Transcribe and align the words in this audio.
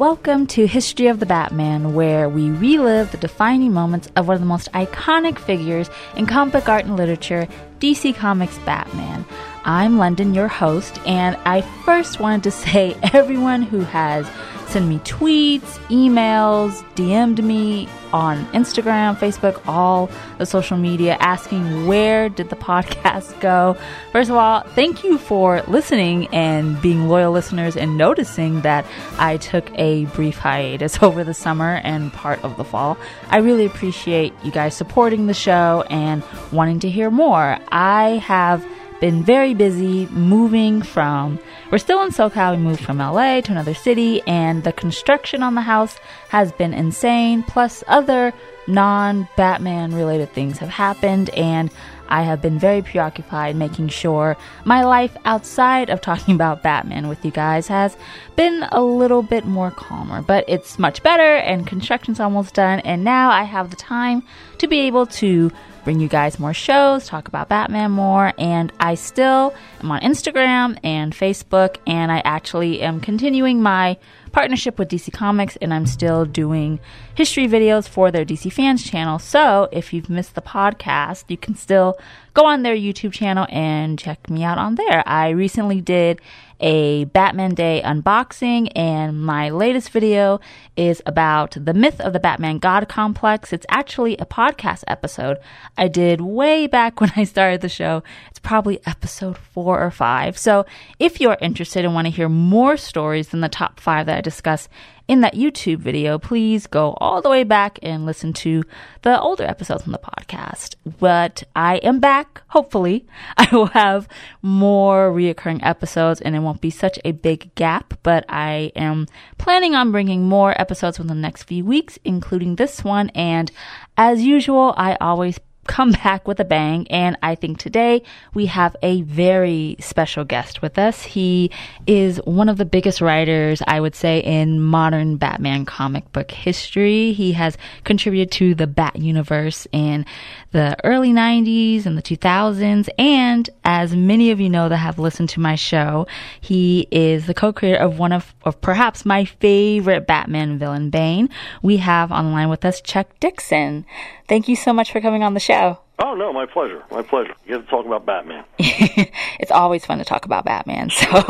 Welcome 0.00 0.46
to 0.46 0.66
History 0.66 1.08
of 1.08 1.20
the 1.20 1.26
Batman, 1.26 1.92
where 1.92 2.26
we 2.26 2.50
relive 2.52 3.10
the 3.10 3.18
defining 3.18 3.74
moments 3.74 4.08
of 4.16 4.28
one 4.28 4.34
of 4.36 4.40
the 4.40 4.46
most 4.46 4.72
iconic 4.72 5.38
figures 5.38 5.90
in 6.16 6.24
comic 6.24 6.70
art 6.70 6.86
and 6.86 6.96
literature, 6.96 7.46
DC 7.80 8.14
Comics 8.14 8.56
Batman. 8.60 9.26
I'm 9.64 9.96
Londyn, 9.96 10.34
your 10.34 10.48
host, 10.48 10.98
and 11.06 11.36
I 11.44 11.60
first 11.84 12.20
wanted 12.20 12.44
to 12.44 12.50
say 12.70 12.96
everyone 13.12 13.62
who 13.62 13.80
has 13.80 14.26
sent 14.68 14.86
me 14.86 14.98
tweets, 15.00 15.78
emails, 15.88 16.82
DM'd 16.94 17.42
me 17.42 17.88
on 18.12 18.46
Instagram, 18.52 19.16
Facebook, 19.16 19.60
all 19.66 20.08
the 20.38 20.46
social 20.46 20.76
media 20.76 21.16
asking 21.18 21.86
where 21.86 22.28
did 22.28 22.50
the 22.50 22.56
podcast 22.70 23.38
go. 23.40 23.76
First 24.12 24.30
of 24.30 24.36
all, 24.36 24.62
thank 24.74 25.02
you 25.02 25.18
for 25.18 25.62
listening 25.62 26.28
and 26.28 26.80
being 26.80 27.08
loyal 27.08 27.32
listeners 27.32 27.76
and 27.76 27.98
noticing 27.98 28.60
that 28.60 28.86
I 29.18 29.38
took 29.38 29.70
a 29.76 30.04
brief 30.06 30.38
hiatus 30.38 31.02
over 31.02 31.24
the 31.24 31.34
summer 31.34 31.80
and 31.82 32.12
part 32.12 32.42
of 32.44 32.56
the 32.56 32.64
fall. 32.64 32.96
I 33.28 33.38
really 33.38 33.66
appreciate 33.66 34.32
you 34.44 34.52
guys 34.52 34.76
supporting 34.76 35.26
the 35.26 35.34
show 35.34 35.84
and 35.90 36.22
wanting 36.52 36.78
to 36.80 36.88
hear 36.88 37.10
more. 37.10 37.58
I 37.72 38.18
have 38.24 38.64
been 39.00 39.22
very 39.22 39.54
busy 39.54 40.06
moving 40.06 40.82
from, 40.82 41.38
we're 41.70 41.78
still 41.78 42.02
in 42.02 42.10
SoCal, 42.10 42.56
we 42.56 42.62
moved 42.62 42.84
from 42.84 42.98
LA 42.98 43.40
to 43.40 43.52
another 43.52 43.74
city, 43.74 44.22
and 44.26 44.62
the 44.62 44.72
construction 44.72 45.42
on 45.42 45.54
the 45.54 45.62
house 45.62 45.98
has 46.28 46.52
been 46.52 46.74
insane, 46.74 47.42
plus 47.42 47.82
other 47.88 48.32
non 48.66 49.28
Batman 49.36 49.94
related 49.94 50.32
things 50.32 50.58
have 50.58 50.68
happened, 50.68 51.30
and 51.30 51.70
I 52.08 52.22
have 52.22 52.42
been 52.42 52.58
very 52.58 52.82
preoccupied 52.82 53.54
making 53.56 53.88
sure 53.88 54.36
my 54.64 54.82
life 54.82 55.16
outside 55.24 55.90
of 55.90 56.00
talking 56.00 56.34
about 56.34 56.62
Batman 56.62 57.08
with 57.08 57.24
you 57.24 57.30
guys 57.30 57.68
has 57.68 57.96
been 58.34 58.64
a 58.72 58.82
little 58.82 59.22
bit 59.22 59.46
more 59.46 59.70
calmer. 59.70 60.20
But 60.20 60.44
it's 60.48 60.78
much 60.78 61.02
better, 61.02 61.36
and 61.36 61.66
construction's 61.66 62.20
almost 62.20 62.54
done, 62.54 62.80
and 62.80 63.04
now 63.04 63.30
I 63.30 63.44
have 63.44 63.70
the 63.70 63.76
time 63.76 64.22
to 64.58 64.66
be 64.66 64.80
able 64.80 65.06
to 65.06 65.50
bring 65.84 66.00
you 66.00 66.08
guys 66.08 66.38
more 66.38 66.54
shows, 66.54 67.06
talk 67.06 67.28
about 67.28 67.48
Batman 67.48 67.90
more, 67.90 68.32
and 68.38 68.72
I 68.80 68.94
still 68.94 69.54
am 69.82 69.90
on 69.90 70.00
Instagram 70.00 70.78
and 70.84 71.14
Facebook, 71.14 71.76
and 71.86 72.12
I 72.12 72.20
actually 72.24 72.82
am 72.82 73.00
continuing 73.00 73.62
my 73.62 73.96
partnership 74.32 74.78
with 74.78 74.88
DC 74.88 75.12
Comics, 75.12 75.56
and 75.56 75.74
I'm 75.74 75.86
still 75.86 76.24
doing 76.24 76.80
history 77.14 77.48
videos 77.48 77.88
for 77.88 78.10
their 78.10 78.24
DC 78.24 78.52
Fans 78.52 78.88
channel. 78.88 79.18
So 79.18 79.68
if 79.72 79.92
you've 79.92 80.10
missed 80.10 80.34
the 80.34 80.42
podcast, 80.42 81.24
you 81.28 81.36
can 81.36 81.54
still 81.54 81.98
go 82.34 82.44
on 82.44 82.62
their 82.62 82.76
YouTube 82.76 83.12
channel 83.12 83.46
and 83.50 83.98
check 83.98 84.30
me 84.30 84.44
out 84.44 84.58
on 84.58 84.76
there. 84.76 85.02
I 85.06 85.30
recently 85.30 85.80
did 85.80 86.20
a 86.60 87.04
Batman 87.06 87.54
Day 87.54 87.82
unboxing, 87.84 88.70
and 88.76 89.22
my 89.22 89.50
latest 89.50 89.90
video 89.90 90.40
is 90.76 91.02
about 91.06 91.56
the 91.58 91.74
myth 91.74 92.00
of 92.00 92.12
the 92.12 92.20
Batman 92.20 92.58
God 92.58 92.88
complex. 92.88 93.52
It's 93.52 93.66
actually 93.68 94.16
a 94.18 94.26
podcast 94.26 94.84
episode 94.86 95.38
I 95.76 95.88
did 95.88 96.20
way 96.20 96.66
back 96.66 97.00
when 97.00 97.12
I 97.16 97.24
started 97.24 97.60
the 97.60 97.68
show. 97.68 98.02
It's 98.30 98.38
probably 98.38 98.80
episode 98.86 99.36
four 99.36 99.82
or 99.82 99.90
five. 99.90 100.38
So 100.38 100.66
if 100.98 101.20
you're 101.20 101.38
interested 101.40 101.84
and 101.84 101.94
want 101.94 102.06
to 102.06 102.10
hear 102.10 102.28
more 102.28 102.76
stories 102.76 103.28
than 103.28 103.40
the 103.40 103.48
top 103.48 103.80
five 103.80 104.06
that 104.06 104.18
I 104.18 104.20
discuss 104.20 104.68
in 105.10 105.22
that 105.22 105.34
YouTube 105.34 105.78
video, 105.78 106.20
please 106.20 106.68
go 106.68 106.96
all 107.00 107.20
the 107.20 107.28
way 107.28 107.42
back 107.42 107.80
and 107.82 108.06
listen 108.06 108.32
to 108.32 108.62
the 109.02 109.20
older 109.20 109.42
episodes 109.42 109.82
on 109.82 109.90
the 109.90 109.98
podcast. 109.98 110.76
But 111.00 111.42
I 111.56 111.78
am 111.78 111.98
back. 111.98 112.42
Hopefully, 112.50 113.08
I 113.36 113.48
will 113.50 113.66
have 113.66 114.06
more 114.40 115.10
reoccurring 115.10 115.66
episodes 115.66 116.20
and 116.20 116.36
it 116.36 116.38
won't 116.38 116.60
be 116.60 116.70
such 116.70 116.96
a 117.04 117.10
big 117.10 117.52
gap. 117.56 117.94
But 118.04 118.24
I 118.28 118.70
am 118.76 119.08
planning 119.36 119.74
on 119.74 119.90
bringing 119.90 120.28
more 120.28 120.58
episodes 120.60 121.00
within 121.00 121.16
the 121.16 121.20
next 121.20 121.42
few 121.42 121.64
weeks, 121.64 121.98
including 122.04 122.54
this 122.54 122.84
one. 122.84 123.08
And 123.08 123.50
as 123.96 124.22
usual, 124.22 124.74
I 124.76 124.96
always 125.00 125.40
come 125.66 125.92
back 125.92 126.26
with 126.26 126.40
a 126.40 126.44
bang. 126.44 126.86
And 126.90 127.16
I 127.22 127.34
think 127.34 127.58
today 127.58 128.02
we 128.34 128.46
have 128.46 128.76
a 128.82 129.02
very 129.02 129.76
special 129.78 130.24
guest 130.24 130.62
with 130.62 130.78
us. 130.78 131.02
He 131.02 131.50
is 131.86 132.18
one 132.24 132.48
of 132.48 132.56
the 132.56 132.64
biggest 132.64 133.00
writers, 133.00 133.62
I 133.66 133.80
would 133.80 133.94
say, 133.94 134.20
in 134.20 134.60
modern 134.60 135.16
Batman 135.16 135.64
comic 135.64 136.10
book 136.12 136.30
history. 136.30 137.12
He 137.12 137.32
has 137.32 137.56
contributed 137.84 138.32
to 138.32 138.54
the 138.54 138.66
Bat 138.66 138.96
universe 138.96 139.66
in 139.72 140.06
the 140.52 140.76
early 140.84 141.10
90s 141.10 141.86
and 141.86 141.96
the 141.96 142.02
2000s. 142.02 142.88
And 142.98 143.48
as 143.64 143.94
many 143.94 144.30
of 144.30 144.40
you 144.40 144.50
know 144.50 144.68
that 144.68 144.76
have 144.76 144.98
listened 144.98 145.28
to 145.30 145.40
my 145.40 145.54
show, 145.54 146.06
he 146.40 146.88
is 146.90 147.26
the 147.26 147.34
co-creator 147.34 147.78
of 147.78 147.98
one 147.98 148.12
of, 148.12 148.34
of 148.42 148.60
perhaps 148.60 149.04
my 149.04 149.24
favorite 149.24 150.06
Batman 150.06 150.58
villain, 150.58 150.90
Bane. 150.90 151.28
We 151.62 151.76
have 151.78 152.10
on 152.10 152.26
the 152.26 152.30
line 152.32 152.48
with 152.48 152.64
us 152.64 152.80
Chuck 152.80 153.08
Dixon. 153.20 153.84
Thank 154.30 154.46
you 154.46 154.54
so 154.54 154.72
much 154.72 154.92
for 154.92 155.00
coming 155.00 155.24
on 155.24 155.34
the 155.34 155.40
show. 155.40 155.80
Oh 155.98 156.14
no, 156.14 156.32
my 156.32 156.46
pleasure. 156.46 156.84
My 156.92 157.02
pleasure. 157.02 157.34
You 157.44 157.56
get 157.56 157.64
to 157.64 157.66
talk 157.68 157.84
about 157.84 158.06
Batman. 158.06 158.44
it's 158.60 159.50
always 159.50 159.84
fun 159.84 159.98
to 159.98 160.04
talk 160.04 160.24
about 160.24 160.44
Batman. 160.44 160.88
So, 160.90 161.24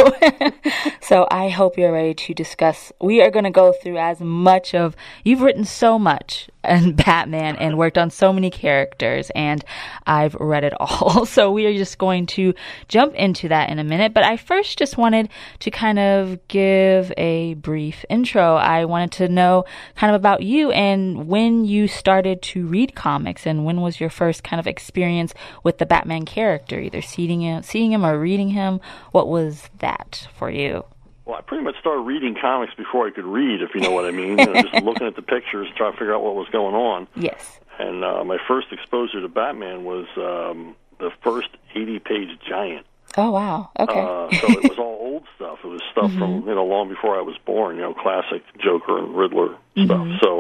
so 1.01 1.27
I 1.31 1.49
hope 1.49 1.79
you're 1.79 1.95
ready 1.95 2.13
to 2.13 2.35
discuss. 2.35 2.93
We 3.01 3.23
are 3.23 3.31
going 3.31 3.47
to 3.47 3.51
go 3.51 3.73
through 3.73 3.97
as 3.97 4.21
much 4.21 4.75
of. 4.75 4.97
You've 5.25 5.41
written 5.41 5.65
so 5.65 5.99
much 5.99 6.50
and 6.63 6.97
Batman 7.05 7.57
and 7.57 7.79
worked 7.79 7.99
on 7.99 8.11
so 8.11 8.33
many 8.33 8.51
characters, 8.51 9.31
and 9.35 9.65
I've 10.07 10.35
read 10.35 10.65
it 10.65 10.75
all. 10.79 11.27
So 11.31 11.53
we 11.53 11.65
are 11.67 11.73
just 11.73 11.97
going 11.99 12.27
to 12.27 12.55
jump 12.89 13.15
into 13.15 13.49
that 13.49 13.71
in 13.71 13.79
a 13.79 13.85
minute. 13.85 14.13
But 14.13 14.25
I 14.25 14.37
first 14.37 14.79
just 14.79 14.97
wanted 14.97 15.29
to 15.61 15.71
kind 15.71 15.99
of 15.99 16.39
give 16.49 17.13
a 17.17 17.55
brief 17.55 18.05
intro. 18.11 18.57
I 18.57 18.85
wanted 18.85 19.13
to 19.13 19.29
know 19.29 19.65
kind 19.95 20.15
of 20.15 20.21
about 20.21 20.43
you 20.43 20.71
and 20.73 21.29
when 21.29 21.65
you 21.65 21.87
started 21.89 22.43
to 22.43 22.67
read 22.67 22.95
comics, 22.95 23.47
and 23.47 23.65
when 23.65 23.81
was 23.81 24.01
your 24.01 24.11
first 24.11 24.43
kind 24.43 24.59
of 24.59 24.67
experience 24.67 25.35
with 25.63 25.79
the 25.79 25.87
Batman 25.87 26.25
character, 26.25 26.81
either 26.81 27.03
seeing 27.03 27.43
him, 27.43 27.63
seeing 27.63 27.93
him 27.93 28.05
or 28.05 28.19
reading 28.19 28.51
him. 28.51 28.81
What 29.13 29.29
was 29.29 29.69
that 29.79 30.27
for 30.37 30.51
you? 30.51 30.85
Well, 31.31 31.39
I 31.39 31.43
pretty 31.43 31.63
much 31.63 31.79
started 31.79 32.01
reading 32.01 32.35
comics 32.35 32.75
before 32.75 33.07
I 33.07 33.13
could 33.13 33.25
read, 33.25 33.63
if 33.63 33.73
you 33.73 33.81
know 33.81 33.93
what 33.93 34.05
I 34.05 34.11
mean. 34.11 34.31
you 34.31 34.47
know, 34.47 34.63
just 34.63 34.75
looking 34.85 35.07
at 35.07 35.15
the 35.15 35.23
pictures, 35.23 35.69
trying 35.77 35.93
to 35.93 35.97
figure 35.97 36.13
out 36.13 36.25
what 36.25 36.35
was 36.35 36.49
going 36.49 36.75
on. 36.75 37.07
Yes. 37.15 37.61
And 37.79 38.03
uh, 38.03 38.25
my 38.25 38.39
first 38.49 38.73
exposure 38.73 39.21
to 39.21 39.29
Batman 39.29 39.85
was 39.85 40.07
um, 40.17 40.75
the 40.99 41.13
first 41.23 41.51
80-page 41.77 42.41
Giant. 42.49 42.85
Oh 43.17 43.31
wow! 43.31 43.71
Okay. 43.79 44.01
uh, 44.01 44.31
so 44.41 44.59
it 44.59 44.71
was 44.71 44.79
all 44.79 44.99
old 45.01 45.25
stuff. 45.37 45.59
It 45.63 45.69
was 45.69 45.83
stuff 45.93 46.11
mm-hmm. 46.11 46.19
from 46.19 46.49
you 46.49 46.55
know 46.55 46.65
long 46.65 46.89
before 46.89 47.17
I 47.17 47.23
was 47.23 47.37
born. 47.45 47.77
You 47.77 47.83
know, 47.83 47.95
classic 47.95 48.43
Joker 48.59 48.99
and 48.99 49.17
Riddler 49.17 49.57
mm-hmm. 49.77 49.85
stuff. 49.85 50.07
So 50.23 50.39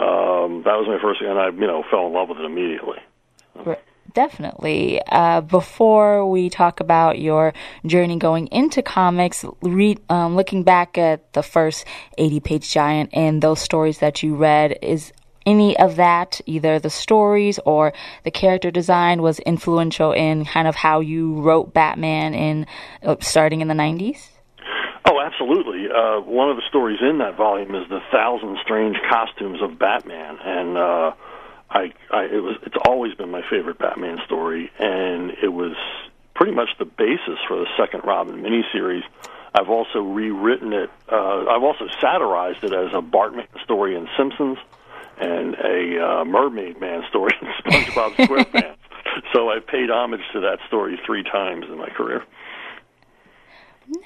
um, 0.00 0.62
that 0.62 0.74
was 0.74 0.86
my 0.86 0.98
first, 1.02 1.20
and 1.20 1.36
I 1.36 1.50
you 1.50 1.66
know 1.66 1.84
fell 1.90 2.06
in 2.06 2.12
love 2.12 2.28
with 2.28 2.38
it 2.38 2.44
immediately. 2.44 2.98
Right. 3.56 3.82
Definitely. 4.16 5.02
Uh, 5.12 5.42
before 5.42 6.26
we 6.26 6.48
talk 6.48 6.80
about 6.80 7.18
your 7.18 7.52
journey 7.84 8.16
going 8.16 8.46
into 8.46 8.80
comics, 8.80 9.44
read, 9.60 10.00
um, 10.08 10.36
looking 10.36 10.62
back 10.62 10.96
at 10.96 11.30
the 11.34 11.42
first 11.42 11.84
80 12.16 12.40
page 12.40 12.72
giant 12.72 13.10
and 13.12 13.42
those 13.42 13.60
stories 13.60 13.98
that 13.98 14.22
you 14.22 14.34
read, 14.34 14.78
is 14.80 15.12
any 15.44 15.78
of 15.78 15.96
that, 15.96 16.40
either 16.46 16.78
the 16.78 16.88
stories 16.88 17.58
or 17.66 17.92
the 18.24 18.30
character 18.30 18.70
design, 18.70 19.20
was 19.20 19.38
influential 19.40 20.12
in 20.12 20.46
kind 20.46 20.66
of 20.66 20.76
how 20.76 21.00
you 21.00 21.38
wrote 21.42 21.74
Batman 21.74 22.32
in 22.32 22.66
uh, 23.02 23.16
starting 23.20 23.60
in 23.60 23.68
the 23.68 23.74
90s? 23.74 24.30
Oh, 25.04 25.20
absolutely. 25.20 25.88
Uh, 25.94 26.20
one 26.20 26.48
of 26.48 26.56
the 26.56 26.62
stories 26.70 27.00
in 27.02 27.18
that 27.18 27.36
volume 27.36 27.74
is 27.74 27.86
the 27.90 28.00
thousand 28.10 28.56
strange 28.62 28.96
costumes 29.10 29.60
of 29.60 29.78
Batman, 29.78 30.38
and 30.42 30.78
uh, 30.78 31.12
I, 31.70 31.92
I 32.10 32.24
it 32.24 32.42
was 32.42 32.56
it's 32.64 32.76
always 32.86 33.14
been 33.14 33.30
my 33.30 33.42
favorite 33.50 33.78
Batman 33.78 34.18
story, 34.24 34.70
and 34.78 35.32
it 35.42 35.52
was 35.52 35.76
pretty 36.34 36.52
much 36.52 36.68
the 36.78 36.84
basis 36.84 37.38
for 37.48 37.56
the 37.56 37.66
second 37.76 38.02
Robin 38.04 38.42
miniseries. 38.42 39.02
I've 39.54 39.70
also 39.70 40.00
rewritten 40.00 40.72
it. 40.72 40.90
Uh, 41.10 41.46
I've 41.46 41.62
also 41.62 41.86
satirized 42.00 42.62
it 42.62 42.72
as 42.72 42.92
a 42.92 43.00
Bartman 43.00 43.46
story 43.64 43.96
in 43.96 44.06
Simpsons 44.16 44.58
and 45.18 45.54
a 45.54 45.98
uh, 45.98 46.24
Mermaid 46.24 46.78
Man 46.80 47.02
story 47.08 47.32
in 47.40 47.48
SpongeBob 47.64 48.14
SquarePants. 48.16 48.76
so 49.32 49.48
I 49.48 49.60
paid 49.60 49.90
homage 49.90 50.20
to 50.34 50.40
that 50.40 50.58
story 50.66 51.00
three 51.06 51.22
times 51.22 51.64
in 51.70 51.78
my 51.78 51.88
career. 51.88 52.22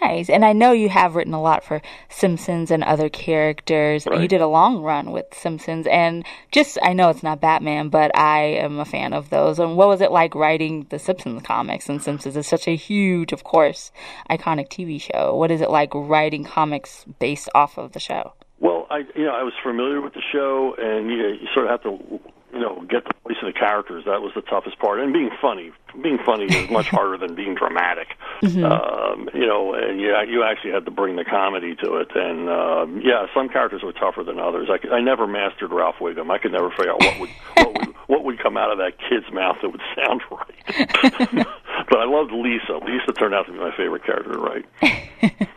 Nice. 0.01 0.29
And 0.29 0.45
I 0.45 0.53
know 0.53 0.73
you 0.73 0.89
have 0.89 1.15
written 1.15 1.35
a 1.35 1.41
lot 1.41 1.65
for 1.65 1.81
Simpsons 2.09 2.71
and 2.71 2.85
other 2.85 3.09
characters. 3.09 4.07
Right. 4.07 4.21
You 4.21 4.29
did 4.29 4.41
a 4.41 4.47
long 4.47 4.83
run 4.83 5.11
with 5.13 5.27
Simpsons 5.33 5.87
and 5.87 6.25
just 6.53 6.79
I 6.83 6.93
know 6.93 7.09
it's 7.11 7.23
not 7.23 7.41
Batman, 7.41 7.89
but 7.89 8.17
I 8.17 8.41
am 8.41 8.79
a 8.79 8.85
fan 8.85 9.13
of 9.13 9.31
those. 9.31 9.59
And 9.59 9.77
what 9.77 9.89
was 9.89 10.01
it 10.01 10.13
like 10.13 10.35
writing 10.35 10.87
the 10.91 10.99
Simpsons 10.99 11.43
comics 11.43 11.89
and 11.89 12.03
Simpsons 12.03 12.37
is 12.37 12.47
such 12.47 12.69
a 12.69 12.77
huge, 12.77 13.33
of 13.33 13.45
course, 13.45 13.93
iconic 14.29 14.69
TV 14.69 15.01
show. 15.01 15.35
What 15.35 15.51
is 15.51 15.61
it 15.61 15.71
like 15.71 15.95
writing 15.95 16.45
comics 16.45 17.05
based 17.19 17.49
off 17.55 17.79
of 17.79 17.93
the 17.93 18.01
show? 18.01 18.35
Well, 18.59 18.87
I 18.91 19.05
you 19.15 19.25
know, 19.25 19.35
I 19.35 19.43
was 19.43 19.55
familiar 19.63 20.01
with 20.01 20.15
the 20.15 20.23
show 20.33 20.75
and 20.79 21.11
you, 21.11 21.17
know, 21.17 21.29
you 21.29 21.49
sort 21.55 21.67
of 21.67 21.71
have 21.71 21.83
to 21.83 22.21
you 22.53 22.61
know, 22.61 22.85
get 22.89 23.05
the 23.05 23.15
voice 23.25 23.37
of 23.43 23.53
the 23.53 23.59
characters. 23.59 24.05
That 24.07 24.23
was 24.23 24.33
the 24.35 24.43
toughest 24.43 24.79
part, 24.79 25.01
and 25.01 25.13
being 25.13 25.31
funny. 25.41 25.73
Being 26.03 26.19
funny 26.25 26.45
is 26.45 26.71
much 26.71 26.89
harder 26.91 27.19
than 27.19 27.35
being 27.35 27.55
dramatic. 27.55 28.09
Mm-hmm. 28.43 28.65
Um, 28.65 29.29
you 29.35 29.47
know, 29.47 29.75
and 29.75 30.01
you 30.01 30.15
you 30.29 30.43
actually 30.43 30.73
had 30.73 30.85
to 30.85 30.91
bring 30.91 31.17
the 31.17 31.25
comedy 31.25 31.75
to 31.77 31.97
it. 31.97 32.09
And 32.15 32.49
um, 32.49 33.01
yeah, 33.03 33.27
some 33.35 33.49
characters 33.49 33.83
were 33.83 33.93
tougher 33.93 34.25
than 34.25 34.39
others. 34.39 34.69
I, 34.71 34.79
could, 34.79 34.93
I 34.93 35.01
never 35.01 35.27
mastered 35.27 35.73
Ralph 35.73 35.97
Wiggum. 36.01 36.31
I 36.31 36.39
could 36.39 36.53
never 36.53 36.71
figure 36.71 36.93
out 36.93 37.01
what 37.01 37.21
would 37.21 37.31
what 37.57 37.79
would 37.79 37.95
what 38.07 38.25
would 38.25 38.39
come 38.43 38.57
out 38.57 38.73
of 38.73 38.79
that 38.79 38.99
kid's 38.99 39.33
mouth 39.33 39.57
that 39.63 39.71
would 39.71 39.83
sound 39.95 40.23
right. 40.31 41.47
but 41.89 41.99
I 41.99 42.05
loved 42.05 42.33
Lisa. 42.33 42.79
Lisa 42.85 43.13
turned 43.13 43.35
out 43.35 43.47
to 43.47 43.53
be 43.53 43.59
my 43.59 43.75
favorite 43.77 44.05
character 44.05 44.33
to 44.33 44.39
write. 44.39 45.49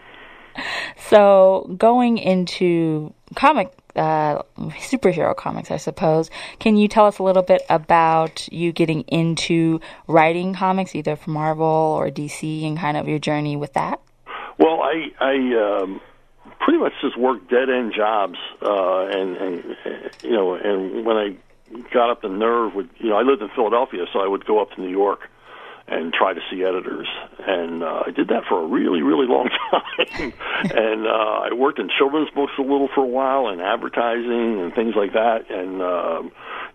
so 1.10 1.74
going 1.78 2.18
into 2.18 3.14
comic 3.36 3.72
uh, 3.96 4.42
superhero 4.58 5.36
comics, 5.36 5.72
I 5.72 5.78
suppose. 5.78 6.30
Can 6.60 6.78
you 6.78 6.88
tell 6.88 7.06
us 7.06 7.20
a 7.20 7.24
little 7.24 7.44
bit 7.44 7.64
about 7.70 8.48
you 8.52 8.72
getting 8.72 9.02
into 9.02 9.80
writing 10.08 10.54
comics, 10.54 10.96
either 10.96 11.16
for 11.16 11.30
Marvel 11.32 11.66
or 11.66 12.10
DC, 12.10 12.66
and 12.66 12.78
kind 12.78 12.98
of 12.98 13.08
your 13.08 13.20
journey 13.20 13.56
with 13.56 13.74
that? 13.74 14.00
Well, 14.58 14.82
I, 14.82 15.12
I 15.20 15.82
um, 15.82 16.02
pretty 16.60 16.80
much 16.80 16.94
just 17.02 17.18
worked 17.18 17.50
dead 17.50 17.70
end 17.70 17.94
jobs, 17.96 18.38
uh, 18.62 19.06
and, 19.08 19.38
and 19.38 19.76
you 20.22 20.32
know, 20.32 20.54
and 20.54 21.06
when 21.06 21.18
I 21.18 21.36
got 21.92 22.10
up 22.10 22.22
the 22.22 22.30
nerve, 22.30 22.76
with 22.76 22.88
you 22.98 23.10
know, 23.10 23.18
I 23.18 23.24
lived 23.24 23.42
in 23.42 23.50
Philadelphia, 23.50 24.06
so 24.14 24.20
I 24.20 24.28
would 24.28 24.46
go 24.46 24.62
up 24.62 24.72
to 24.72 24.82
New 24.82 24.92
York 24.92 25.30
and 25.88 26.14
try 26.14 26.34
to 26.34 26.40
see 26.50 26.64
editors. 26.64 27.08
And 27.46 27.84
uh, 27.84 28.04
I 28.08 28.12
did 28.12 28.30
that 28.30 28.44
for 28.48 28.64
a 28.64 28.68
really, 28.68 29.02
really 29.02 29.28
long 29.28 29.50
time. 29.72 30.34
and 30.64 31.06
uh, 31.06 31.50
I 31.50 31.54
worked 31.54 31.80
in 31.80 31.90
children's 31.98 32.30
books 32.30 32.54
a 32.58 32.62
little 32.62 32.90
for 32.94 33.02
a 33.02 33.08
while, 33.08 33.48
and 33.48 33.62
advertising 33.62 34.62
and 34.62 34.74
things 34.74 34.96
like 34.96 35.14
that. 35.14 35.50
And 35.50 35.82
uh, 35.82 36.22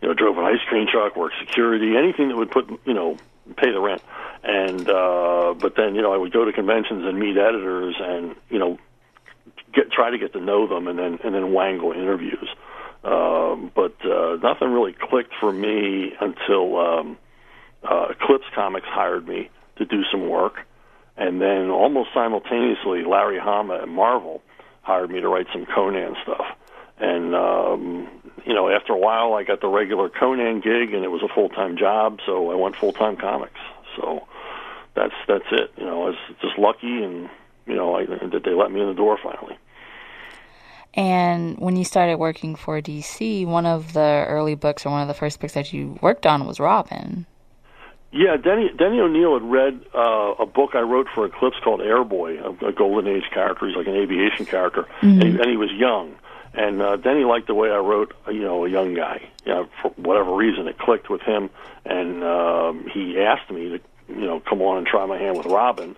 you 0.03 0.09
know, 0.09 0.15
drove 0.15 0.37
an 0.39 0.45
ice 0.45 0.61
cream 0.69 0.87
truck, 0.91 1.17
worked 1.17 1.37
security, 1.41 1.97
anything 1.97 2.29
that 2.29 2.37
would 2.37 2.51
put 2.51 2.69
you 2.85 2.95
know 2.95 3.19
pay 3.57 3.73
the 3.73 3.81
rent. 3.81 4.03
And 4.45 4.89
uh, 4.89 5.55
but 5.59 5.75
then 5.77 5.95
you 5.95 6.03
know, 6.03 6.13
I 6.13 6.17
would 6.17 6.33
go 6.33 6.45
to 6.45 6.53
conventions 6.53 7.05
and 7.05 7.19
meet 7.19 7.37
editors, 7.37 7.97
and 7.99 8.37
you 8.51 8.59
know, 8.59 8.79
get 9.73 9.91
try 9.91 10.11
to 10.11 10.19
get 10.19 10.35
to 10.35 10.41
know 10.41 10.69
them, 10.69 10.87
and 10.87 10.99
then 10.99 11.19
and 11.25 11.35
then 11.35 11.53
wangle 11.53 11.93
interviews. 11.93 12.49
Um, 13.05 13.71
but 13.75 13.97
uh, 14.05 14.37
nothing 14.43 14.71
really 14.71 14.95
clicked 14.99 15.33
for 15.41 15.53
me 15.53 16.13
until. 16.21 16.79
Um, 16.79 17.19
uh, 17.83 18.07
Eclipse 18.11 18.47
Comics 18.55 18.87
hired 18.89 19.27
me 19.27 19.51
to 19.77 19.85
do 19.85 20.03
some 20.11 20.29
work, 20.29 20.55
and 21.17 21.41
then 21.41 21.71
almost 21.71 22.11
simultaneously, 22.15 23.05
Larry 23.05 23.39
Hama 23.39 23.81
at 23.83 23.89
Marvel 23.89 24.43
hired 24.83 25.11
me 25.11 25.21
to 25.21 25.29
write 25.29 25.47
some 25.53 25.67
Conan 25.67 26.17
stuff. 26.23 26.47
And 26.99 27.35
um, 27.35 28.09
you 28.45 28.55
know, 28.55 28.69
after 28.69 28.93
a 28.93 28.99
while, 28.99 29.35
I 29.35 29.45
got 29.45 29.61
the 29.61 29.69
regular 29.69 30.09
Conan 30.09 30.61
gig, 30.61 30.95
and 30.95 31.05
it 31.05 31.11
was 31.11 31.23
a 31.23 31.33
full 31.33 31.49
time 31.49 31.77
job, 31.77 32.19
so 32.27 32.51
I 32.51 32.55
went 32.55 32.77
full 32.77 32.93
time 32.93 33.17
comics. 33.17 33.61
So 33.97 34.27
that's 34.95 35.15
that's 35.29 35.45
it. 35.53 35.73
You 35.77 35.85
know, 35.85 36.05
I 36.05 36.07
was 36.09 36.19
just 36.41 36.59
lucky, 36.59 37.03
and 37.03 37.29
you 37.67 37.75
know, 37.75 37.95
I, 37.95 38.07
that 38.07 38.43
they 38.45 38.53
let 38.53 38.73
me 38.73 38.81
in 38.81 38.89
the 38.89 38.95
door 38.95 39.19
finally. 39.23 39.57
And 40.95 41.59
when 41.59 41.77
you 41.77 41.85
started 41.85 42.17
working 42.17 42.57
for 42.57 42.81
DC, 42.81 43.47
one 43.47 43.67
of 43.67 43.93
the 43.93 44.25
early 44.27 44.55
books 44.55 44.85
or 44.85 44.91
one 44.91 45.03
of 45.03 45.09
the 45.09 45.15
first 45.15 45.39
books 45.39 45.53
that 45.53 45.73
you 45.73 45.99
worked 46.03 46.27
on 46.27 46.47
was 46.47 46.59
Robin. 46.59 47.27
Yeah, 48.11 48.37
Denny 48.37 48.71
Denny 48.75 49.01
O'Neil 49.01 49.35
had 49.35 49.43
read 49.43 49.81
uh, 49.95 50.35
a 50.39 50.47
book 50.47 50.71
I 50.75 50.81
wrote 50.81 51.09
for 51.15 51.27
Eclipse 51.27 51.59
called 51.63 51.81
Airboy, 51.81 52.63
a, 52.63 52.69
a 52.69 52.73
golden 52.73 53.07
age 53.07 53.29
character. 53.33 53.67
He's 53.67 53.77
like 53.77 53.87
an 53.87 53.97
aviation 53.97 54.47
character, 54.47 54.85
mm-hmm. 55.01 55.21
and, 55.21 55.23
he, 55.23 55.29
and 55.29 55.51
he 55.51 55.57
was 55.57 55.71
young. 55.73 56.15
And 56.55 56.81
uh, 56.81 56.97
Denny 56.97 57.25
liked 57.25 57.49
the 57.49 57.55
way 57.55 57.71
I 57.71 57.77
wrote, 57.77 58.15
uh, 58.27 58.31
you 58.31 58.41
know, 58.41 58.65
a 58.65 58.69
young 58.71 58.95
guy. 58.95 59.29
You 59.45 59.53
know, 59.53 59.69
for 59.83 59.91
whatever 59.97 60.35
reason, 60.35 60.67
it 60.69 60.79
clicked 60.79 61.11
with 61.11 61.21
him, 61.21 61.51
and 61.85 62.25
um, 62.25 62.89
he 62.93 63.21
asked 63.21 63.51
me 63.51 63.69
to, 63.69 63.81
you 64.09 64.27
know, 64.27 64.41
come 64.41 64.63
on 64.63 64.79
and 64.79 64.87
try 64.87 65.05
my 65.05 65.19
hand 65.19 65.37
with 65.37 65.47
Robin. 65.47 65.95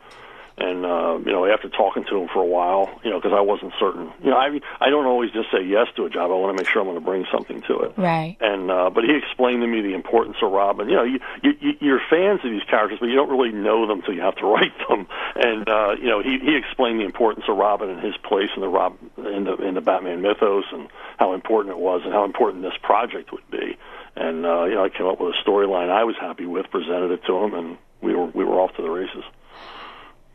And 0.60 0.84
uh, 0.84 1.18
you 1.24 1.32
know, 1.32 1.46
after 1.46 1.70
talking 1.70 2.04
to 2.10 2.18
him 2.18 2.28
for 2.28 2.42
a 2.42 2.46
while, 2.46 3.00
you 3.02 3.08
know, 3.08 3.18
because 3.18 3.32
I 3.32 3.40
wasn't 3.40 3.72
certain. 3.80 4.12
You 4.22 4.28
know, 4.28 4.36
I 4.36 4.60
I 4.78 4.90
don't 4.90 5.06
always 5.06 5.30
just 5.30 5.50
say 5.50 5.62
yes 5.64 5.86
to 5.96 6.04
a 6.04 6.10
job. 6.10 6.30
I 6.30 6.34
want 6.34 6.54
to 6.54 6.62
make 6.62 6.70
sure 6.70 6.82
I'm 6.82 6.86
going 6.86 7.00
to 7.00 7.04
bring 7.04 7.24
something 7.32 7.62
to 7.62 7.78
it. 7.80 7.94
Right. 7.96 8.36
And 8.40 8.70
uh, 8.70 8.90
but 8.90 9.04
he 9.04 9.16
explained 9.16 9.62
to 9.62 9.66
me 9.66 9.80
the 9.80 9.94
importance 9.94 10.36
of 10.42 10.52
Robin. 10.52 10.90
You 10.90 10.96
know, 10.96 11.04
you, 11.04 11.20
you 11.42 11.72
you're 11.80 12.00
fans 12.10 12.40
of 12.44 12.50
these 12.50 12.62
characters, 12.64 12.98
but 13.00 13.06
you 13.06 13.14
don't 13.14 13.30
really 13.30 13.52
know 13.52 13.86
them 13.86 14.02
till 14.02 14.12
you 14.12 14.20
have 14.20 14.36
to 14.36 14.44
write 14.52 14.76
them. 14.86 15.06
And 15.34 15.66
uh, 15.66 15.96
you 15.98 16.08
know, 16.08 16.20
he 16.22 16.38
he 16.38 16.54
explained 16.56 17.00
the 17.00 17.04
importance 17.04 17.46
of 17.48 17.56
Robin 17.56 17.88
and 17.88 18.04
his 18.04 18.18
place 18.18 18.50
in 18.54 18.60
the 18.60 18.68
Rob 18.68 18.98
in 19.16 19.44
the 19.44 19.56
in 19.64 19.74
the 19.74 19.80
Batman 19.80 20.20
mythos 20.20 20.64
and 20.72 20.88
how 21.18 21.32
important 21.32 21.74
it 21.74 21.80
was 21.80 22.02
and 22.04 22.12
how 22.12 22.24
important 22.24 22.62
this 22.62 22.76
project 22.82 23.32
would 23.32 23.50
be. 23.50 23.78
And 24.14 24.44
uh, 24.44 24.64
you 24.64 24.74
know, 24.74 24.84
I 24.84 24.90
came 24.90 25.06
up 25.06 25.20
with 25.20 25.34
a 25.34 25.48
storyline 25.48 25.88
I 25.88 26.04
was 26.04 26.16
happy 26.20 26.44
with, 26.44 26.70
presented 26.70 27.12
it 27.12 27.24
to 27.24 27.38
him, 27.38 27.54
and 27.54 27.78
we 28.02 28.14
were 28.14 28.26
we 28.26 28.44
were 28.44 28.60
off 28.60 28.76
to 28.76 28.82
the 28.82 28.90
races 28.90 29.24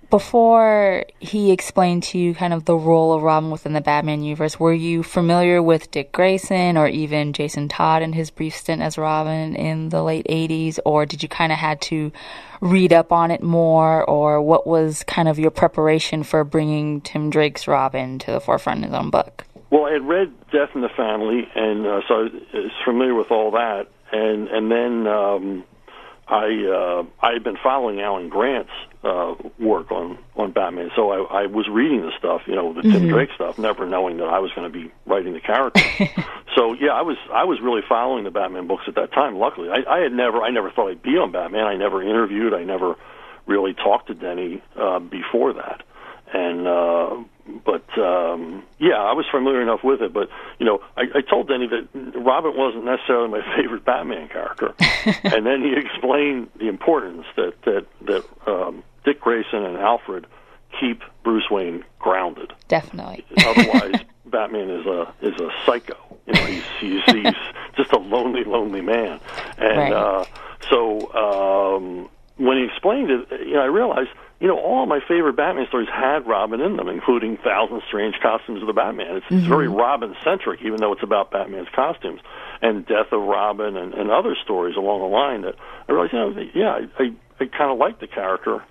before 0.10 1.06
he 1.20 1.52
explained 1.52 2.04
to 2.04 2.18
you 2.18 2.34
kind 2.36 2.54
of 2.54 2.66
the 2.66 2.76
role 2.76 3.14
of 3.14 3.24
Robin 3.24 3.52
within 3.52 3.74
the 3.74 3.82
Batman 3.82 4.24
universe, 4.24 4.60
were 4.60 4.74
you 4.74 5.04
familiar 5.04 5.62
with 5.62 5.92
Dick 5.92 6.12
Grayson 6.12 6.78
or 6.78 6.88
even 6.88 7.34
Jason 7.34 7.68
Todd 7.68 8.02
in 8.02 8.14
his 8.14 8.30
brief 8.30 8.56
stint 8.56 8.82
as 8.82 8.98
Robin 8.98 9.56
in 9.56 9.90
the 9.90 10.04
late 10.04 10.26
80s? 10.28 10.80
Or 10.86 11.06
did 11.06 11.24
you 11.24 11.30
kind 11.30 11.52
of 11.52 11.58
had 11.58 11.82
to 11.82 12.12
read 12.62 12.94
up 12.94 13.12
on 13.12 13.32
it 13.32 13.42
more? 13.44 14.04
Or 14.04 14.42
what 14.42 14.68
was 14.68 15.04
kind 15.04 15.28
of 15.28 15.40
your 15.40 15.52
preparation 15.52 16.24
for 16.24 16.44
bringing 16.44 17.02
Tim 17.02 17.30
Drake's 17.30 17.68
Robin 17.68 18.20
to 18.20 18.32
the 18.32 18.40
forefront 18.40 18.80
in 18.80 18.84
his 18.84 18.94
own 18.94 19.10
book? 19.10 19.46
Well, 19.70 19.86
I 19.86 19.94
had 19.94 20.08
read 20.08 20.32
Death 20.52 20.70
in 20.76 20.82
the 20.82 20.90
Family, 20.90 21.48
and 21.56 21.86
uh, 21.86 22.02
so 22.08 22.30
I 22.54 22.58
was 22.58 22.72
familiar 22.86 23.16
with 23.16 23.32
all 23.32 23.52
that. 23.52 23.88
And, 24.12 24.48
and 24.48 24.72
then 24.72 25.08
um, 25.08 25.64
I 26.28 26.46
uh, 26.66 27.04
I 27.22 27.34
had 27.34 27.44
been 27.44 27.58
following 27.62 28.02
Alan 28.02 28.30
Grant's 28.30 28.72
uh, 29.06 29.36
work 29.60 29.92
on 29.92 30.18
on 30.36 30.52
Batman, 30.52 30.90
so 30.96 31.12
I, 31.12 31.44
I 31.44 31.46
was 31.46 31.68
reading 31.70 32.02
the 32.02 32.12
stuff, 32.18 32.42
you 32.48 32.56
know, 32.56 32.74
the 32.74 32.82
Tim 32.82 32.92
mm-hmm. 32.92 33.10
Drake 33.10 33.30
stuff, 33.36 33.60
never 33.60 33.86
knowing 33.86 34.18
that 34.18 34.26
I 34.26 34.40
was 34.40 34.52
going 34.54 34.72
to 34.72 34.74
be 34.76 34.92
writing 35.06 35.34
the 35.34 35.40
character. 35.40 35.80
so 36.56 36.74
yeah, 36.74 36.90
I 36.90 37.04
was 37.04 37.18
I 37.32 37.44
was 37.44 37.62
really 37.62 37.82
following 37.88 38.24
the 38.24 38.32
Batman 38.32 38.68
books 38.68 38.86
at 38.88 38.96
that 38.96 39.14
time. 39.14 39.36
Luckily, 39.36 39.70
I, 39.70 39.84
I 39.88 40.00
had 40.00 40.12
never 40.12 40.42
I 40.42 40.50
never 40.50 40.72
thought 40.72 40.90
I'd 40.90 41.04
be 41.04 41.18
on 41.18 41.32
Batman. 41.32 41.66
I 41.66 41.76
never 41.76 42.02
interviewed. 42.02 42.54
I 42.54 42.64
never 42.64 42.96
really 43.46 43.76
talked 43.76 44.08
to 44.08 44.16
Denny 44.16 44.64
uh, 44.76 44.98
before 44.98 45.54
that, 45.54 45.84
and 46.34 46.68
uh, 46.68 47.16
but 47.64 47.86
um, 48.00 48.64
yeah, 48.80 48.96
I 48.96 49.14
was 49.14 49.26
familiar 49.30 49.62
enough 49.62 49.84
with 49.84 50.02
it. 50.02 50.14
But 50.14 50.30
you 50.58 50.66
know, 50.66 50.82
I, 50.98 51.04
I 51.16 51.22
told 51.22 51.48
Denny 51.48 51.68
that 51.68 51.88
Robin 52.16 52.58
wasn't 52.58 52.86
necessarily 52.86 53.30
my 53.30 53.42
favorite 53.56 53.86
Batman 53.86 54.30
character, 54.30 54.74
and 55.24 55.46
then 55.46 55.62
he 55.62 55.74
explained 55.78 56.50
the 56.58 56.70
importance 56.70 57.26
that 57.36 57.54
that 57.66 57.86
that 58.02 58.26
um, 58.48 58.84
Dick 59.06 59.22
Grayson 59.22 59.64
and 59.64 59.78
Alfred 59.78 60.26
keep 60.80 61.02
Bruce 61.24 61.50
Wayne 61.50 61.84
grounded. 62.00 62.54
Definitely. 62.68 63.26
Otherwise, 63.46 64.02
Batman 64.26 64.70
is 64.70 64.86
a 64.86 65.14
is 65.22 65.40
a 65.40 65.50
psycho. 65.66 65.96
You 66.26 66.34
know, 66.34 66.46
he's 66.46 66.64
he's, 66.80 67.04
he's 67.06 67.34
just 67.78 67.92
a 67.94 68.00
lonely, 68.00 68.44
lonely 68.44 68.82
man, 68.82 69.20
and 69.58 69.78
right. 69.78 69.94
uh, 69.94 70.26
so 70.70 71.14
um, 71.14 72.10
when 72.38 72.58
he 72.58 72.66
explained 72.66 73.12
it, 73.12 73.28
you 73.48 73.54
know, 73.54 73.62
I 73.62 73.68
realized 73.68 74.10
you 74.40 74.48
know, 74.48 74.60
all 74.60 74.86
my 74.86 75.00
favorite 75.08 75.38
Batman 75.38 75.66
stories 75.68 75.88
had 75.90 76.28
Robin 76.28 76.60
in 76.60 76.76
them, 76.76 76.90
including 76.90 77.38
Thousand 77.38 77.82
Strange 77.88 78.16
Costumes 78.22 78.62
of 78.62 78.68
the 78.68 78.74
Batman. 78.74 79.16
It's, 79.16 79.26
mm-hmm. 79.26 79.38
it's 79.38 79.48
very 79.48 79.68
Robin 79.68 80.16
centric, 80.24 80.62
even 80.62 80.82
though 80.82 80.92
it's 80.92 81.04
about 81.04 81.32
Batman's 81.32 81.70
costumes 81.74 82.20
and 82.62 82.86
Death 82.86 83.12
of 83.12 83.22
Robin 83.22 83.78
and, 83.78 83.94
and 83.94 84.12
other 84.12 84.36
stories 84.44 84.76
along 84.76 85.00
the 85.02 85.08
line. 85.08 85.42
That 85.44 85.56
I 85.88 85.92
realized, 85.92 86.14
you 86.14 86.20
know, 86.20 86.50
yeah, 86.54 86.88
I 87.00 87.04
I, 87.04 87.12
I 87.40 87.46
kind 87.46 87.72
of 87.72 87.78
liked 87.78 88.02
the 88.02 88.08
character, 88.08 88.62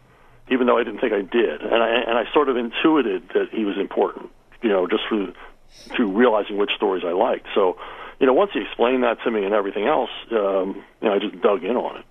even 0.50 0.66
though 0.66 0.78
I 0.78 0.84
didn't 0.84 1.00
think 1.00 1.12
I 1.12 1.22
did, 1.22 1.62
and 1.62 1.82
I 1.82 1.88
and 2.06 2.18
I 2.18 2.24
sort 2.32 2.48
of 2.48 2.56
intuited 2.56 3.28
that 3.34 3.48
he 3.52 3.64
was 3.64 3.76
important, 3.78 4.30
you 4.62 4.68
know, 4.68 4.86
just 4.86 5.02
through 5.08 5.32
through 5.96 6.12
realizing 6.12 6.56
which 6.56 6.70
stories 6.76 7.02
I 7.06 7.12
liked. 7.12 7.46
So, 7.54 7.76
you 8.20 8.26
know, 8.26 8.32
once 8.32 8.52
he 8.52 8.60
explained 8.60 9.02
that 9.02 9.18
to 9.24 9.30
me 9.30 9.44
and 9.44 9.54
everything 9.54 9.86
else, 9.86 10.10
um, 10.30 10.84
you 11.00 11.08
know, 11.08 11.14
I 11.14 11.18
just 11.18 11.40
dug 11.40 11.64
in 11.64 11.76
on 11.76 11.98
it. 11.98 12.04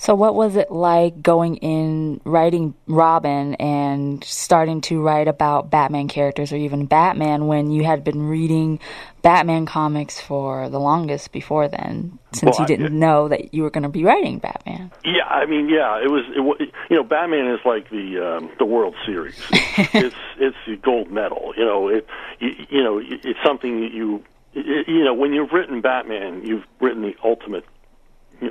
So, 0.00 0.14
what 0.14 0.36
was 0.36 0.54
it 0.54 0.70
like 0.70 1.22
going 1.22 1.56
in 1.56 2.20
writing 2.24 2.74
Robin 2.86 3.56
and 3.56 4.22
starting 4.22 4.80
to 4.82 5.02
write 5.02 5.26
about 5.26 5.70
Batman 5.70 6.06
characters 6.06 6.52
or 6.52 6.56
even 6.56 6.86
Batman 6.86 7.48
when 7.48 7.72
you 7.72 7.82
had 7.82 8.04
been 8.04 8.22
reading 8.22 8.78
Batman 9.22 9.66
comics 9.66 10.20
for 10.20 10.68
the 10.68 10.78
longest 10.78 11.32
before 11.32 11.66
then, 11.66 12.16
since 12.32 12.56
well, 12.56 12.60
you 12.60 12.76
didn't 12.76 12.94
I, 12.94 12.96
know 12.96 13.26
that 13.26 13.52
you 13.52 13.64
were 13.64 13.70
going 13.70 13.82
to 13.82 13.88
be 13.88 14.04
writing 14.04 14.38
Batman? 14.38 14.92
Yeah, 15.04 15.24
I 15.24 15.46
mean, 15.46 15.68
yeah, 15.68 16.00
it 16.00 16.08
was. 16.08 16.22
It, 16.60 16.72
you 16.88 16.96
know, 16.96 17.02
Batman 17.02 17.48
is 17.48 17.60
like 17.64 17.90
the 17.90 18.18
um, 18.18 18.50
the 18.58 18.64
World 18.64 18.94
Series. 19.04 19.38
it's 19.50 20.16
it's 20.38 20.56
the 20.66 20.76
gold 20.76 21.10
medal. 21.10 21.52
You 21.56 21.64
know, 21.64 21.88
it 21.88 22.06
you, 22.40 22.50
you 22.70 22.82
know 22.82 23.00
it's 23.02 23.38
something 23.44 23.80
that 23.80 23.92
you 23.92 24.24
you 24.54 25.04
know 25.04 25.14
when 25.14 25.32
you've 25.32 25.52
written 25.52 25.80
Batman, 25.80 26.44
you've 26.44 26.64
written 26.80 27.02
the 27.02 27.14
ultimate 27.22 27.64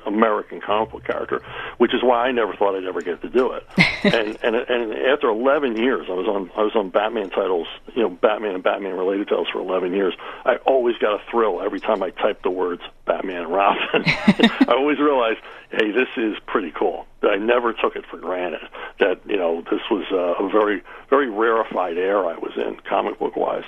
American 0.05 0.61
comic 0.61 0.91
book 0.91 1.03
character, 1.03 1.41
which 1.77 1.93
is 1.93 2.03
why 2.03 2.27
I 2.27 2.31
never 2.31 2.53
thought 2.55 2.75
I'd 2.75 2.85
ever 2.85 3.01
get 3.01 3.21
to 3.21 3.29
do 3.29 3.53
it. 3.53 3.65
and 4.03 4.37
and 4.43 4.55
and 4.55 4.93
after 5.07 5.29
11 5.29 5.77
years, 5.77 6.07
I 6.09 6.13
was 6.13 6.27
on 6.27 6.51
I 6.55 6.61
was 6.61 6.75
on 6.75 6.89
Batman 6.89 7.29
titles, 7.29 7.67
you 7.95 8.03
know, 8.03 8.09
Batman 8.09 8.55
and 8.55 8.63
Batman 8.63 8.93
related 8.95 9.27
titles 9.27 9.47
for 9.51 9.59
11 9.59 9.93
years. 9.93 10.13
I 10.45 10.57
always 10.65 10.97
got 10.97 11.13
a 11.13 11.23
thrill 11.31 11.61
every 11.61 11.79
time 11.79 12.03
I 12.03 12.11
typed 12.11 12.43
the 12.43 12.51
words 12.51 12.81
Batman 13.05 13.43
and 13.43 13.51
Robin. 13.53 14.03
I 14.05 14.73
always 14.73 14.99
realized, 14.99 15.39
hey, 15.71 15.91
this 15.91 16.09
is 16.17 16.35
pretty 16.45 16.71
cool. 16.71 17.05
I 17.23 17.37
never 17.37 17.73
took 17.73 17.95
it 17.95 18.05
for 18.09 18.17
granted 18.17 18.61
that 18.99 19.21
you 19.25 19.37
know 19.37 19.61
this 19.69 19.81
was 19.89 20.05
uh, 20.11 20.43
a 20.43 20.49
very 20.49 20.81
very 21.09 21.29
rarefied 21.29 21.97
air 21.97 22.25
I 22.25 22.37
was 22.37 22.53
in 22.55 22.77
comic 22.87 23.19
book 23.19 23.35
wise. 23.35 23.63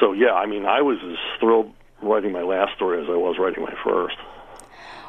So 0.00 0.12
yeah, 0.12 0.32
I 0.32 0.46
mean, 0.46 0.66
I 0.66 0.82
was 0.82 0.98
as 1.02 1.16
thrilled 1.40 1.72
writing 2.02 2.32
my 2.32 2.42
last 2.42 2.74
story 2.74 3.02
as 3.02 3.08
I 3.08 3.16
was 3.16 3.36
writing 3.38 3.62
my 3.62 3.74
first. 3.84 4.16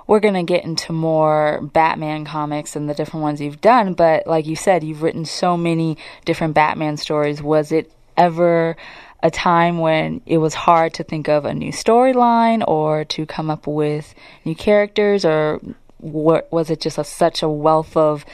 We're 0.08 0.22
going 0.22 0.34
to 0.34 0.44
get 0.44 0.64
into 0.64 0.94
more 0.94 1.60
Batman 1.62 2.26
comics 2.26 2.76
and 2.76 2.90
the 2.90 2.94
different 2.94 3.24
ones 3.24 3.42
you've 3.42 3.62
done, 3.62 3.94
but 3.94 4.26
like 4.26 4.48
you 4.48 4.56
said, 4.56 4.84
you've 4.84 5.04
written 5.04 5.26
so 5.26 5.58
many 5.58 5.98
different 6.26 6.54
Batman 6.54 6.98
stories. 6.98 7.44
Was 7.44 7.72
it 7.72 7.92
ever 8.16 8.78
a 9.22 9.32
time 9.32 9.80
when 9.80 10.22
it 10.26 10.38
was 10.38 10.54
hard 10.54 10.94
to 10.94 11.04
think 11.04 11.28
of 11.28 11.46
a 11.46 11.54
new 11.54 11.72
storyline 11.72 12.64
or 12.68 13.04
to 13.06 13.26
come 13.26 13.50
up 13.50 13.68
with 13.68 14.14
new 14.46 14.56
characters, 14.56 15.26
or 15.26 15.60
what, 15.98 16.52
was 16.52 16.70
it 16.70 16.80
just 16.80 16.98
a, 16.98 17.04
such 17.04 17.42
a 17.42 17.50
wealth 17.50 17.98
of 17.98 18.26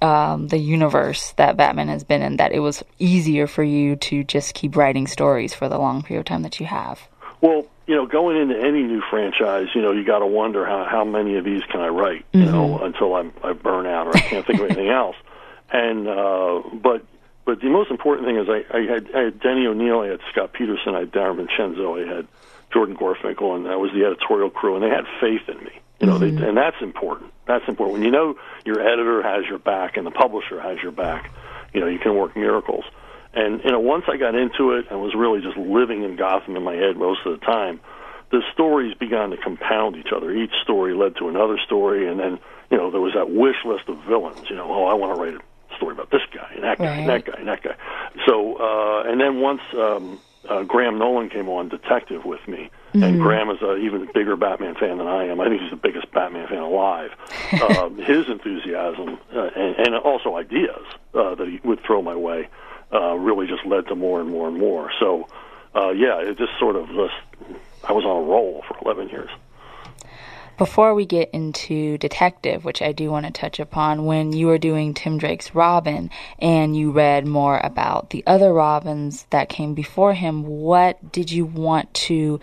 um, 0.00 0.48
the 0.48 0.58
universe 0.58 1.32
that 1.32 1.56
Batman 1.56 1.88
has 1.88 2.04
been 2.04 2.22
in 2.22 2.36
that 2.36 2.52
it 2.52 2.60
was 2.60 2.84
easier 2.98 3.46
for 3.46 3.64
you 3.64 3.96
to 3.96 4.22
just 4.24 4.54
keep 4.54 4.76
writing 4.76 5.06
stories 5.06 5.52
for 5.52 5.68
the 5.68 5.78
long 5.78 6.02
period 6.02 6.20
of 6.20 6.26
time 6.26 6.42
that 6.42 6.60
you 6.60 6.66
have? 6.66 7.08
Well, 7.40 7.66
you 7.90 7.96
know, 7.96 8.06
going 8.06 8.36
into 8.36 8.56
any 8.56 8.84
new 8.84 9.02
franchise, 9.10 9.66
you 9.74 9.82
know, 9.82 9.90
you 9.90 10.04
got 10.04 10.20
to 10.20 10.26
wonder 10.26 10.64
how 10.64 10.86
how 10.88 11.04
many 11.04 11.36
of 11.38 11.44
these 11.44 11.62
can 11.64 11.80
I 11.80 11.88
write, 11.88 12.24
you 12.32 12.44
mm-hmm. 12.44 12.52
know, 12.52 12.78
until 12.78 13.16
I'm 13.16 13.32
I 13.42 13.52
burn 13.52 13.84
out 13.84 14.06
or 14.06 14.16
I 14.16 14.20
can't 14.20 14.46
think 14.46 14.60
of 14.60 14.66
anything 14.66 14.88
else. 15.02 15.16
And 15.72 16.06
uh, 16.06 16.62
but 16.72 17.04
but 17.44 17.60
the 17.60 17.68
most 17.68 17.90
important 17.90 18.28
thing 18.28 18.36
is 18.36 18.46
I, 18.48 18.62
I 18.72 18.82
had 18.82 19.10
I 19.12 19.22
had 19.24 19.40
Denny 19.40 19.66
O'Neil, 19.66 20.02
I 20.02 20.06
had 20.06 20.20
Scott 20.30 20.52
Peterson, 20.52 20.94
I 20.94 21.00
had 21.00 21.10
Darren 21.10 21.38
Vincenzo, 21.38 21.96
I 21.96 22.06
had 22.06 22.28
Jordan 22.72 22.96
Gorfinkel, 22.96 23.56
and 23.56 23.66
that 23.66 23.80
was 23.80 23.90
the 23.92 24.04
editorial 24.04 24.50
crew, 24.50 24.76
and 24.76 24.84
they 24.84 24.88
had 24.88 25.06
faith 25.20 25.48
in 25.48 25.58
me. 25.64 25.72
You 25.98 26.06
know, 26.06 26.20
mm-hmm. 26.20 26.38
they, 26.38 26.48
and 26.48 26.56
that's 26.56 26.80
important. 26.80 27.32
That's 27.46 27.66
important. 27.66 27.94
When 27.94 28.04
you 28.04 28.12
know 28.12 28.36
your 28.64 28.80
editor 28.80 29.20
has 29.20 29.46
your 29.46 29.58
back 29.58 29.96
and 29.96 30.06
the 30.06 30.12
publisher 30.12 30.60
has 30.60 30.78
your 30.80 30.92
back, 30.92 31.32
you 31.74 31.80
know, 31.80 31.88
you 31.88 31.98
can 31.98 32.14
work 32.14 32.36
miracles. 32.36 32.84
And 33.32 33.62
you 33.64 33.70
know, 33.70 33.80
once 33.80 34.04
I 34.08 34.16
got 34.16 34.34
into 34.34 34.72
it 34.72 34.86
and 34.90 35.00
was 35.00 35.14
really 35.14 35.40
just 35.40 35.56
living 35.56 36.02
in 36.02 36.16
Gotham 36.16 36.56
in 36.56 36.62
my 36.64 36.74
head 36.74 36.96
most 36.96 37.20
of 37.24 37.38
the 37.38 37.44
time, 37.44 37.80
the 38.30 38.42
stories 38.52 38.94
began 38.94 39.30
to 39.30 39.36
compound 39.36 39.96
each 39.96 40.12
other. 40.14 40.32
Each 40.32 40.52
story 40.62 40.94
led 40.94 41.16
to 41.16 41.28
another 41.28 41.58
story, 41.64 42.08
and 42.08 42.18
then 42.18 42.38
you 42.70 42.76
know 42.76 42.90
there 42.90 43.00
was 43.00 43.14
that 43.14 43.30
wish 43.30 43.56
list 43.64 43.88
of 43.88 43.98
villains. 44.04 44.48
You 44.50 44.56
know, 44.56 44.66
oh, 44.68 44.84
I 44.84 44.94
want 44.94 45.16
to 45.16 45.22
write 45.22 45.34
a 45.34 45.76
story 45.76 45.92
about 45.92 46.10
this 46.10 46.22
guy 46.34 46.50
and 46.54 46.64
that 46.64 46.78
guy 46.78 46.86
right. 46.86 46.98
and 46.98 47.08
that 47.08 47.24
guy 47.24 47.34
and 47.38 47.48
that 47.48 47.62
guy. 47.62 47.76
So, 48.26 48.56
uh, 48.56 49.02
and 49.06 49.20
then 49.20 49.40
once 49.40 49.62
um, 49.74 50.20
uh, 50.48 50.62
Graham 50.62 50.98
Nolan 50.98 51.28
came 51.28 51.48
on 51.48 51.68
Detective 51.68 52.24
with 52.24 52.46
me, 52.48 52.70
mm-hmm. 52.94 53.02
and 53.02 53.20
Graham 53.20 53.50
is 53.50 53.58
an 53.62 53.82
even 53.82 54.08
bigger 54.12 54.36
Batman 54.36 54.74
fan 54.74 54.98
than 54.98 55.06
I 55.06 55.26
am. 55.26 55.40
I 55.40 55.48
think 55.48 55.62
he's 55.62 55.70
the 55.70 55.76
biggest 55.76 56.10
Batman 56.12 56.48
fan 56.48 56.58
alive. 56.58 57.10
uh, 57.52 57.90
his 57.90 58.28
enthusiasm 58.28 59.18
uh, 59.34 59.50
and, 59.56 59.86
and 59.86 59.94
also 59.96 60.36
ideas 60.36 60.82
uh, 61.14 61.34
that 61.34 61.48
he 61.48 61.60
would 61.64 61.80
throw 61.84 62.02
my 62.02 62.16
way 62.16 62.48
uh, 62.92 63.14
really 63.14 63.46
just 63.46 63.64
led 63.66 63.86
to 63.88 63.94
more 63.94 64.20
and 64.20 64.30
more 64.30 64.48
and 64.48 64.58
more. 64.58 64.90
So, 64.98 65.28
uh, 65.74 65.90
yeah, 65.90 66.20
it 66.20 66.38
just 66.38 66.58
sort 66.58 66.76
of 66.76 66.86
just 66.88 67.14
I 67.84 67.92
was 67.92 68.04
on 68.04 68.24
a 68.24 68.26
roll 68.26 68.62
for 68.68 68.76
11 68.84 69.08
years. 69.08 69.30
Before 70.58 70.94
we 70.94 71.06
get 71.06 71.30
into 71.30 71.96
Detective, 71.96 72.66
which 72.66 72.82
I 72.82 72.92
do 72.92 73.10
want 73.10 73.24
to 73.24 73.32
touch 73.32 73.60
upon, 73.60 74.04
when 74.04 74.34
you 74.34 74.46
were 74.46 74.58
doing 74.58 74.92
Tim 74.92 75.16
Drake's 75.16 75.54
Robin 75.54 76.10
and 76.38 76.76
you 76.76 76.90
read 76.90 77.26
more 77.26 77.58
about 77.64 78.10
the 78.10 78.22
other 78.26 78.52
Robins 78.52 79.24
that 79.30 79.48
came 79.48 79.72
before 79.72 80.12
him, 80.12 80.44
what 80.44 81.12
did 81.12 81.32
you 81.32 81.46
want 81.46 81.94
to 81.94 82.40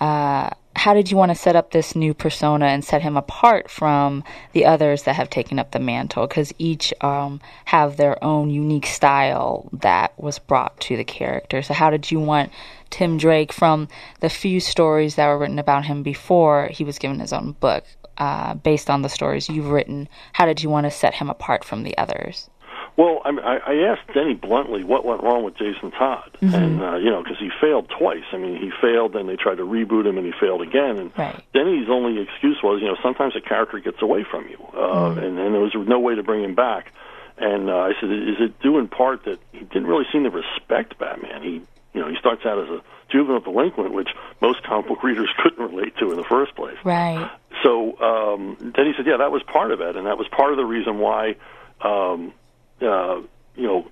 uh, 0.00 0.50
how 0.76 0.94
did 0.94 1.10
you 1.10 1.16
want 1.16 1.30
to 1.30 1.34
set 1.34 1.56
up 1.56 1.72
this 1.72 1.96
new 1.96 2.14
persona 2.14 2.66
and 2.66 2.84
set 2.84 3.02
him 3.02 3.16
apart 3.16 3.68
from 3.70 4.22
the 4.52 4.64
others 4.64 5.02
that 5.02 5.16
have 5.16 5.28
taken 5.28 5.58
up 5.58 5.72
the 5.72 5.80
mantle? 5.80 6.26
Because 6.26 6.54
each 6.58 6.94
um, 7.00 7.40
have 7.66 7.96
their 7.96 8.22
own 8.22 8.50
unique 8.50 8.86
style 8.86 9.68
that 9.72 10.12
was 10.18 10.38
brought 10.38 10.78
to 10.80 10.96
the 10.96 11.04
character. 11.04 11.60
So, 11.60 11.74
how 11.74 11.90
did 11.90 12.10
you 12.10 12.20
want 12.20 12.52
Tim 12.88 13.18
Drake 13.18 13.52
from 13.52 13.88
the 14.20 14.30
few 14.30 14.60
stories 14.60 15.16
that 15.16 15.26
were 15.26 15.38
written 15.38 15.58
about 15.58 15.84
him 15.84 16.02
before 16.02 16.68
he 16.68 16.84
was 16.84 16.98
given 16.98 17.18
his 17.18 17.32
own 17.32 17.52
book, 17.52 17.84
uh, 18.18 18.54
based 18.54 18.88
on 18.88 19.02
the 19.02 19.08
stories 19.08 19.48
you've 19.48 19.70
written? 19.70 20.08
How 20.32 20.46
did 20.46 20.62
you 20.62 20.70
want 20.70 20.84
to 20.84 20.90
set 20.90 21.14
him 21.14 21.28
apart 21.28 21.64
from 21.64 21.82
the 21.82 21.98
others? 21.98 22.48
Well, 22.96 23.22
I, 23.24 23.30
mean, 23.30 23.44
I, 23.44 23.58
I 23.58 23.74
asked 23.90 24.12
Denny 24.14 24.34
bluntly 24.34 24.84
what 24.84 25.04
went 25.04 25.22
wrong 25.22 25.44
with 25.44 25.56
Jason 25.56 25.90
Todd, 25.90 26.36
mm-hmm. 26.40 26.54
and 26.54 26.82
uh, 26.82 26.96
you 26.96 27.10
know, 27.10 27.22
because 27.22 27.38
he 27.38 27.50
failed 27.60 27.90
twice. 27.96 28.24
I 28.32 28.36
mean, 28.36 28.56
he 28.56 28.70
failed, 28.80 29.14
then 29.14 29.26
they 29.26 29.36
tried 29.36 29.56
to 29.56 29.64
reboot 29.64 30.06
him, 30.06 30.18
and 30.18 30.26
he 30.26 30.32
failed 30.38 30.62
again. 30.62 30.98
And 30.98 31.18
right. 31.18 31.42
Denny's 31.54 31.88
only 31.88 32.20
excuse 32.20 32.58
was, 32.62 32.80
you 32.82 32.88
know, 32.88 32.96
sometimes 33.02 33.34
a 33.36 33.40
character 33.40 33.78
gets 33.78 34.02
away 34.02 34.24
from 34.28 34.48
you, 34.48 34.58
uh, 34.74 34.76
mm-hmm. 34.76 35.18
and, 35.18 35.38
and 35.38 35.54
there 35.54 35.62
was 35.62 35.74
no 35.74 35.98
way 35.98 36.14
to 36.14 36.22
bring 36.22 36.44
him 36.44 36.54
back. 36.54 36.92
And 37.38 37.70
uh, 37.70 37.76
I 37.76 37.92
said, 37.98 38.10
is 38.12 38.36
it 38.38 38.60
due 38.60 38.78
in 38.78 38.88
part 38.88 39.24
that 39.24 39.38
he 39.52 39.60
didn't 39.60 39.86
really 39.86 40.04
seem 40.12 40.24
to 40.24 40.30
respect 40.30 40.98
Batman? 40.98 41.42
He, 41.42 41.62
you 41.94 42.00
know, 42.00 42.08
he 42.08 42.16
starts 42.18 42.44
out 42.44 42.58
as 42.58 42.68
a 42.68 42.82
juvenile 43.10 43.40
delinquent, 43.40 43.94
which 43.94 44.10
most 44.42 44.62
comic 44.62 44.88
book 44.88 45.02
readers 45.02 45.30
couldn't 45.42 45.58
relate 45.58 45.96
to 45.98 46.10
in 46.10 46.18
the 46.18 46.24
first 46.24 46.54
place. 46.54 46.76
Right. 46.84 47.30
So 47.62 47.98
um, 47.98 48.56
then 48.60 48.86
he 48.86 48.92
said, 48.96 49.06
yeah, 49.06 49.16
that 49.18 49.32
was 49.32 49.42
part 49.42 49.72
of 49.72 49.80
it, 49.80 49.96
and 49.96 50.06
that 50.06 50.18
was 50.18 50.28
part 50.28 50.52
of 50.52 50.58
the 50.58 50.64
reason 50.64 50.98
why. 50.98 51.36
Um, 51.80 52.34
uh, 52.82 53.20
you 53.56 53.66
know, 53.66 53.86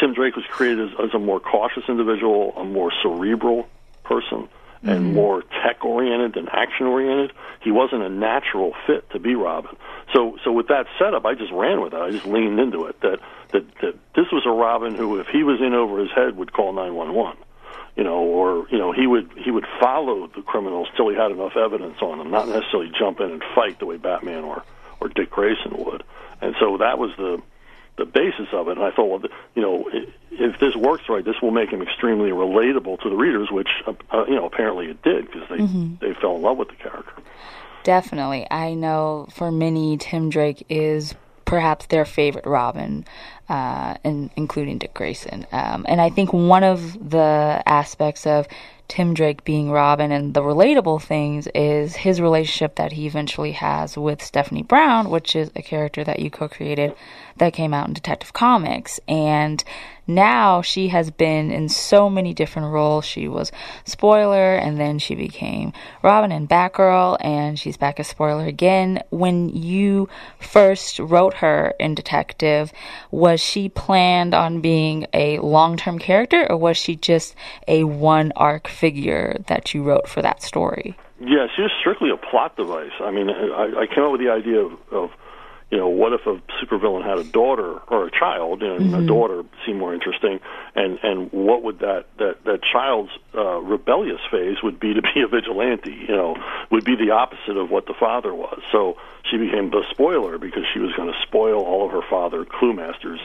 Tim 0.00 0.14
Drake 0.14 0.36
was 0.36 0.44
created 0.48 0.92
as, 0.92 1.08
as 1.08 1.14
a 1.14 1.18
more 1.18 1.40
cautious 1.40 1.84
individual, 1.88 2.52
a 2.56 2.64
more 2.64 2.92
cerebral 3.02 3.68
person, 4.04 4.48
and 4.82 5.04
mm-hmm. 5.04 5.14
more 5.14 5.42
tech 5.62 5.84
oriented 5.84 6.34
than 6.34 6.48
action 6.48 6.86
oriented. 6.86 7.32
He 7.60 7.70
wasn't 7.70 8.02
a 8.02 8.08
natural 8.08 8.74
fit 8.86 9.08
to 9.10 9.18
be 9.18 9.34
Robin. 9.34 9.76
So, 10.12 10.36
so 10.44 10.52
with 10.52 10.68
that 10.68 10.86
setup, 10.98 11.24
I 11.24 11.34
just 11.34 11.52
ran 11.52 11.80
with 11.80 11.94
it. 11.94 12.00
I 12.00 12.10
just 12.10 12.26
leaned 12.26 12.58
into 12.58 12.84
it. 12.86 13.00
That 13.00 13.20
that 13.52 13.64
that 13.80 13.94
this 14.14 14.26
was 14.32 14.44
a 14.46 14.50
Robin 14.50 14.94
who, 14.94 15.20
if 15.20 15.28
he 15.28 15.42
was 15.42 15.60
in 15.60 15.72
over 15.74 16.00
his 16.00 16.10
head, 16.10 16.36
would 16.36 16.52
call 16.52 16.72
nine 16.72 16.94
one 16.94 17.14
one. 17.14 17.36
You 17.96 18.04
know, 18.04 18.20
or 18.20 18.66
you 18.70 18.78
know, 18.78 18.92
he 18.92 19.06
would 19.06 19.30
he 19.36 19.50
would 19.50 19.66
follow 19.80 20.26
the 20.26 20.42
criminals 20.42 20.88
till 20.96 21.08
he 21.08 21.16
had 21.16 21.30
enough 21.30 21.56
evidence 21.56 21.98
on 22.00 22.18
them, 22.18 22.30
not 22.30 22.48
necessarily 22.48 22.90
jump 22.98 23.20
in 23.20 23.30
and 23.30 23.42
fight 23.54 23.78
the 23.78 23.86
way 23.86 23.96
Batman 23.96 24.44
or 24.44 24.64
or 25.00 25.08
Dick 25.08 25.30
Grayson 25.30 25.76
would. 25.84 26.02
And 26.40 26.54
so 26.58 26.78
that 26.78 26.98
was 26.98 27.10
the 27.16 27.40
the 27.96 28.04
basis 28.04 28.48
of 28.52 28.68
it. 28.68 28.78
And 28.78 28.82
I 28.82 28.90
thought, 28.90 29.06
well, 29.06 29.30
you 29.54 29.62
know, 29.62 29.88
if 30.30 30.58
this 30.58 30.74
works 30.74 31.08
right, 31.08 31.24
this 31.24 31.40
will 31.42 31.50
make 31.50 31.70
him 31.70 31.82
extremely 31.82 32.30
relatable 32.30 33.00
to 33.02 33.10
the 33.10 33.16
readers, 33.16 33.50
which 33.50 33.68
uh, 33.86 33.92
uh 34.10 34.24
you 34.26 34.34
know 34.34 34.46
apparently 34.46 34.86
it 34.86 35.02
did 35.02 35.26
because 35.26 35.48
they 35.48 35.58
mm-hmm. 35.58 35.94
they 36.00 36.14
fell 36.14 36.36
in 36.36 36.42
love 36.42 36.58
with 36.58 36.68
the 36.68 36.76
character. 36.76 37.12
Definitely, 37.84 38.46
I 38.50 38.74
know 38.74 39.26
for 39.32 39.50
many, 39.50 39.96
Tim 39.96 40.30
Drake 40.30 40.64
is 40.68 41.14
perhaps 41.44 41.86
their 41.86 42.06
favorite 42.06 42.46
Robin, 42.46 43.04
uh, 43.50 43.94
in, 44.04 44.30
including 44.36 44.78
Dick 44.78 44.94
Grayson. 44.94 45.46
Um, 45.52 45.84
and 45.86 46.00
I 46.00 46.08
think 46.08 46.32
one 46.32 46.64
of 46.64 47.10
the 47.10 47.62
aspects 47.66 48.26
of 48.26 48.48
Tim 48.88 49.12
Drake 49.12 49.44
being 49.44 49.70
Robin 49.70 50.12
and 50.12 50.32
the 50.32 50.40
relatable 50.40 51.02
things 51.02 51.48
is 51.54 51.94
his 51.96 52.22
relationship 52.22 52.76
that 52.76 52.92
he 52.92 53.06
eventually 53.06 53.52
has 53.52 53.98
with 53.98 54.22
Stephanie 54.22 54.62
Brown, 54.62 55.10
which 55.10 55.36
is 55.36 55.50
a 55.54 55.60
character 55.60 56.02
that 56.04 56.20
you 56.20 56.30
co 56.30 56.48
created 56.48 56.94
that 57.38 57.52
came 57.52 57.74
out 57.74 57.88
in 57.88 57.94
Detective 57.94 58.32
Comics. 58.32 59.00
And 59.08 59.62
now 60.06 60.62
she 60.62 60.88
has 60.88 61.10
been 61.10 61.50
in 61.50 61.68
so 61.68 62.10
many 62.10 62.34
different 62.34 62.72
roles. 62.72 63.04
She 63.04 63.28
was 63.28 63.52
Spoiler, 63.84 64.56
and 64.56 64.78
then 64.78 64.98
she 64.98 65.14
became 65.14 65.72
Robin 66.02 66.32
and 66.32 66.48
Batgirl, 66.48 67.18
and 67.20 67.58
she's 67.58 67.76
back 67.76 68.00
as 68.00 68.08
Spoiler 68.08 68.44
again. 68.46 69.02
When 69.10 69.48
you 69.48 70.08
first 70.40 70.98
wrote 70.98 71.34
her 71.34 71.74
in 71.78 71.94
Detective, 71.94 72.72
was 73.10 73.40
she 73.40 73.68
planned 73.68 74.34
on 74.34 74.60
being 74.60 75.06
a 75.12 75.38
long 75.38 75.76
term 75.76 75.98
character, 75.98 76.50
or 76.50 76.56
was 76.56 76.76
she 76.76 76.96
just 76.96 77.36
a 77.68 77.84
one 77.84 78.32
arc 78.34 78.66
figure 78.66 79.36
that 79.46 79.72
you 79.72 79.84
wrote 79.84 80.08
for 80.08 80.20
that 80.22 80.42
story? 80.42 80.96
Yeah, 81.20 81.46
she 81.54 81.62
was 81.62 81.70
strictly 81.78 82.10
a 82.10 82.16
plot 82.16 82.56
device. 82.56 82.90
I 83.00 83.12
mean, 83.12 83.30
I, 83.30 83.82
I 83.82 83.86
came 83.86 84.02
up 84.02 84.10
with 84.10 84.20
the 84.20 84.30
idea 84.30 84.58
of, 84.58 84.72
of 84.90 85.10
you 85.72 85.78
know, 85.78 85.88
what 85.88 86.12
if 86.12 86.26
a 86.26 86.38
supervillain 86.62 87.02
had 87.02 87.16
a 87.16 87.24
daughter 87.24 87.78
or 87.88 88.06
a 88.06 88.10
child, 88.10 88.62
and 88.62 88.92
mm-hmm. 88.92 88.94
a 88.94 89.06
daughter 89.06 89.42
seemed 89.64 89.78
more 89.78 89.94
interesting, 89.94 90.38
and 90.74 90.98
and 91.02 91.32
what 91.32 91.62
would 91.62 91.78
that 91.78 92.04
that 92.18 92.44
that 92.44 92.60
child's 92.62 93.10
uh, 93.34 93.56
rebellious 93.56 94.20
phase 94.30 94.62
would 94.62 94.78
be 94.78 94.92
to 94.92 95.00
be 95.00 95.22
a 95.22 95.26
vigilante, 95.26 95.90
you 95.90 96.14
know, 96.14 96.36
would 96.70 96.84
be 96.84 96.94
the 96.94 97.12
opposite 97.12 97.56
of 97.56 97.70
what 97.70 97.86
the 97.86 97.94
father 97.98 98.34
was. 98.34 98.60
So 98.70 98.98
she 99.30 99.38
became 99.38 99.70
the 99.70 99.82
spoiler 99.90 100.36
because 100.36 100.64
she 100.74 100.78
was 100.78 100.92
going 100.92 101.10
to 101.10 101.18
spoil 101.22 101.62
all 101.62 101.86
of 101.86 101.92
her 101.92 102.02
father 102.10 102.44
Cluemaster's 102.44 103.20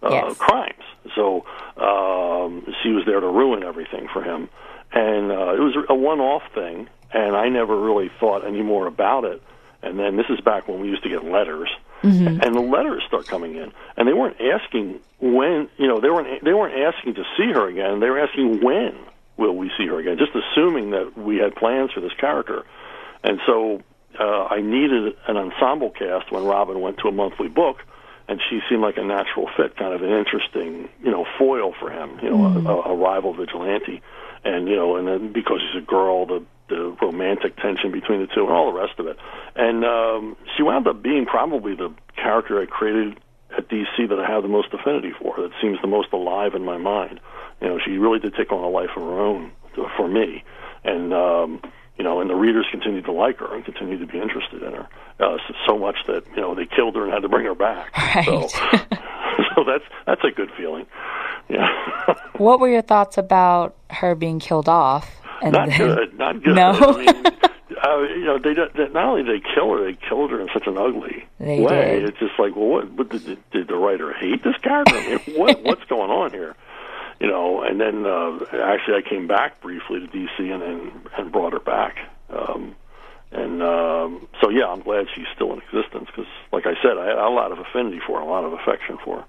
uh, 0.00 0.10
yes. 0.12 0.36
crimes. 0.36 0.84
So 1.16 1.44
um, 1.76 2.72
she 2.84 2.90
was 2.90 3.04
there 3.04 3.18
to 3.18 3.26
ruin 3.26 3.64
everything 3.64 4.06
for 4.12 4.22
him, 4.22 4.48
and 4.92 5.32
uh, 5.32 5.54
it 5.54 5.60
was 5.60 5.74
a 5.88 5.94
one-off 5.96 6.44
thing, 6.54 6.88
and 7.12 7.34
I 7.34 7.48
never 7.48 7.76
really 7.76 8.12
thought 8.20 8.46
any 8.46 8.62
more 8.62 8.86
about 8.86 9.24
it 9.24 9.42
and 9.84 9.98
then 9.98 10.16
this 10.16 10.26
is 10.30 10.40
back 10.40 10.66
when 10.68 10.80
we 10.80 10.88
used 10.88 11.02
to 11.02 11.08
get 11.08 11.24
letters, 11.24 11.68
and 12.42 12.54
the 12.54 12.60
letters 12.60 13.02
start 13.06 13.26
coming 13.26 13.56
in, 13.56 13.72
and 13.96 14.06
they 14.08 14.12
weren't 14.12 14.36
asking 14.40 15.00
when, 15.20 15.68
you 15.78 15.88
know, 15.88 16.00
they 16.00 16.10
weren't 16.10 16.44
they 16.44 16.52
weren't 16.52 16.76
asking 16.76 17.14
to 17.14 17.24
see 17.36 17.52
her 17.52 17.68
again. 17.68 18.00
They 18.00 18.10
were 18.10 18.18
asking 18.20 18.60
when 18.62 18.94
will 19.36 19.56
we 19.56 19.70
see 19.78 19.86
her 19.86 19.98
again, 19.98 20.16
just 20.18 20.32
assuming 20.34 20.90
that 20.90 21.16
we 21.16 21.36
had 21.38 21.54
plans 21.56 21.92
for 21.92 22.00
this 22.00 22.12
character, 22.20 22.64
and 23.22 23.40
so 23.46 23.82
uh, 24.18 24.44
I 24.44 24.60
needed 24.60 25.14
an 25.26 25.36
ensemble 25.36 25.90
cast 25.90 26.30
when 26.30 26.44
Robin 26.44 26.80
went 26.80 26.98
to 26.98 27.08
a 27.08 27.12
monthly 27.12 27.48
book, 27.48 27.78
and 28.28 28.40
she 28.48 28.60
seemed 28.68 28.82
like 28.82 28.96
a 28.96 29.02
natural 29.04 29.48
fit, 29.56 29.76
kind 29.76 29.92
of 29.92 30.02
an 30.02 30.10
interesting, 30.10 30.88
you 31.02 31.10
know, 31.10 31.26
foil 31.38 31.74
for 31.80 31.90
him, 31.90 32.18
you 32.22 32.30
know, 32.30 32.36
Mm-hmm. 32.36 32.66
a, 32.66 32.92
a 32.92 32.94
rival 32.96 33.32
vigilante, 33.34 34.02
and 34.44 34.68
you 34.68 34.76
know, 34.76 34.96
and 34.96 35.08
then 35.08 35.32
because 35.32 35.60
she's 35.60 35.82
a 35.82 35.86
girl, 35.86 36.26
the 36.26 36.44
the 36.68 36.96
romantic 37.02 37.56
tension 37.56 37.92
between 37.92 38.20
the 38.20 38.26
two, 38.26 38.42
and 38.42 38.50
all 38.50 38.72
the 38.72 38.78
rest 38.78 38.98
of 38.98 39.06
it, 39.06 39.16
and 39.54 39.84
um, 39.84 40.36
she 40.56 40.62
wound 40.62 40.86
up 40.86 41.02
being 41.02 41.26
probably 41.26 41.74
the 41.74 41.92
character 42.16 42.60
I 42.60 42.66
created 42.66 43.18
at 43.56 43.68
DC 43.68 44.08
that 44.08 44.18
I 44.18 44.26
have 44.26 44.42
the 44.42 44.48
most 44.48 44.68
affinity 44.72 45.12
for, 45.20 45.36
that 45.36 45.50
seems 45.60 45.78
the 45.80 45.86
most 45.86 46.12
alive 46.12 46.54
in 46.54 46.64
my 46.64 46.78
mind. 46.78 47.20
You 47.60 47.68
know, 47.68 47.78
she 47.84 47.92
really 47.92 48.18
did 48.18 48.34
take 48.34 48.50
on 48.50 48.64
a 48.64 48.68
life 48.68 48.90
of 48.96 49.02
her 49.02 49.20
own 49.20 49.52
for 49.96 50.08
me, 50.08 50.44
and 50.84 51.12
um, 51.12 51.60
you 51.98 52.04
know, 52.04 52.20
and 52.20 52.28
the 52.28 52.34
readers 52.34 52.66
continued 52.70 53.04
to 53.04 53.12
like 53.12 53.38
her 53.38 53.54
and 53.54 53.64
continued 53.64 54.00
to 54.00 54.06
be 54.06 54.20
interested 54.20 54.62
in 54.62 54.72
her 54.72 54.88
uh, 55.20 55.36
so, 55.46 55.54
so 55.66 55.78
much 55.78 55.96
that 56.06 56.24
you 56.34 56.42
know 56.42 56.54
they 56.54 56.66
killed 56.66 56.96
her 56.96 57.04
and 57.04 57.12
had 57.12 57.22
to 57.22 57.28
bring 57.28 57.46
her 57.46 57.54
back. 57.54 57.92
Right. 58.14 58.24
So, 58.26 58.48
so 59.56 59.64
that's 59.64 59.84
that's 60.06 60.22
a 60.24 60.30
good 60.30 60.50
feeling. 60.56 60.86
Yeah, 61.48 61.68
What 62.36 62.60
were 62.60 62.68
your 62.68 62.82
thoughts 62.82 63.18
about 63.18 63.76
her 63.90 64.14
being 64.14 64.38
killed 64.38 64.68
off? 64.68 65.20
And 65.42 65.52
not 65.52 65.68
then- 65.68 65.78
good, 65.78 66.18
not 66.18 66.42
good. 66.42 66.54
No. 66.54 66.70
I 66.70 66.96
mean, 66.96 67.08
uh, 67.82 67.98
you 68.16 68.24
know, 68.24 68.38
they, 68.38 68.54
they 68.54 68.88
not 68.92 69.04
only 69.06 69.22
did 69.24 69.40
they 69.42 69.46
kill 69.54 69.70
her, 69.72 69.84
they 69.84 69.98
killed 70.08 70.30
her 70.30 70.40
in 70.40 70.48
such 70.54 70.66
an 70.66 70.78
ugly 70.78 71.24
They 71.40 71.60
way. 71.60 72.00
did. 72.00 72.08
It's 72.10 72.18
just 72.18 72.38
like, 72.38 72.54
well, 72.56 72.66
what, 72.68 72.90
what 72.92 73.08
did, 73.10 73.38
did 73.50 73.68
the 73.68 73.76
writer 73.76 74.12
hate 74.12 74.42
this 74.44 74.56
character? 74.62 74.96
I 74.96 75.20
mean, 75.26 75.36
what 75.38 75.62
what's 75.62 75.84
going 75.84 76.10
on 76.10 76.30
here? 76.32 76.54
You 77.20 77.28
know, 77.28 77.62
and 77.62 77.80
then 77.80 78.04
uh, 78.06 78.38
actually, 78.64 78.96
I 78.96 79.02
came 79.08 79.26
back 79.26 79.60
briefly 79.60 80.00
to 80.00 80.06
DC 80.06 80.52
and 80.52 80.62
and, 80.62 80.92
and 81.18 81.32
brought 81.32 81.52
her 81.52 81.60
back. 81.60 81.96
Um, 82.30 82.74
and 83.30 83.62
um, 83.62 84.28
so, 84.40 84.48
yeah, 84.50 84.66
I'm 84.66 84.80
glad 84.82 85.06
she's 85.14 85.26
still 85.34 85.52
in 85.52 85.60
existence 85.60 86.06
because, 86.06 86.30
like 86.52 86.66
I 86.66 86.74
said, 86.82 86.98
I 86.98 87.06
had 87.06 87.18
a 87.18 87.28
lot 87.30 87.50
of 87.52 87.58
affinity 87.58 88.00
for 88.06 88.18
her, 88.18 88.24
a 88.24 88.28
lot 88.28 88.44
of 88.44 88.52
affection 88.52 88.96
for 89.04 89.18
her. 89.20 89.24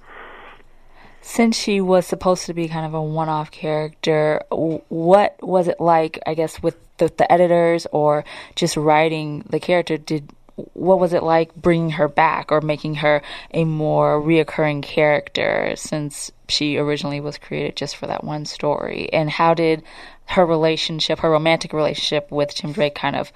Since 1.27 1.57
she 1.57 1.81
was 1.81 2.05
supposed 2.05 2.45
to 2.45 2.53
be 2.53 2.67
kind 2.67 2.85
of 2.85 2.93
a 2.93 3.01
one-off 3.01 3.49
character, 3.49 4.43
what 4.51 5.35
was 5.41 5.67
it 5.67 5.81
like? 5.81 6.19
I 6.27 6.35
guess 6.35 6.61
with 6.61 6.77
the, 6.97 7.11
the 7.17 7.29
editors 7.31 7.87
or 7.91 8.23
just 8.55 8.77
writing 8.77 9.43
the 9.49 9.59
character. 9.59 9.97
Did 9.97 10.29
what 10.73 10.99
was 10.99 11.13
it 11.13 11.23
like 11.23 11.53
bringing 11.55 11.89
her 11.89 12.07
back 12.07 12.51
or 12.51 12.61
making 12.61 12.95
her 12.95 13.23
a 13.51 13.65
more 13.65 14.21
reoccurring 14.21 14.83
character 14.83 15.73
since 15.75 16.31
she 16.47 16.77
originally 16.77 17.19
was 17.19 17.39
created 17.39 17.75
just 17.75 17.95
for 17.95 18.05
that 18.05 18.23
one 18.23 18.45
story? 18.45 19.11
And 19.11 19.27
how 19.27 19.55
did 19.55 19.81
her 20.27 20.45
relationship, 20.45 21.19
her 21.19 21.31
romantic 21.31 21.73
relationship 21.73 22.31
with 22.31 22.53
Tim 22.53 22.71
Drake, 22.71 22.93
kind 22.93 23.15
of 23.15 23.33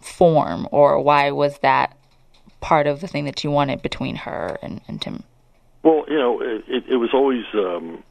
form, 0.00 0.68
or 0.70 1.00
why 1.00 1.32
was 1.32 1.58
that 1.58 1.96
part 2.60 2.86
of 2.86 3.00
the 3.00 3.08
thing 3.08 3.24
that 3.24 3.42
you 3.42 3.50
wanted 3.50 3.82
between 3.82 4.14
her 4.14 4.58
and, 4.62 4.80
and 4.86 5.02
Tim? 5.02 5.24
Well, 5.82 6.04
you 6.08 6.18
know, 6.18 6.40
it, 6.40 6.64
it, 6.68 6.84
it 6.90 6.96
was 6.96 7.10
always. 7.12 7.44
Um, 7.54 8.02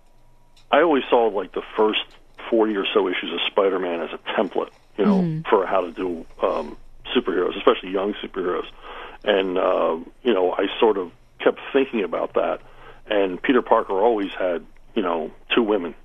I 0.72 0.82
always 0.82 1.04
saw 1.10 1.28
like 1.28 1.54
the 1.54 1.64
first 1.76 2.04
forty 2.50 2.76
or 2.76 2.86
so 2.94 3.08
issues 3.08 3.32
of 3.34 3.40
Spider-Man 3.48 4.02
as 4.02 4.10
a 4.14 4.18
template, 4.34 4.70
you 4.98 5.06
know, 5.06 5.44
for 5.50 5.66
how 5.66 5.82
to 5.82 5.92
do 5.92 6.26
um, 6.42 6.78
superheroes, 7.16 7.58
especially 7.58 7.92
young 7.92 8.14
superheroes. 8.16 8.66
And 9.24 9.58
uh, 9.58 9.98
you 10.24 10.34
know, 10.34 10.54
I 10.54 10.68
sort 10.80 10.98
of 10.98 11.12
kept 11.40 11.60
thinking 11.74 12.04
about 12.04 12.34
that. 12.34 12.62
And 13.08 13.42
Peter 13.42 13.62
Parker 13.62 13.94
always 13.94 14.32
had, 14.32 14.66
you 14.96 15.02
know, 15.02 15.32
two 15.54 15.64
women. 15.64 15.96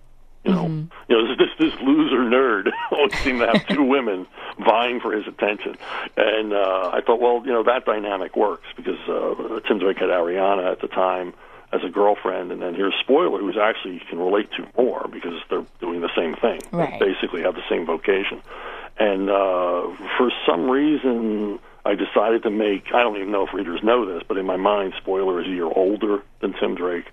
You 0.45 0.53
know, 0.53 0.67
you 1.09 1.17
know, 1.17 1.37
this 1.37 1.49
this 1.59 1.75
loser 1.81 2.19
nerd 2.19 2.71
always 2.93 3.19
seemed 3.19 3.41
to 3.41 3.47
have 3.47 3.67
two 3.67 3.83
women 3.95 4.27
vying 4.65 5.01
for 5.01 5.13
his 5.13 5.27
attention, 5.27 5.77
and 6.17 6.53
uh, 6.53 6.91
I 6.93 7.01
thought, 7.01 7.21
well, 7.21 7.43
you 7.45 7.53
know, 7.53 7.65
that 7.65 7.85
dynamic 7.85 8.37
works 8.37 8.67
because 8.77 8.99
uh, 9.09 9.61
Tim 9.67 9.81
Drake 9.81 9.99
had 9.99 10.11
Ariana 10.11 10.71
at 10.71 10.81
the 10.81 10.89
time 10.89 11.35
as 11.73 11.83
a 11.85 11.89
girlfriend, 11.89 12.53
and 12.53 12.63
then 12.63 12.75
here's 12.75 12.95
Spoiler, 13.01 13.41
who's 13.41 13.57
actually 13.57 13.95
you 13.95 14.01
can 14.09 14.19
relate 14.19 14.51
to 14.53 14.67
more 14.77 15.09
because 15.13 15.41
they're 15.51 15.65
doing 15.81 16.01
the 16.01 16.11
same 16.17 16.35
thing. 16.37 16.61
Right. 16.73 16.99
They 16.99 17.13
basically 17.13 17.43
have 17.43 17.55
the 17.55 17.65
same 17.69 17.87
vocation, 17.87 18.41
and 18.99 19.31
uh, 19.31 19.89
for 20.17 20.31
some 20.47 20.71
reason. 20.71 21.59
I 21.85 21.95
decided 21.95 22.43
to 22.43 22.51
make, 22.51 22.87
I 22.93 23.05
don't 23.05 23.15
even 23.15 23.31
know 23.31 23.47
if 23.47 23.55
readers 23.55 23.81
know 23.81 24.13
this, 24.13 24.25
but 24.27 24.39
in 24.39 24.45
my 24.45 24.57
mind, 24.57 24.95
Spoiler 24.97 25.41
is 25.41 25.47
a 25.47 25.51
year 25.51 25.67
older 25.67 26.21
than 26.41 26.53
Tim 26.55 26.75
Drake. 26.75 27.05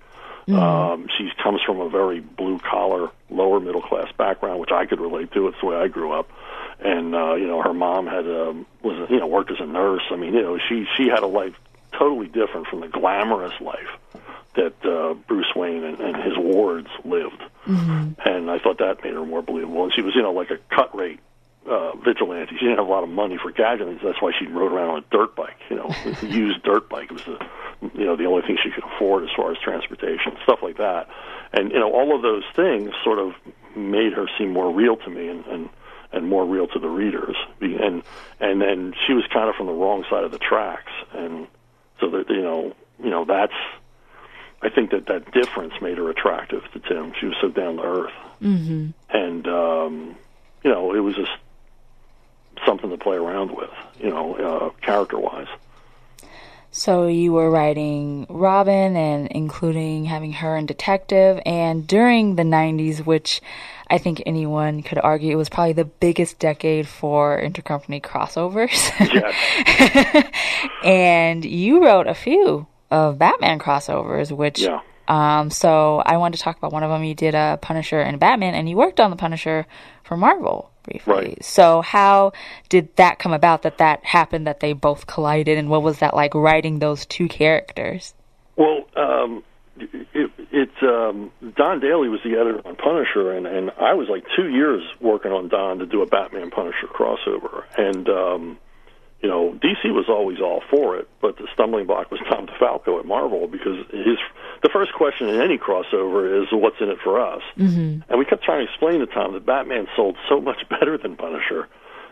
Um, 0.58 1.08
she 1.16 1.30
comes 1.42 1.62
from 1.62 1.80
a 1.80 1.88
very 1.88 2.20
blue 2.20 2.58
collar, 2.58 3.10
lower 3.30 3.60
middle 3.60 3.80
class 3.80 4.12
background, 4.18 4.60
which 4.60 4.72
I 4.72 4.84
could 4.84 5.00
relate 5.00 5.32
to. 5.32 5.48
It's 5.48 5.58
the 5.60 5.66
way 5.66 5.76
I 5.76 5.88
grew 5.88 6.12
up, 6.12 6.28
and 6.80 7.14
uh, 7.14 7.34
you 7.34 7.46
know, 7.46 7.62
her 7.62 7.72
mom 7.72 8.06
had 8.06 8.26
um, 8.26 8.66
was 8.82 9.08
you 9.10 9.20
know 9.20 9.26
worked 9.26 9.50
as 9.50 9.60
a 9.60 9.66
nurse. 9.66 10.02
I 10.10 10.16
mean, 10.16 10.34
you 10.34 10.42
know, 10.42 10.58
she 10.58 10.86
she 10.96 11.08
had 11.08 11.22
a 11.22 11.26
life 11.26 11.54
totally 11.92 12.26
different 12.26 12.66
from 12.66 12.80
the 12.80 12.88
glamorous 12.88 13.58
life 13.60 13.98
that 14.54 14.74
uh, 14.84 15.14
Bruce 15.26 15.52
Wayne 15.54 15.84
and, 15.84 16.00
and 16.00 16.16
his 16.22 16.36
wards 16.36 16.88
lived. 17.04 17.42
And 18.24 18.50
I 18.50 18.58
thought 18.58 18.78
that 18.78 19.02
made 19.02 19.14
her 19.14 19.24
more 19.24 19.42
believable. 19.42 19.84
And 19.84 19.92
she 19.92 20.02
was, 20.02 20.14
you 20.14 20.22
know, 20.22 20.32
like 20.32 20.50
a 20.50 20.58
cut 20.74 20.94
rate 20.96 21.20
uh, 21.66 21.96
vigilante. 21.96 22.54
She 22.54 22.64
didn't 22.64 22.78
have 22.78 22.86
a 22.86 22.90
lot 22.90 23.04
of 23.04 23.08
money 23.08 23.38
for 23.38 23.50
gadgets. 23.50 24.00
That's 24.02 24.20
why 24.20 24.32
she 24.38 24.46
rode 24.46 24.72
around 24.72 24.90
on 24.90 24.98
a 24.98 25.04
dirt 25.10 25.34
bike. 25.34 25.56
You 25.70 25.76
know, 25.76 25.90
a 26.04 26.26
used 26.26 26.62
dirt 26.62 26.88
bike 26.88 27.10
It 27.10 27.12
was 27.12 27.24
the, 27.24 27.46
you 27.94 28.04
know, 28.04 28.16
the 28.16 28.26
only 28.26 28.42
thing 28.42 28.58
she 28.62 28.70
could 28.70 28.84
afford 28.84 29.24
as 29.24 29.30
far 29.34 29.52
as 29.52 29.58
transportation, 29.58 30.36
stuff 30.42 30.60
like 30.62 30.78
that. 30.78 31.08
And 31.52 31.70
you 31.72 31.78
know, 31.78 31.92
all 31.92 32.14
of 32.14 32.22
those 32.22 32.44
things 32.54 32.90
sort 33.02 33.18
of 33.18 33.32
made 33.76 34.12
her 34.12 34.26
seem 34.38 34.52
more 34.52 34.72
real 34.72 34.96
to 34.96 35.10
me, 35.10 35.28
and 35.28 35.46
and 35.46 35.68
and 36.12 36.28
more 36.28 36.44
real 36.44 36.66
to 36.68 36.78
the 36.78 36.88
readers. 36.88 37.36
And 37.60 38.02
and 38.40 38.60
then 38.60 38.94
she 39.06 39.14
was 39.14 39.24
kind 39.32 39.48
of 39.48 39.54
from 39.56 39.66
the 39.66 39.72
wrong 39.72 40.04
side 40.10 40.24
of 40.24 40.32
the 40.32 40.38
tracks, 40.38 40.92
and 41.12 41.46
so 42.00 42.10
that 42.10 42.28
you 42.28 42.42
know, 42.42 42.74
you 43.02 43.10
know, 43.10 43.24
that's. 43.24 43.54
I 44.64 44.70
think 44.70 44.90
that 44.90 45.06
that 45.06 45.30
difference 45.32 45.74
made 45.80 45.98
her 45.98 46.08
attractive 46.10 46.62
to 46.72 46.80
Tim. 46.80 47.12
She 47.20 47.26
was 47.26 47.36
so 47.40 47.48
down 47.48 47.76
to 47.76 47.82
earth, 47.82 48.12
mm-hmm. 48.42 48.90
and 49.10 49.46
um, 49.46 50.16
you 50.64 50.70
know, 50.70 50.94
it 50.94 51.00
was 51.00 51.14
just 51.14 51.30
something 52.64 52.90
to 52.90 52.96
play 52.96 53.16
around 53.16 53.54
with, 53.54 53.70
you 54.00 54.10
know, 54.10 54.34
uh, 54.34 54.70
character 54.84 55.18
wise. 55.18 55.48
So 56.70 57.06
you 57.06 57.32
were 57.32 57.50
writing 57.50 58.26
Robin 58.28 58.96
and 58.96 59.28
including 59.28 60.06
having 60.06 60.32
her 60.32 60.56
in 60.56 60.66
Detective 60.66 61.40
and 61.46 61.86
during 61.86 62.34
the 62.34 62.42
90s 62.42 63.06
which 63.06 63.40
I 63.88 63.98
think 63.98 64.22
anyone 64.26 64.82
could 64.82 64.98
argue 64.98 65.30
it 65.30 65.36
was 65.36 65.48
probably 65.48 65.74
the 65.74 65.84
biggest 65.84 66.40
decade 66.40 66.88
for 66.88 67.40
intercompany 67.40 68.02
crossovers. 68.02 68.90
Yes. 69.14 70.26
and 70.82 71.44
you 71.44 71.84
wrote 71.84 72.08
a 72.08 72.14
few 72.14 72.66
of 72.94 73.18
Batman 73.18 73.58
crossovers 73.58 74.28
which 74.42 74.60
Yeah. 74.60 74.80
um 75.08 75.50
so 75.50 76.02
I 76.12 76.16
wanted 76.16 76.36
to 76.38 76.42
talk 76.44 76.56
about 76.56 76.72
one 76.72 76.82
of 76.86 76.90
them 76.90 77.02
you 77.04 77.14
did 77.14 77.34
a 77.34 77.58
Punisher 77.60 78.00
and 78.00 78.18
Batman 78.20 78.54
and 78.54 78.68
you 78.68 78.76
worked 78.76 79.00
on 79.00 79.10
the 79.10 79.16
Punisher 79.16 79.66
for 80.02 80.16
Marvel 80.16 80.70
briefly. 80.84 81.14
Right. 81.14 81.44
So 81.44 81.80
how 81.82 82.32
did 82.68 82.94
that 82.96 83.18
come 83.18 83.32
about 83.32 83.62
that 83.62 83.78
that 83.78 84.04
happened 84.04 84.46
that 84.46 84.60
they 84.60 84.72
both 84.74 85.06
collided 85.06 85.56
and 85.58 85.68
what 85.68 85.82
was 85.82 85.98
that 85.98 86.14
like 86.14 86.34
writing 86.34 86.78
those 86.78 87.06
two 87.06 87.26
characters? 87.28 88.14
Well, 88.56 88.84
um, 88.96 89.42
it, 89.78 90.30
it 90.52 90.70
um, 90.82 91.32
Don 91.56 91.80
Daley 91.80 92.08
was 92.08 92.20
the 92.22 92.34
editor 92.38 92.60
on 92.64 92.76
Punisher, 92.76 93.32
and, 93.32 93.46
and 93.46 93.72
I 93.80 93.94
was 93.94 94.08
like 94.08 94.24
two 94.36 94.48
years 94.48 94.82
working 95.00 95.32
on 95.32 95.48
Don 95.48 95.78
to 95.78 95.86
do 95.86 96.02
a 96.02 96.06
Batman 96.06 96.50
Punisher 96.50 96.86
crossover, 96.86 97.64
and 97.76 98.08
um, 98.08 98.58
you 99.24 99.30
know 99.30 99.58
DC 99.62 99.86
was 99.86 100.04
always 100.10 100.38
all 100.38 100.62
for 100.70 100.98
it, 100.98 101.08
but 101.22 101.38
the 101.38 101.48
stumbling 101.54 101.86
block 101.86 102.10
was 102.10 102.20
Tom 102.28 102.46
DeFalco 102.46 103.00
at 103.00 103.06
Marvel 103.06 103.48
because 103.48 103.78
his 103.90 104.18
the 104.62 104.68
first 104.70 104.92
question 104.92 105.30
in 105.30 105.40
any 105.40 105.56
crossover 105.56 106.42
is 106.42 106.48
what's 106.52 106.76
in 106.78 106.90
it 106.90 106.98
for 107.02 107.18
us, 107.18 107.42
mm-hmm. 107.56 108.02
and 108.06 108.18
we 108.18 108.26
kept 108.26 108.44
trying 108.44 108.64
to 108.64 108.70
explain 108.70 109.00
to 109.00 109.06
Tom 109.06 109.32
that 109.32 109.46
Batman 109.46 109.86
sold 109.96 110.16
so 110.28 110.42
much 110.42 110.68
better 110.68 110.98
than 110.98 111.16
Punisher 111.16 111.68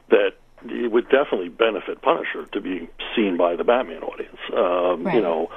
that 0.09 0.31
it 0.64 0.90
would 0.90 1.09
definitely 1.11 1.51
benefit 1.51 2.01
Punisher 2.01 2.46
to 2.53 2.61
be 2.62 2.88
seen 3.14 3.37
by 3.37 3.57
the 3.57 3.64
Batman 3.64 4.03
audience. 4.03 4.38
Um, 4.57 5.05
Right. 5.05 5.16
You 5.16 5.20
know, 5.20 5.51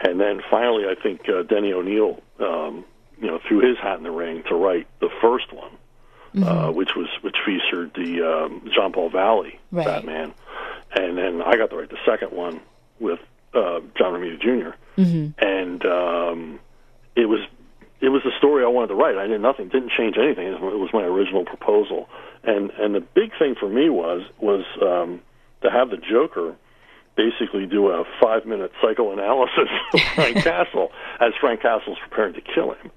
and 0.00 0.20
then 0.20 0.40
finally, 0.48 0.84
I 0.84 0.94
think 1.00 1.28
uh, 1.28 1.42
Denny 1.42 1.72
O'Neil, 1.72 2.22
um, 2.38 2.84
you 3.20 3.26
know, 3.26 3.40
threw 3.48 3.58
his 3.66 3.78
hat 3.78 3.98
in 3.98 4.04
the 4.04 4.10
ring 4.10 4.44
to 4.48 4.54
write 4.54 4.86
the 5.00 5.08
first 5.20 5.52
one, 5.52 5.72
uh, 6.44 6.70
which 6.70 6.90
was 6.94 7.08
which 7.22 7.36
featured 7.44 7.92
the 7.94 8.22
um, 8.22 8.70
John 8.74 8.92
Paul 8.92 9.10
Valley 9.10 9.58
Right. 9.72 9.86
Batman, 9.86 10.34
and 10.94 11.16
then 11.16 11.42
I 11.42 11.56
got 11.56 11.70
to 11.70 11.76
write 11.76 11.90
the 11.90 11.98
second 12.06 12.32
one 12.32 12.60
with 12.98 13.18
uh, 13.54 13.80
John 13.96 14.12
Romita 14.14 14.40
junior 14.40 14.74
and 15.38 15.84
um, 15.86 16.60
it 17.16 17.26
was 17.26 17.40
it 18.00 18.08
was 18.08 18.22
the 18.24 18.32
story 18.38 18.64
I 18.64 18.68
wanted 18.68 18.88
to 18.88 18.94
write. 18.94 19.16
I 19.16 19.26
did 19.26 19.40
nothing, 19.40 19.68
didn't 19.68 19.92
change 19.96 20.16
anything. 20.16 20.46
It 20.46 20.60
was 20.60 20.90
my 20.92 21.02
original 21.02 21.44
proposal, 21.44 22.08
and 22.44 22.70
and 22.78 22.94
the 22.94 23.00
big 23.00 23.30
thing 23.38 23.54
for 23.58 23.68
me 23.68 23.90
was 23.90 24.22
was 24.40 24.64
um, 24.82 25.20
to 25.62 25.70
have 25.70 25.90
the 25.90 25.96
Joker 25.98 26.56
basically 27.16 27.66
do 27.66 27.88
a 27.88 28.04
five 28.22 28.46
minute 28.46 28.72
psychoanalysis 28.80 29.68
of 29.92 30.00
Frank 30.14 30.36
Castle 30.38 30.90
as 31.20 31.32
Frank 31.40 31.60
Castle's 31.62 31.98
preparing 32.08 32.34
to 32.34 32.40
kill 32.40 32.72
him, 32.72 32.90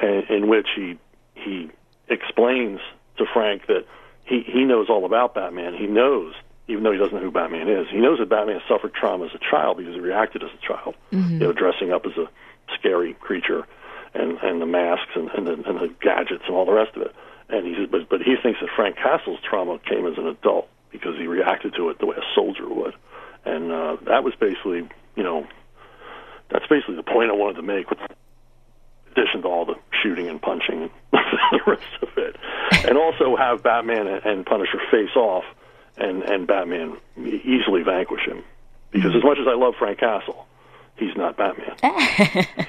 and, 0.00 0.24
in 0.30 0.48
which 0.48 0.68
he 0.74 0.98
he 1.34 1.70
explains 2.08 2.80
to 3.18 3.24
Frank 3.32 3.66
that 3.66 3.84
he 4.24 4.42
he 4.46 4.64
knows 4.64 4.88
all 4.88 5.04
about 5.04 5.34
Batman. 5.34 5.74
He 5.74 5.86
knows, 5.86 6.34
even 6.68 6.84
though 6.84 6.92
he 6.92 6.98
doesn't 6.98 7.14
know 7.14 7.22
who 7.22 7.30
Batman 7.30 7.68
is, 7.68 7.86
he 7.90 7.96
knows 7.96 8.18
that 8.18 8.28
Batman 8.28 8.60
suffered 8.68 8.92
trauma 8.94 9.24
as 9.24 9.34
a 9.34 9.38
child 9.38 9.78
because 9.78 9.94
he 9.94 10.00
reacted 10.00 10.42
as 10.42 10.50
a 10.52 10.66
child, 10.66 10.94
mm-hmm. 11.10 11.32
you 11.32 11.38
know, 11.38 11.52
dressing 11.52 11.92
up 11.92 12.04
as 12.04 12.16
a 12.16 12.28
scary 12.78 13.14
creature, 13.14 13.66
and 14.14 14.38
and 14.42 14.60
the 14.60 14.66
masks 14.66 15.10
and 15.14 15.30
and 15.30 15.46
the, 15.46 15.52
and 15.52 15.80
the 15.80 15.94
gadgets 16.00 16.44
and 16.46 16.54
all 16.54 16.66
the 16.66 16.72
rest 16.72 16.94
of 16.96 17.02
it. 17.02 17.14
And 17.48 17.66
he 17.66 17.74
says, 17.74 17.88
but 17.90 18.08
but 18.08 18.20
he 18.20 18.36
thinks 18.42 18.60
that 18.60 18.68
Frank 18.76 18.96
Castle's 18.96 19.40
trauma 19.48 19.78
came 19.88 20.06
as 20.06 20.18
an 20.18 20.26
adult 20.26 20.68
because 20.92 21.16
he 21.16 21.26
reacted 21.26 21.74
to 21.76 21.88
it 21.88 21.98
the 21.98 22.06
way 22.06 22.16
a 22.16 22.34
soldier 22.34 22.68
would, 22.68 22.94
and 23.44 23.72
uh, 23.72 23.96
that 24.04 24.22
was 24.22 24.34
basically, 24.38 24.88
you 25.16 25.22
know, 25.22 25.46
that's 26.50 26.66
basically 26.68 26.96
the 26.96 27.02
point 27.02 27.30
I 27.30 27.34
wanted 27.34 27.56
to 27.56 27.62
make. 27.62 27.88
With 27.88 27.98
addition 29.12 29.42
to 29.42 29.48
all 29.48 29.64
the 29.64 29.74
shooting 30.02 30.28
and 30.28 30.40
punching 30.40 30.82
and 30.82 30.90
the 31.12 31.60
rest 31.66 31.82
of 32.02 32.08
it, 32.18 32.36
and 32.86 32.98
also 32.98 33.36
have 33.36 33.62
Batman 33.62 34.06
and 34.06 34.44
Punisher 34.44 34.78
face 34.90 35.16
off, 35.16 35.44
and 35.98 36.22
and 36.22 36.46
Batman 36.46 36.96
easily 37.16 37.82
vanquish 37.82 38.26
him, 38.26 38.42
because 38.90 39.14
as 39.14 39.22
much 39.22 39.38
as 39.40 39.46
I 39.48 39.54
love 39.54 39.74
Frank 39.78 39.98
Castle, 39.98 40.46
he's 40.96 41.16
not 41.16 41.36
Batman. 41.36 41.76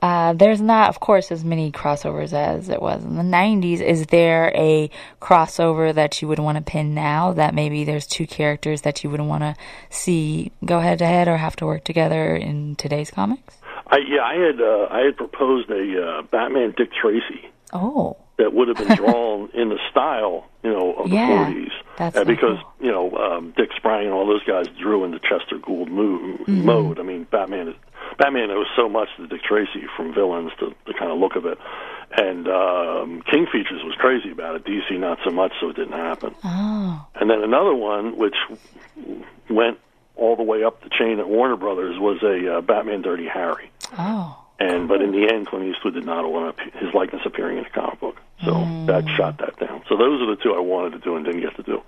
Uh, 0.00 0.32
there's 0.32 0.60
not, 0.60 0.88
of 0.88 1.00
course, 1.00 1.32
as 1.32 1.44
many 1.44 1.72
crossovers 1.72 2.32
as 2.32 2.68
it 2.68 2.80
was 2.80 3.04
in 3.04 3.16
the 3.16 3.22
90s. 3.22 3.80
Is 3.80 4.06
there 4.06 4.52
a 4.54 4.90
crossover 5.20 5.92
that 5.92 6.22
you 6.22 6.28
would 6.28 6.38
want 6.38 6.56
to 6.56 6.62
pin 6.62 6.94
now 6.94 7.32
that 7.32 7.54
maybe 7.54 7.84
there's 7.84 8.06
two 8.06 8.26
characters 8.26 8.82
that 8.82 9.02
you 9.02 9.10
would 9.10 9.20
want 9.20 9.42
to 9.42 9.56
see 9.90 10.52
go 10.64 10.78
head 10.78 10.98
to 10.98 11.06
head 11.06 11.26
or 11.26 11.36
have 11.36 11.56
to 11.56 11.66
work 11.66 11.84
together 11.84 12.36
in 12.36 12.76
today's 12.76 13.10
comics? 13.10 13.56
I, 13.88 13.98
yeah, 14.06 14.22
I 14.22 14.34
had 14.34 14.60
uh, 14.60 14.86
I 14.90 15.00
had 15.00 15.16
proposed 15.16 15.70
a 15.70 16.06
uh, 16.06 16.22
Batman 16.22 16.74
Dick 16.76 16.90
Tracy. 16.92 17.50
Oh. 17.72 18.16
That 18.38 18.54
would 18.54 18.68
have 18.68 18.76
been 18.76 18.96
drawn 19.04 19.50
in 19.52 19.68
the 19.68 19.78
style, 19.90 20.46
you 20.62 20.70
know, 20.70 20.94
of 20.94 21.08
yeah, 21.10 21.50
the 21.50 21.54
40s. 21.56 21.70
That's 21.98 22.16
uh, 22.16 22.24
because, 22.24 22.56
cool. 22.62 22.86
you 22.86 22.92
know, 22.92 23.10
um, 23.16 23.52
Dick 23.56 23.70
Sprang 23.76 24.04
and 24.04 24.14
all 24.14 24.26
those 24.28 24.44
guys 24.44 24.66
drew 24.80 25.02
in 25.04 25.10
the 25.10 25.18
Chester 25.18 25.58
Gould 25.60 25.90
mo- 25.90 26.36
Mm-hmm. 26.38 26.64
mode. 26.64 27.00
I 27.00 27.02
mean, 27.02 27.24
Batman 27.30 27.68
is 27.68 27.74
Batman 28.16 28.50
owes 28.52 28.66
so 28.76 28.88
much 28.88 29.08
to 29.16 29.26
Dick 29.26 29.42
Tracy 29.42 29.84
from 29.96 30.14
villains 30.14 30.52
to 30.60 30.72
the 30.86 30.94
kind 30.94 31.10
of 31.10 31.18
look 31.18 31.34
of 31.36 31.44
it. 31.46 31.58
And 32.16 32.48
um, 32.48 33.22
King 33.30 33.46
Features 33.52 33.82
was 33.84 33.94
crazy 33.98 34.30
about 34.30 34.54
it. 34.56 34.64
DC 34.64 34.98
not 34.98 35.18
so 35.24 35.30
much, 35.30 35.52
so 35.60 35.68
it 35.70 35.76
didn't 35.76 35.92
happen. 35.92 36.34
Oh. 36.44 37.06
And 37.16 37.28
then 37.28 37.42
another 37.42 37.74
one, 37.74 38.16
which 38.16 38.36
went 39.50 39.78
all 40.16 40.36
the 40.36 40.42
way 40.42 40.64
up 40.64 40.82
the 40.82 40.90
chain 40.90 41.18
at 41.20 41.28
Warner 41.28 41.56
Brothers, 41.56 41.96
was 41.98 42.22
a 42.22 42.58
uh, 42.58 42.60
Batman 42.60 43.02
Dirty 43.02 43.26
Harry. 43.26 43.70
Oh. 43.98 44.44
And 44.58 44.88
but 44.88 45.00
in 45.02 45.12
the 45.12 45.28
end, 45.32 45.46
Clint 45.46 45.66
Eastwood 45.74 45.94
did 45.94 46.04
not 46.06 46.28
want 46.30 46.58
his 46.74 46.92
likeness 46.94 47.22
appearing 47.24 47.58
in 47.58 47.64
a 47.66 47.70
comic 47.70 48.00
book, 48.00 48.16
so 48.44 48.52
Mm. 48.52 48.86
that 48.86 49.04
shot 49.16 49.38
that 49.38 49.58
down. 49.58 49.82
So 49.88 49.96
those 49.96 50.20
are 50.22 50.26
the 50.26 50.36
two 50.42 50.54
I 50.54 50.60
wanted 50.60 50.92
to 50.92 50.98
do 51.00 51.16
and 51.16 51.24
didn't 51.24 51.40
get 51.42 51.56
to 51.56 51.62
do. 51.62 51.82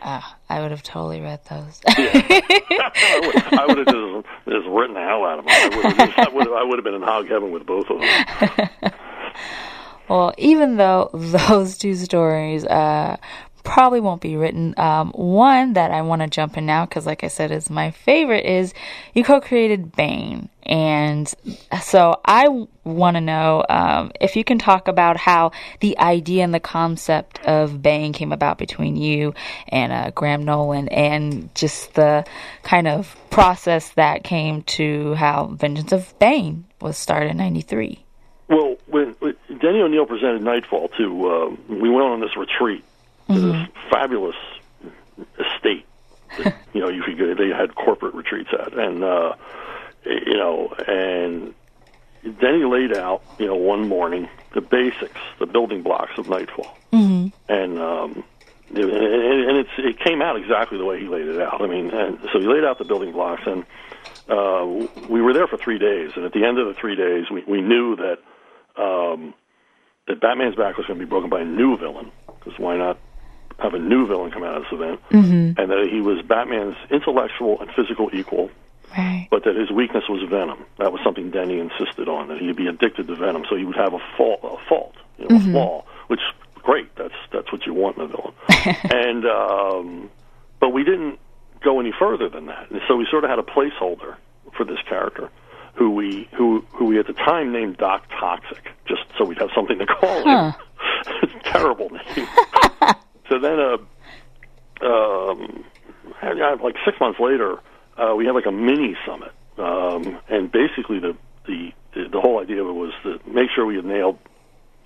Ah, 0.00 0.36
I 0.48 0.60
would 0.60 0.70
have 0.70 0.82
totally 0.84 1.20
read 1.20 1.40
those. 1.50 1.80
I 1.88 3.20
would, 3.22 3.58
I 3.58 3.66
would 3.66 3.78
have 3.78 3.86
just, 3.86 4.26
just 4.48 4.66
written 4.68 4.94
the 4.94 5.00
hell 5.00 5.24
out 5.24 5.40
of 5.40 5.44
them. 5.44 5.54
I 5.54 5.68
would 5.76 5.84
have, 5.86 5.96
just, 5.96 6.18
I 6.18 6.28
would 6.32 6.46
have, 6.46 6.54
I 6.54 6.62
would 6.62 6.78
have 6.78 6.84
been 6.84 6.94
in 6.94 7.02
hog 7.02 7.26
heaven 7.28 7.50
with 7.50 7.66
both 7.66 7.86
of 7.90 8.00
them. 8.00 8.92
well, 10.08 10.32
even 10.38 10.76
though 10.76 11.10
those 11.12 11.76
two 11.78 11.94
stories 11.96 12.64
uh, 12.64 13.16
probably 13.68 14.00
won't 14.00 14.22
be 14.22 14.34
written, 14.34 14.72
um, 14.78 15.10
one 15.10 15.74
that 15.74 15.90
I 15.90 16.00
want 16.00 16.22
to 16.22 16.28
jump 16.28 16.56
in 16.56 16.64
now, 16.64 16.86
because 16.86 17.04
like 17.04 17.22
I 17.22 17.28
said, 17.28 17.50
is 17.52 17.68
my 17.68 17.90
favorite, 17.90 18.46
is 18.46 18.72
you 19.12 19.22
co 19.22 19.42
created 19.42 19.94
Bane. 19.94 20.48
And 20.62 21.32
so 21.82 22.18
I 22.24 22.48
want 22.84 23.16
to 23.16 23.20
know 23.20 23.62
um, 23.68 24.10
if 24.22 24.36
you 24.36 24.44
can 24.44 24.58
talk 24.58 24.88
about 24.88 25.18
how 25.18 25.52
the 25.80 25.98
idea 25.98 26.44
and 26.44 26.54
the 26.54 26.60
concept 26.60 27.44
of 27.44 27.82
Bane 27.82 28.14
came 28.14 28.32
about 28.32 28.56
between 28.56 28.96
you 28.96 29.34
and 29.68 29.92
uh, 29.92 30.12
Graham 30.14 30.44
Nolan, 30.44 30.88
and 30.88 31.54
just 31.54 31.92
the 31.92 32.24
kind 32.62 32.88
of 32.88 33.14
process 33.28 33.90
that 33.90 34.24
came 34.24 34.62
to 34.62 35.12
how 35.14 35.48
Vengeance 35.48 35.92
of 35.92 36.18
Bane 36.18 36.64
was 36.80 36.96
started 36.96 37.32
in 37.32 37.36
'93. 37.36 38.02
Well, 38.48 38.76
when, 38.86 39.14
when 39.18 39.36
Denny 39.60 39.80
O'Neil 39.80 40.06
presented 40.06 40.40
Knightfall 40.40 40.88
to, 40.96 41.28
uh, 41.28 41.74
we 41.74 41.90
went 41.90 42.06
on 42.06 42.20
this 42.20 42.34
retreat 42.34 42.82
Mm-hmm. 43.28 43.50
this 43.50 43.68
fabulous 43.90 44.36
estate. 45.38 45.86
That, 46.38 46.54
you 46.72 46.80
know, 46.80 46.88
you 46.88 47.02
could 47.02 47.18
go, 47.18 47.34
they 47.34 47.48
had 47.48 47.74
corporate 47.74 48.14
retreats 48.14 48.50
at, 48.52 48.72
and 48.78 49.04
uh, 49.04 49.34
you 50.04 50.36
know, 50.36 50.72
and 50.86 51.54
Denny 52.40 52.64
laid 52.64 52.92
out, 52.92 53.22
you 53.38 53.46
know, 53.46 53.56
one 53.56 53.88
morning 53.88 54.28
the 54.54 54.60
basics, 54.60 55.20
the 55.38 55.46
building 55.46 55.82
blocks 55.82 56.12
of 56.18 56.28
Knightfall, 56.28 56.74
Mm-hmm. 56.92 57.28
and 57.52 57.78
um, 57.78 58.24
and, 58.70 58.90
and 58.90 59.56
it's 59.58 59.70
it 59.78 59.98
came 60.00 60.22
out 60.22 60.36
exactly 60.36 60.78
the 60.78 60.84
way 60.84 60.98
he 61.00 61.06
laid 61.06 61.26
it 61.26 61.40
out. 61.40 61.60
I 61.60 61.66
mean, 61.66 61.90
and 61.90 62.18
so 62.32 62.40
he 62.40 62.46
laid 62.46 62.64
out 62.64 62.78
the 62.78 62.84
building 62.84 63.12
blocks, 63.12 63.42
and 63.46 63.64
uh, 64.28 64.86
we 65.08 65.20
were 65.20 65.34
there 65.34 65.46
for 65.46 65.58
three 65.58 65.78
days, 65.78 66.12
and 66.16 66.24
at 66.24 66.32
the 66.32 66.44
end 66.44 66.58
of 66.58 66.66
the 66.66 66.74
three 66.80 66.96
days, 66.96 67.26
we 67.30 67.44
we 67.46 67.60
knew 67.60 67.96
that 67.96 68.18
um, 68.82 69.34
that 70.06 70.20
Batman's 70.20 70.54
back 70.54 70.78
was 70.78 70.86
going 70.86 70.98
to 70.98 71.04
be 71.04 71.08
broken 71.08 71.28
by 71.28 71.40
a 71.40 71.44
new 71.44 71.76
villain, 71.76 72.10
because 72.26 72.58
why 72.58 72.76
not 72.76 72.98
have 73.58 73.74
a 73.74 73.78
new 73.78 74.06
villain 74.06 74.30
come 74.30 74.44
out 74.44 74.56
of 74.56 74.62
this 74.64 74.72
event, 74.72 75.00
Mm-hmm. 75.10 75.60
and 75.60 75.70
that 75.70 75.88
he 75.90 76.00
was 76.00 76.22
Batman's 76.22 76.76
intellectual 76.90 77.60
and 77.60 77.70
physical 77.72 78.08
equal, 78.12 78.50
Right. 78.96 79.28
but 79.30 79.44
that 79.44 79.56
his 79.56 79.70
weakness 79.70 80.04
was 80.08 80.22
venom. 80.30 80.64
That 80.78 80.92
was 80.92 81.00
something 81.04 81.30
Denny 81.30 81.58
insisted 81.58 82.08
on, 82.08 82.28
that 82.28 82.38
he'd 82.38 82.56
be 82.56 82.68
addicted 82.68 83.06
to 83.08 83.14
venom, 83.16 83.44
so 83.50 83.56
he 83.56 83.64
would 83.64 83.76
have 83.76 83.92
a 83.94 83.98
fault, 84.16 84.40
a 84.44 84.56
fault, 84.68 84.94
you 85.18 85.26
know, 85.28 85.36
a 85.36 85.40
flaw, 85.40 85.84
which 86.06 86.20
great. 86.62 86.94
That's 86.96 87.14
that's 87.32 87.50
what 87.52 87.66
you 87.66 87.74
want 87.74 87.96
in 87.98 88.02
a 88.04 88.06
villain. 88.06 88.34
and 88.84 89.26
um, 89.26 90.10
but 90.60 90.70
we 90.70 90.84
didn't 90.84 91.18
go 91.62 91.80
any 91.80 91.92
further 91.98 92.28
than 92.28 92.46
that, 92.46 92.70
and 92.70 92.80
so 92.88 92.96
we 92.96 93.06
sort 93.10 93.24
of 93.24 93.30
had 93.30 93.38
a 93.38 93.42
placeholder 93.42 94.16
for 94.56 94.64
this 94.64 94.78
character. 94.88 95.28
Who 95.74 95.90
we 95.90 96.28
who 96.34 96.64
who 96.72 96.86
we 96.86 96.98
at 96.98 97.06
the 97.06 97.12
time 97.12 97.52
named 97.52 97.76
Doc 97.76 98.04
Toxic, 98.18 98.70
just 98.86 99.02
so 99.18 99.24
we'd 99.24 99.38
have 99.38 99.50
something 99.54 99.78
to 99.78 99.86
call 99.86 100.22
Huh. 100.24 100.52
him. 100.52 101.30
terrible 101.44 101.90
name. 101.90 102.26
so 103.28 103.38
then, 103.38 103.58
uh, 103.58 103.76
um, 104.86 105.64
uh, 106.22 106.56
like 106.62 106.76
six 106.84 106.98
months 107.00 107.20
later, 107.20 107.58
uh, 107.96 108.14
we 108.16 108.26
had 108.26 108.34
like 108.34 108.46
a 108.46 108.52
mini 108.52 108.96
summit, 109.06 109.32
um, 109.58 110.18
and 110.28 110.50
basically 110.50 110.98
the, 110.98 111.16
the 111.46 111.72
the 111.94 112.20
whole 112.20 112.40
idea 112.40 112.62
of 112.62 112.68
it 112.68 112.72
was 112.72 112.92
to 113.02 113.18
make 113.28 113.50
sure 113.54 113.66
we 113.66 113.76
had 113.76 113.84
nailed. 113.84 114.18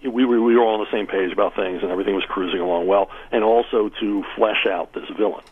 We 0.03 0.25
were 0.25 0.41
we 0.41 0.57
were 0.57 0.63
all 0.63 0.75
on 0.75 0.81
the 0.81 0.91
same 0.91 1.07
page 1.07 1.33
about 1.33 1.55
things, 1.55 1.83
and 1.83 1.91
everything 1.91 2.15
was 2.15 2.25
cruising 2.29 2.61
along 2.61 2.87
well, 2.87 3.11
and 3.31 3.45
also 3.45 3.91
to 4.01 4.25
flesh 4.37 4.67
out 4.67 4.93
this 4.95 5.09
villain. 5.17 5.45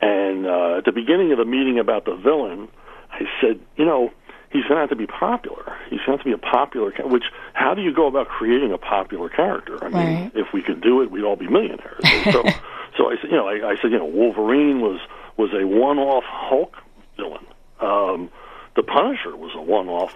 And 0.00 0.46
uh, 0.46 0.78
at 0.78 0.84
the 0.84 0.92
beginning 0.92 1.32
of 1.32 1.38
the 1.38 1.44
meeting 1.44 1.78
about 1.78 2.04
the 2.04 2.14
villain, 2.14 2.68
I 3.10 3.22
said, 3.40 3.60
you 3.76 3.84
know, 3.84 4.12
he's 4.56 4.64
going 4.64 4.76
to 4.76 4.80
have 4.80 4.90
to 4.90 4.96
be 4.96 5.06
popular. 5.06 5.76
He's 5.90 6.00
going 6.06 6.06
to 6.06 6.10
have 6.12 6.20
to 6.20 6.24
be 6.24 6.32
a 6.32 6.38
popular. 6.38 6.90
Ca- 6.92 7.06
which, 7.06 7.24
how 7.54 7.74
do 7.74 7.82
you 7.82 7.92
go 7.92 8.06
about 8.06 8.28
creating 8.28 8.72
a 8.72 8.78
popular 8.78 9.28
character? 9.28 9.82
I 9.84 9.88
mean, 9.88 9.94
Right. 9.94 10.32
if 10.34 10.48
we 10.52 10.62
could 10.62 10.80
do 10.80 11.02
it, 11.02 11.10
we'd 11.10 11.24
all 11.24 11.36
be 11.36 11.48
millionaires. 11.48 12.02
So, 12.32 12.42
so 12.96 13.10
I 13.10 13.16
said, 13.20 13.30
you 13.30 13.36
know, 13.36 13.48
I, 13.48 13.72
I 13.72 13.76
said, 13.82 13.90
you 13.92 13.98
know, 13.98 14.06
Wolverine 14.06 14.80
was 14.80 15.00
was 15.36 15.50
a 15.52 15.66
one-off 15.66 16.24
Hulk 16.26 16.74
villain. 17.16 17.44
Um, 17.80 18.30
the 18.74 18.82
Punisher 18.82 19.36
was 19.36 19.52
a 19.54 19.60
one-off 19.60 20.14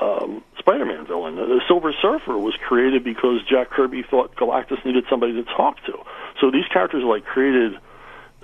um, 0.00 0.44
Spider-Man 0.58 1.06
villain. 1.06 1.34
The 1.36 1.60
Silver 1.66 1.92
Surfer 2.00 2.38
was 2.38 2.54
created 2.68 3.02
because 3.02 3.40
Jack 3.50 3.70
Kirby 3.70 4.04
thought 4.08 4.36
Galactus 4.36 4.84
needed 4.84 5.04
somebody 5.10 5.32
to 5.32 5.42
talk 5.42 5.76
to. 5.86 5.92
So 6.40 6.50
these 6.52 6.66
characters 6.72 7.02
are 7.02 7.06
like 7.08 7.24
created 7.24 7.72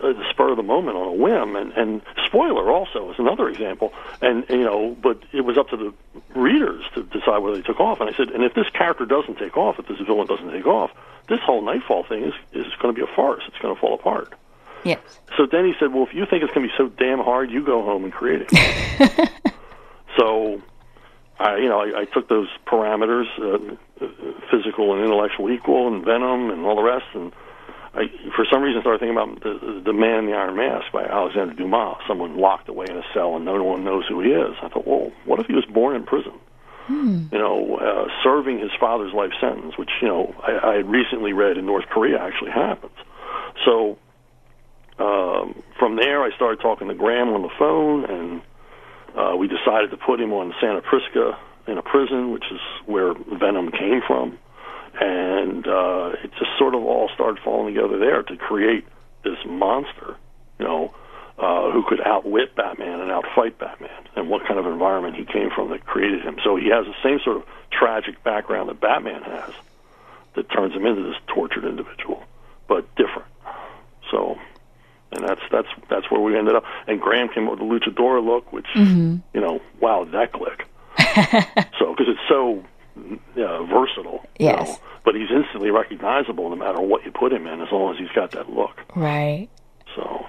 uh, 0.03 0.13
the 0.13 0.25
spur 0.31 0.51
of 0.51 0.57
the 0.57 0.63
moment 0.63 0.97
on 0.97 1.09
a 1.09 1.13
whim. 1.13 1.57
And, 1.57 1.73
and 1.73 2.03
spoiler 2.27 2.71
also 2.71 3.11
is 3.11 3.19
another 3.19 3.49
example. 3.49 3.93
And 4.21 4.45
you 4.49 4.65
know, 4.65 4.97
but 5.01 5.23
it 5.33 5.43
was 5.43 5.57
up 5.57 5.69
to 5.71 5.77
the 5.77 5.95
readers 6.39 6.85
to 6.95 7.03
decide 7.05 7.39
whether 7.39 7.57
they 7.57 7.63
took 7.63 7.81
off. 7.81 8.01
And 8.01 8.11
I 8.11 8.17
said, 8.17 8.31
and 8.31 8.45
if 8.45 8.55
this 8.55 8.69
character 8.71 9.07
doesn't 9.07 9.39
take 9.39 9.57
off, 9.57 9.79
if 9.79 9.87
this 9.89 9.99
villain 10.01 10.27
doesn't 10.27 10.51
take 10.51 10.67
off, 10.67 10.91
this 11.29 11.41
whole 11.41 11.63
Knightfall 11.63 12.05
thing 12.05 12.25
is 12.25 12.35
is 12.53 12.67
going 12.81 12.95
to 12.95 12.99
be 12.99 13.03
a 13.03 13.15
farce. 13.15 13.43
It's 13.47 13.59
going 13.59 13.75
to 13.75 13.81
fall 13.81 13.95
apart. 13.95 14.35
Yes. 14.85 15.01
So 15.37 15.47
then 15.47 15.65
he 15.65 15.75
said, 15.81 15.93
"Well, 15.93 16.05
if 16.05 16.15
you 16.15 16.27
think 16.27 16.45
it's 16.45 16.53
going 16.53 16.69
to 16.69 16.73
be 16.73 16.77
so 16.77 16.89
damn 16.89 17.19
hard, 17.19 17.51
you 17.51 17.65
go 17.65 17.83
home 17.83 18.05
and 18.05 18.13
create 18.13 18.47
it." 18.49 19.31
so, 20.17 20.63
I, 21.41 21.57
you 21.57 21.69
know, 21.69 21.81
I, 21.81 22.03
I 22.03 22.05
took 22.05 22.29
those 22.29 22.49
parameters, 22.67 23.27
uh, 23.41 24.05
uh, 24.05 24.09
physical 24.51 24.95
and 24.95 25.05
intellectual 25.05 25.51
equal, 25.51 25.89
and 25.89 26.05
Venom, 26.05 26.51
and 26.51 26.65
all 26.65 26.77
the 26.77 26.83
rest, 26.83 27.07
and 27.15 27.33
I, 27.97 28.13
for 28.37 28.45
some 28.53 28.63
reason, 28.63 28.83
started 28.83 29.01
thinking 29.01 29.17
about 29.17 29.43
the, 29.43 29.83
the 29.85 29.93
Man 29.93 30.21
in 30.21 30.27
the 30.27 30.37
Iron 30.37 30.57
Mask 30.57 30.93
by 30.93 31.05
Alexander 31.05 31.55
Dumas, 31.55 31.97
someone 32.07 32.37
locked 32.37 32.69
away 32.69 32.85
in 32.89 32.97
a 32.97 33.03
cell 33.15 33.37
and 33.37 33.45
no 33.45 33.63
one 33.65 33.85
knows 33.85 34.05
who 34.07 34.21
he 34.21 34.29
is. 34.29 34.55
I 34.63 34.69
thought, 34.69 34.87
well, 34.87 35.11
what 35.25 35.41
if 35.41 35.47
he 35.47 35.55
was 35.55 35.65
born 35.65 35.97
in 35.97 36.05
prison? 36.05 36.35
You 37.33 37.39
know, 37.39 37.79
uh, 37.79 38.07
serving 38.23 38.61
his 38.61 38.71
father's 38.79 39.13
life 39.13 39.33
sentence, 39.41 39.77
which 39.77 39.91
you 40.01 40.09
know 40.09 40.35
I, 40.41 40.71
I 40.71 40.75
had 40.77 40.89
recently 40.89 41.33
read 41.33 41.57
in 41.57 41.67
North 41.67 41.87
Korea 41.91 42.19
actually 42.21 42.53
happens. 42.53 42.95
So 43.65 43.99
um, 44.99 45.63
from 45.79 45.97
there, 45.97 46.23
I 46.23 46.31
started 46.37 46.61
talking 46.61 46.89
to 46.89 46.95
Graham 46.95 47.31
on 47.31 47.43
the 47.43 47.51
phone, 47.59 48.05
and 48.05 48.43
uh, 49.17 49.37
we 49.37 49.49
decided 49.49 49.91
to 49.91 49.97
put 49.97 50.21
him 50.21 50.33
on 50.33 50.55
Santa 50.61 50.81
Prisca 50.81 51.37
in 51.67 51.79
a 51.79 51.83
prison, 51.83 52.31
which 52.31 52.45
is 52.53 52.61
where 52.87 53.15
Venom 53.15 53.73
came 53.73 54.01
from. 54.07 54.39
And 55.01 55.67
uh, 55.67 56.13
it 56.25 56.31
just 56.39 56.51
sort 56.59 56.75
of 56.75 56.83
all 56.85 57.11
started 57.15 57.43
falling 57.45 57.75
together 57.75 57.99
there 57.99 58.23
to 58.23 58.37
create 58.37 58.85
this 59.25 59.39
monster, 59.47 60.17
you 60.59 60.65
know, 60.65 60.95
uh, 61.39 61.71
who 61.71 61.83
could 61.87 62.01
outwit 62.01 62.55
Batman 62.57 63.01
and 63.01 63.11
outfight 63.11 63.59
Batman, 63.59 63.91
and 64.15 64.31
what 64.31 64.47
kind 64.47 64.59
of 64.59 64.67
environment 64.67 65.17
he 65.17 65.25
came 65.27 65.51
from 65.55 65.69
that 65.71 65.85
created 65.85 66.23
him. 66.23 66.39
So 66.43 66.57
he 66.57 66.69
has 66.71 66.87
the 66.87 66.95
same 67.03 67.21
sort 67.23 67.37
of 67.37 67.43
tragic 67.71 68.23
background 68.25 68.71
that 68.71 68.81
Batman 68.81 69.23
has 69.23 69.53
that 70.35 70.51
turns 70.51 70.75
him 70.75 70.87
into 70.87 71.03
this 71.03 71.17
tortured 71.27 71.65
individual, 71.65 72.23
but 72.69 72.87
different. 72.97 73.29
So, 74.11 74.39
and 75.13 75.29
that's 75.29 75.41
that's 75.51 75.69
that's 75.91 76.11
where 76.11 76.21
we 76.21 76.39
ended 76.39 76.55
up. 76.55 76.65
And 76.87 77.01
Graham 77.01 77.29
came 77.29 77.49
up 77.49 77.59
with 77.59 77.61
the 77.61 77.67
luchador 77.67 78.25
look, 78.25 78.51
which 78.53 78.67
Mm-hmm. 78.75 79.17
you 79.35 79.41
know, 79.41 79.61
wow, 79.81 80.05
that 80.05 80.33
click. 80.33 80.67
so 81.79 81.95
because 81.95 82.09
it's 82.09 82.29
so 82.29 82.65
uh, 83.37 83.63
versatile, 83.65 84.21
you 84.39 84.47
Yes. 84.47 84.69
know, 84.69 84.79
but 85.05 85.15
he's 85.15 85.31
instantly 85.31 85.71
recognizable 85.71 86.49
no 86.51 86.57
matter 86.57 86.81
what 86.81 87.05
you 87.05 87.11
put 87.13 87.33
him 87.33 87.47
in, 87.47 87.61
as 87.61 87.69
long 87.71 87.93
as 87.95 87.99
he's 87.99 88.11
got 88.15 88.31
that 88.33 88.51
look. 88.51 88.77
Right. 88.95 89.49
So. 89.95 90.27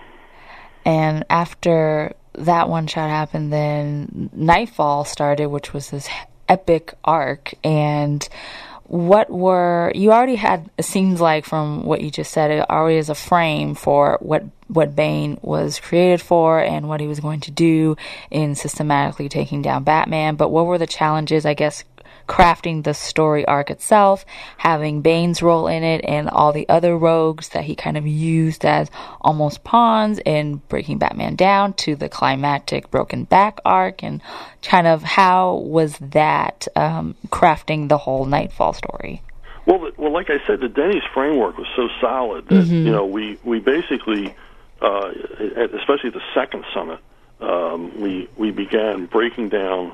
And 0.86 1.26
after 1.30 2.14
that 2.34 2.70
one 2.70 2.88
shot 2.88 3.10
happened, 3.10 3.52
then 3.52 4.30
Knightfall 4.34 5.06
started, 5.06 5.48
which 5.48 5.74
was 5.74 5.90
this 5.90 6.08
epic 6.48 6.94
arc. 7.04 7.54
And 7.64 8.28
what 8.86 9.30
were 9.30 9.92
you 9.96 10.14
already 10.14 10.36
had? 10.36 10.70
It 10.78 10.86
seems 10.86 11.20
like 11.20 11.44
from 11.46 11.84
what 11.84 12.00
you 12.02 12.10
just 12.10 12.32
said, 12.32 12.52
it 12.52 12.70
already 12.70 12.98
is 12.98 13.10
a 13.10 13.16
frame 13.16 13.76
for 13.76 14.18
what 14.22 14.44
what 14.70 14.96
Bane 14.96 15.40
was 15.42 15.80
created 15.80 16.22
for 16.22 16.60
and 16.60 16.88
what 16.90 17.00
he 17.00 17.08
was 17.08 17.20
going 17.22 17.40
to 17.42 17.52
do 17.52 17.96
in 18.30 18.54
systematically 18.56 19.30
taking 19.30 19.62
down 19.62 19.84
Batman. 19.84 20.36
But 20.36 20.50
what 20.50 20.66
were 20.66 20.78
the 20.78 20.88
challenges? 20.88 21.46
I 21.46 21.54
guess 21.54 21.84
crafting 22.28 22.84
the 22.84 22.94
story 22.94 23.46
arc 23.46 23.72
itself, 23.72 24.26
having 24.58 25.02
Bane's 25.02 25.42
role 25.42 25.68
in 25.68 25.84
it, 25.84 26.02
and 26.04 26.30
all 26.30 26.52
the 26.54 26.68
other 26.70 26.98
rogues 26.98 27.50
that 27.50 27.64
he 27.64 27.76
kind 27.76 27.98
of 27.98 28.06
used 28.06 28.66
as 28.66 28.90
almost 29.22 29.64
pawns 29.64 30.20
in 30.26 30.58
breaking 30.70 30.98
Batman 30.98 31.36
down 31.36 31.74
to 31.74 31.96
the 31.96 32.10
climactic 32.10 32.92
broken 32.92 33.24
back 33.24 33.60
arc, 33.66 34.04
and 34.04 34.22
kind 34.62 34.88
of 34.88 35.04
how 35.04 35.56
was 35.56 35.98
that 36.00 36.68
um, 36.76 37.16
crafting 37.30 37.90
the 37.90 37.98
whole 37.98 38.26
Knightfall 38.26 38.74
story? 38.74 39.22
Well, 39.66 39.80
the- 39.80 39.94
well, 39.98 40.12
like 40.14 40.30
I 40.30 40.46
said, 40.46 40.60
the 40.60 40.70
Denny's 40.70 41.04
framework 41.14 41.58
was 41.58 41.68
so 41.76 41.88
solid 42.00 42.48
that 42.50 42.66
you 42.68 42.92
know 42.92 43.06
we 43.06 43.38
we 43.44 43.60
basically, 43.60 44.34
uh, 44.82 45.12
especially 45.74 46.10
the 46.12 46.22
second 46.34 46.64
summit, 46.74 47.00
um, 47.42 48.00
we 48.02 48.30
we 48.38 48.52
began 48.52 49.06
breaking 49.06 49.50
down 49.50 49.94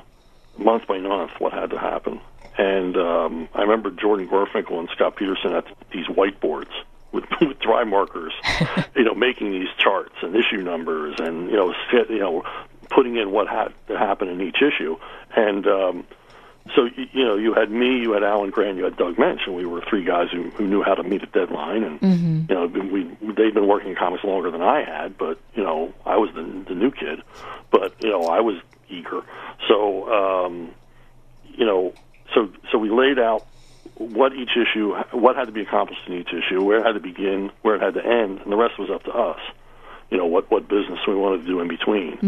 month 0.58 0.86
by 0.86 0.98
month 0.98 1.32
what 1.38 1.52
had 1.52 1.70
to 1.70 1.78
happen. 1.78 2.20
And 2.56 2.96
um, 2.96 3.48
I 3.54 3.62
remember 3.62 3.90
Jordan 3.90 4.28
Gorfinkel 4.28 4.78
and 4.78 4.88
Scott 4.90 5.16
Peterson 5.16 5.54
at 5.54 5.64
these 5.92 6.06
whiteboards 6.06 6.70
with, 7.12 7.24
with 7.40 7.58
dry 7.60 7.84
markers, 7.84 8.32
you 8.96 9.04
know, 9.04 9.14
making 9.14 9.52
these 9.52 9.68
charts 9.78 10.14
and 10.22 10.34
issue 10.36 10.62
numbers, 10.62 11.16
and 11.18 11.50
you 11.50 11.56
know, 11.56 11.74
fit, 11.90 12.10
you 12.10 12.20
know, 12.20 12.44
putting 12.90 13.16
in 13.16 13.30
what 13.30 13.48
had 13.48 13.72
to 13.88 13.98
happen 13.98 14.28
in 14.28 14.40
each 14.40 14.62
issue. 14.62 14.96
And 15.34 15.66
um, 15.66 16.06
so 16.74 16.84
you, 16.84 17.06
you 17.12 17.24
know, 17.24 17.36
you 17.36 17.54
had 17.54 17.70
me, 17.70 17.98
you 17.98 18.12
had 18.12 18.22
Alan 18.22 18.50
Grant, 18.50 18.78
you 18.78 18.84
had 18.84 18.96
Doug 18.96 19.16
Moench, 19.16 19.46
and 19.46 19.54
we 19.54 19.66
were 19.66 19.82
three 19.82 20.04
guys 20.04 20.28
who, 20.30 20.50
who 20.50 20.66
knew 20.66 20.82
how 20.82 20.94
to 20.94 21.02
meet 21.02 21.22
a 21.22 21.26
deadline. 21.26 21.82
And 21.82 21.98
you 22.48 22.54
know, 22.54 22.66
we 22.66 23.04
they'd 23.32 23.54
been 23.54 23.66
working 23.66 23.90
in 23.90 23.96
comics 23.96 24.24
longer 24.24 24.50
than 24.50 24.62
I 24.62 24.84
had, 24.84 25.18
but 25.18 25.38
you 25.54 25.62
know, 25.62 25.92
I 26.06 26.16
was 26.16 26.30
the, 26.34 26.42
the 26.68 26.74
new 26.74 26.90
kid, 26.90 27.22
but 27.70 27.94
you 28.02 28.10
know, 28.10 28.22
I 28.24 28.40
was 28.40 28.56
eager. 28.88 29.22
So 29.68 30.12
um, 30.12 30.70
you 31.44 31.66
know, 31.66 31.92
so 32.34 32.50
so 32.70 32.78
we 32.78 32.90
laid 32.90 33.18
out 33.18 33.46
what 33.96 34.32
each 34.34 34.50
issue, 34.56 34.94
what 35.12 35.36
had 35.36 35.46
to 35.46 35.52
be 35.52 35.62
accomplished 35.62 36.02
in 36.06 36.14
each 36.14 36.32
issue, 36.32 36.62
where 36.62 36.78
it 36.78 36.86
had 36.86 36.92
to 36.92 37.00
begin, 37.00 37.50
where 37.62 37.76
it 37.76 37.82
had 37.82 37.94
to 37.94 38.04
end, 38.04 38.40
and 38.40 38.50
the 38.52 38.56
rest 38.56 38.78
was 38.78 38.90
up 38.90 39.04
to 39.04 39.12
us. 39.12 39.40
You 40.10 40.18
know, 40.18 40.26
what 40.26 40.50
what 40.50 40.68
business 40.68 41.00
we 41.06 41.14
wanted 41.14 41.42
to 41.42 41.46
do 41.46 41.60
in 41.60 41.68
between, 41.68 42.18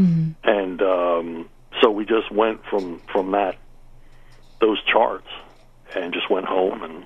and 0.45 0.83
um, 0.83 1.49
so 1.83 1.91
we 1.91 2.05
just 2.05 2.31
went 2.31 2.65
from 2.71 3.01
from 3.13 3.33
that 3.33 3.57
those 4.61 4.83
charts 4.85 5.29
and 5.95 6.13
just 6.13 6.31
went 6.31 6.47
home 6.47 6.83
and 6.83 7.05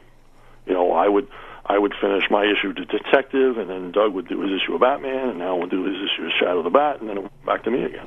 you 0.67 0.73
know 0.73 0.93
I 0.93 1.09
would 1.09 1.29
I 1.67 1.79
would 1.79 1.95
finish 2.01 2.25
my 2.31 2.45
issue 2.45 2.73
to 2.73 2.85
detective 2.85 3.59
and 3.59 3.69
then 3.69 3.93
Doug 3.93 4.13
would 4.15 4.29
do 4.29 4.41
his 4.41 4.61
issue 4.63 4.75
of 4.75 4.81
Batman 4.81 5.31
and 5.31 5.43
Al 5.43 5.59
would 5.61 5.71
do 5.71 5.85
his 5.85 5.97
issue 5.97 6.27
of 6.27 6.33
Shadow 6.39 6.63
the 6.63 6.71
Bat 6.71 7.01
and 7.01 7.09
then 7.09 7.19
it 7.19 7.21
went 7.21 7.47
back 7.47 7.65
to 7.65 7.71
me 7.71 7.83
again 7.85 8.07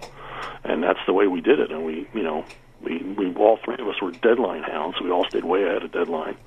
and 0.64 0.84
that's 0.84 1.00
the 1.06 1.14
way 1.14 1.28
we 1.28 1.42
did 1.42 1.60
it. 1.60 1.72
And 1.72 1.86
we 1.86 2.08
you 2.14 2.24
know 2.24 2.46
we 2.82 2.98
we 3.00 3.34
all 3.36 3.58
three 3.64 3.76
of 3.76 3.88
us 3.88 4.02
were 4.02 4.12
deadline 4.12 4.64
hounds. 4.64 5.00
We 5.02 5.12
all 5.12 5.26
stayed 5.26 5.46
way 5.46 5.64
ahead 5.64 5.84
of 5.84 5.92
deadline. 5.92 6.38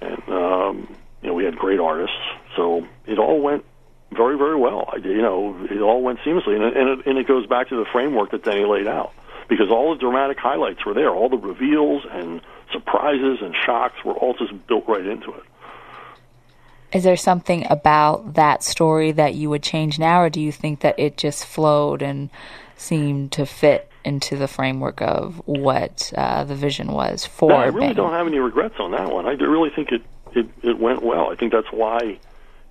And 0.00 0.28
um 0.28 0.96
you 1.22 1.28
know 1.28 1.34
we 1.34 1.44
had 1.44 1.56
great 1.56 1.80
artists. 1.80 2.16
So 2.56 2.86
it 3.06 3.18
all 3.18 3.40
went 3.40 3.64
very 4.12 4.36
very 4.36 4.56
well. 4.56 4.88
I 4.92 4.96
you 4.96 5.22
know 5.22 5.66
it 5.70 5.80
all 5.80 6.02
went 6.02 6.20
seamlessly. 6.20 6.56
And 6.56 6.64
and 6.76 7.00
it, 7.00 7.06
and 7.06 7.18
it 7.18 7.26
goes 7.26 7.46
back 7.46 7.68
to 7.68 7.76
the 7.76 7.86
framework 7.92 8.30
that 8.32 8.44
Denny 8.44 8.64
laid 8.64 8.86
out. 8.86 9.12
Because 9.48 9.70
all 9.70 9.94
the 9.94 10.00
dramatic 10.00 10.38
highlights 10.38 10.84
were 10.84 10.92
there. 10.92 11.10
All 11.10 11.28
the 11.28 11.36
reveals 11.36 12.04
and 12.10 12.40
surprises 12.72 13.38
and 13.40 13.54
shocks 13.64 13.94
were 14.04 14.14
all 14.14 14.34
just 14.34 14.66
built 14.66 14.88
right 14.88 15.06
into 15.06 15.32
it. 15.32 15.44
Is 16.92 17.04
there 17.04 17.16
something 17.16 17.66
about 17.68 18.34
that 18.34 18.62
story 18.62 19.12
that 19.12 19.34
you 19.34 19.50
would 19.50 19.62
change 19.62 19.98
now, 19.98 20.22
or 20.22 20.30
do 20.30 20.40
you 20.40 20.52
think 20.52 20.80
that 20.80 20.98
it 20.98 21.16
just 21.16 21.44
flowed 21.44 22.00
and 22.00 22.30
seemed 22.76 23.32
to 23.32 23.46
fit 23.46 23.90
into 24.04 24.36
the 24.36 24.46
framework 24.46 25.02
of 25.02 25.42
what 25.46 26.12
uh, 26.16 26.44
the 26.44 26.54
vision 26.54 26.92
was 26.92 27.26
for 27.26 27.50
No, 27.50 27.56
I 27.56 27.66
really 27.66 27.94
don't 27.94 28.12
have 28.12 28.26
any 28.26 28.38
regrets 28.38 28.76
on 28.78 28.92
that 28.92 29.10
one. 29.10 29.26
I 29.26 29.32
really 29.32 29.70
think 29.70 29.90
it, 29.90 30.02
it, 30.32 30.46
it 30.62 30.78
went 30.78 31.02
well. 31.02 31.30
I 31.30 31.34
think 31.34 31.52
that's 31.52 31.72
why 31.72 32.18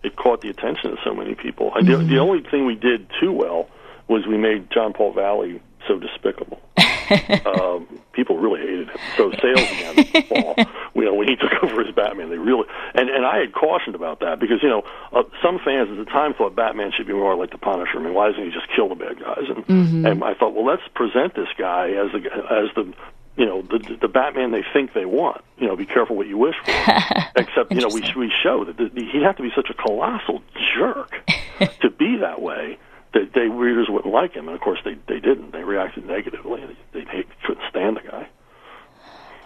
it 0.04 0.16
caught 0.16 0.42
the 0.42 0.50
attention 0.50 0.92
of 0.92 1.00
so 1.04 1.14
many 1.14 1.36
people. 1.36 1.72
I, 1.76 1.82
the, 1.82 1.98
the 1.98 2.20
only 2.20 2.42
thing 2.42 2.66
we 2.66 2.76
did 2.76 3.08
too 3.20 3.32
well 3.32 3.68
was 4.08 4.28
we 4.28 4.38
made 4.38 4.70
John 4.72 4.94
Paul 4.94 5.14
Valley 5.14 5.62
so 5.88 6.00
despicable. 6.00 6.62
um, 7.46 7.88
people 8.14 8.38
really 8.38 8.62
hated 8.62 8.90
him. 8.90 8.98
So 9.18 9.32
sales 9.32 9.70
began 9.70 9.96
to 9.96 10.22
fall. 10.28 10.56
You 10.96 11.06
know, 11.06 11.14
when 11.14 11.28
he 11.28 11.36
took 11.36 11.52
over 11.64 11.82
as 11.82 11.94
Batman, 11.94 12.30
they 12.30 12.38
really 12.38 12.68
and 12.94 13.10
and 13.10 13.26
I 13.26 13.38
had 13.40 13.54
cautioned 13.54 13.96
about 13.96 14.20
that 14.22 14.40
because 14.40 14.64
you 14.64 14.70
know 14.70 14.84
uh, 15.14 15.24
some 15.44 15.60
fans 15.64 15.90
at 15.92 15.98
the 15.98 16.06
time 16.06 16.34
thought 16.34 16.56
Batman 16.56 16.92
should 16.96 17.08
be 17.08 17.14
more 17.14 17.36
like 17.36 17.52
the 17.52 17.58
Punisher. 17.58 18.00
I 18.00 18.04
mean, 18.04 18.14
why 18.14 18.30
doesn't 18.30 18.44
he 18.44 18.52
just 18.52 18.68
kill 18.76 18.90
the 18.90 18.96
bad 18.96 19.20
guys? 19.20 19.46
And, 19.50 20.06
and 20.06 20.24
I 20.24 20.34
thought, 20.34 20.54
well, 20.56 20.66
let's 20.66 20.88
present 20.94 21.36
this 21.36 21.50
guy 21.58 21.90
as 21.90 22.12
the 22.12 22.20
as 22.50 22.74
the 22.76 22.94
you 23.38 23.46
know 23.46 23.62
the 23.62 23.98
the 24.02 24.08
Batman 24.08 24.52
they 24.52 24.64
think 24.74 24.94
they 24.94 25.06
want. 25.06 25.44
You 25.58 25.68
know, 25.68 25.76
be 25.76 25.86
careful 25.86 26.16
what 26.16 26.28
you 26.28 26.38
wish 26.38 26.56
for. 26.64 26.72
Except 27.36 27.72
you 27.72 27.82
know 27.82 27.90
we 27.90 28.02
we 28.16 28.32
show 28.44 28.66
that 28.66 28.78
the, 28.78 28.90
he'd 29.12 29.24
have 29.24 29.38
to 29.38 29.44
be 29.44 29.52
such 29.56 29.70
a 29.70 29.74
colossal 29.74 30.42
jerk 30.76 31.14
to 31.82 31.90
be 31.90 32.18
that 32.22 32.42
way 32.42 32.78
that 33.16 33.34
they 33.34 33.48
readers 33.48 33.88
wouldn't 33.90 34.14
like 34.14 34.34
him, 34.34 34.48
and 34.48 34.56
of 34.56 34.62
course 34.62 34.80
they 34.86 34.96
they 35.08 35.20
didn't. 35.20 35.52
They 35.52 35.64
reacted 35.64 36.06
negatively. 36.06 36.62
They, 36.94 37.00
they 37.00 37.10
hate, 37.10 37.28
couldn't 37.44 37.64
stand 37.70 37.98
the 37.98 38.02
guy. 38.02 38.28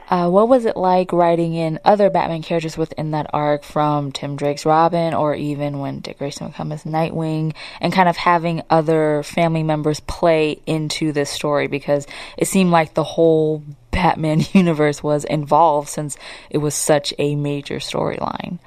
Uh, 0.10 0.28
what 0.28 0.50
was 0.50 0.66
it 0.66 0.76
like 0.76 1.14
writing 1.14 1.54
in 1.54 1.80
other 1.86 2.10
Batman 2.10 2.42
characters 2.42 2.76
within 2.76 3.12
that 3.12 3.30
arc 3.32 3.64
from 3.64 4.12
Tim 4.12 4.36
Drake's 4.36 4.66
Robin 4.66 5.14
or 5.14 5.36
even 5.36 5.78
when 5.78 6.00
Dick 6.00 6.18
Grayson 6.18 6.48
would 6.48 6.56
come 6.56 6.72
as 6.72 6.84
Nightwing 6.84 7.54
and 7.80 7.94
kind 7.94 8.10
of 8.10 8.18
having 8.18 8.64
other 8.72 9.22
family 9.22 9.62
members 9.62 10.00
play 10.00 10.60
into 10.66 11.12
this 11.12 11.30
story 11.30 11.68
because 11.68 12.08
it 12.38 12.48
seemed 12.48 12.72
like 12.72 12.96
the 12.96 13.04
whole 13.04 13.64
Batman 13.92 14.42
universe 14.54 15.04
was 15.04 15.26
involved 15.26 15.90
since 15.90 16.18
it 16.50 16.58
was 16.58 16.74
such 16.74 17.14
a 17.20 17.36
major 17.36 17.76
storyline. 17.76 18.58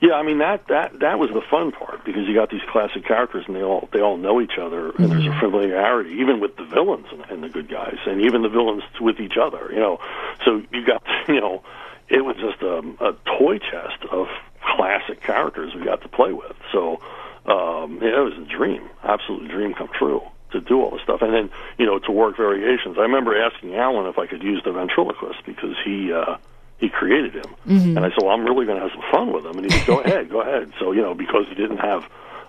Yeah, 0.00 0.14
I 0.14 0.22
mean 0.22 0.38
that 0.38 0.68
that 0.68 1.00
that 1.00 1.18
was 1.18 1.30
the 1.30 1.42
fun 1.50 1.72
part 1.72 2.04
because 2.04 2.28
you 2.28 2.34
got 2.34 2.50
these 2.50 2.62
classic 2.70 3.04
characters 3.04 3.44
and 3.48 3.56
they 3.56 3.62
all 3.62 3.88
they 3.92 4.00
all 4.00 4.16
know 4.16 4.40
each 4.40 4.56
other 4.56 4.90
and 4.90 5.10
there's 5.10 5.26
a 5.26 5.36
familiarity 5.40 6.10
even 6.20 6.38
with 6.38 6.56
the 6.56 6.64
villains 6.64 7.06
and, 7.10 7.24
and 7.30 7.42
the 7.42 7.48
good 7.48 7.68
guys 7.68 7.98
and 8.06 8.20
even 8.20 8.42
the 8.42 8.48
villains 8.48 8.84
with 9.00 9.18
each 9.18 9.36
other. 9.36 9.68
You 9.72 9.80
know, 9.80 9.98
so 10.44 10.62
you 10.72 10.86
got 10.86 11.02
you 11.28 11.40
know 11.40 11.64
it 12.08 12.24
was 12.24 12.36
just 12.36 12.62
a, 12.62 12.78
a 13.04 13.12
toy 13.38 13.58
chest 13.58 14.04
of 14.10 14.28
classic 14.62 15.20
characters 15.20 15.74
we 15.74 15.84
got 15.84 16.02
to 16.02 16.08
play 16.08 16.32
with. 16.32 16.54
So 16.70 17.00
um, 17.46 17.98
yeah, 18.00 18.20
it 18.20 18.24
was 18.24 18.38
a 18.38 18.44
dream, 18.44 18.88
absolute 19.02 19.50
dream 19.50 19.74
come 19.74 19.88
true 19.98 20.22
to 20.52 20.60
do 20.60 20.80
all 20.80 20.92
this 20.92 21.02
stuff 21.02 21.22
and 21.22 21.34
then 21.34 21.50
you 21.76 21.86
know 21.86 21.98
to 21.98 22.12
work 22.12 22.36
variations. 22.36 22.98
I 22.98 23.02
remember 23.02 23.36
asking 23.36 23.74
Alan 23.74 24.06
if 24.06 24.16
I 24.16 24.28
could 24.28 24.44
use 24.44 24.62
the 24.64 24.70
ventriloquist 24.70 25.44
because 25.44 25.74
he. 25.84 26.12
uh 26.12 26.36
he 26.78 26.88
created 26.88 27.34
him. 27.34 27.54
And 27.96 27.98
I 28.04 28.10
said, 28.10 28.18
well, 28.22 28.30
I'm 28.30 28.44
really 28.44 28.64
going 28.66 28.80
to 28.80 28.88
have 28.88 28.92
some 28.92 29.04
fun 29.10 29.32
with 29.32 29.44
him. 29.44 29.58
And 29.58 29.64
he 29.64 29.70
said, 29.70 29.86
go 29.86 30.00
ahead, 30.04 30.30
go 30.30 30.40
ahead. 30.40 30.72
So, 30.78 30.92
you 30.92 31.02
know, 31.02 31.14
because 31.14 31.46
he 31.48 31.54
didn't 31.54 31.78
have 31.78 32.04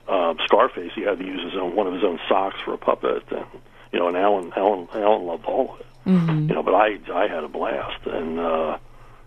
uh, 0.07 0.33
Scarface, 0.45 0.91
he 0.95 1.01
had 1.01 1.19
to 1.19 1.25
use 1.25 1.43
his 1.43 1.59
own, 1.59 1.75
one 1.75 1.87
of 1.87 1.93
his 1.93 2.03
own 2.03 2.19
socks 2.29 2.57
for 2.63 2.73
a 2.73 2.77
puppet. 2.77 3.23
And, 3.31 3.45
you 3.91 3.99
know, 3.99 4.07
and 4.07 4.17
Alan, 4.17 4.51
Alan, 4.55 4.87
Alan 4.93 5.25
loved 5.25 5.45
all 5.45 5.73
of 5.73 5.79
it. 5.79 5.85
You 6.49 6.55
know, 6.55 6.63
but 6.63 6.73
I, 6.73 6.97
I 7.13 7.27
had 7.27 7.43
a 7.43 7.47
blast. 7.49 8.05
And, 8.05 8.39
uh, 8.39 8.77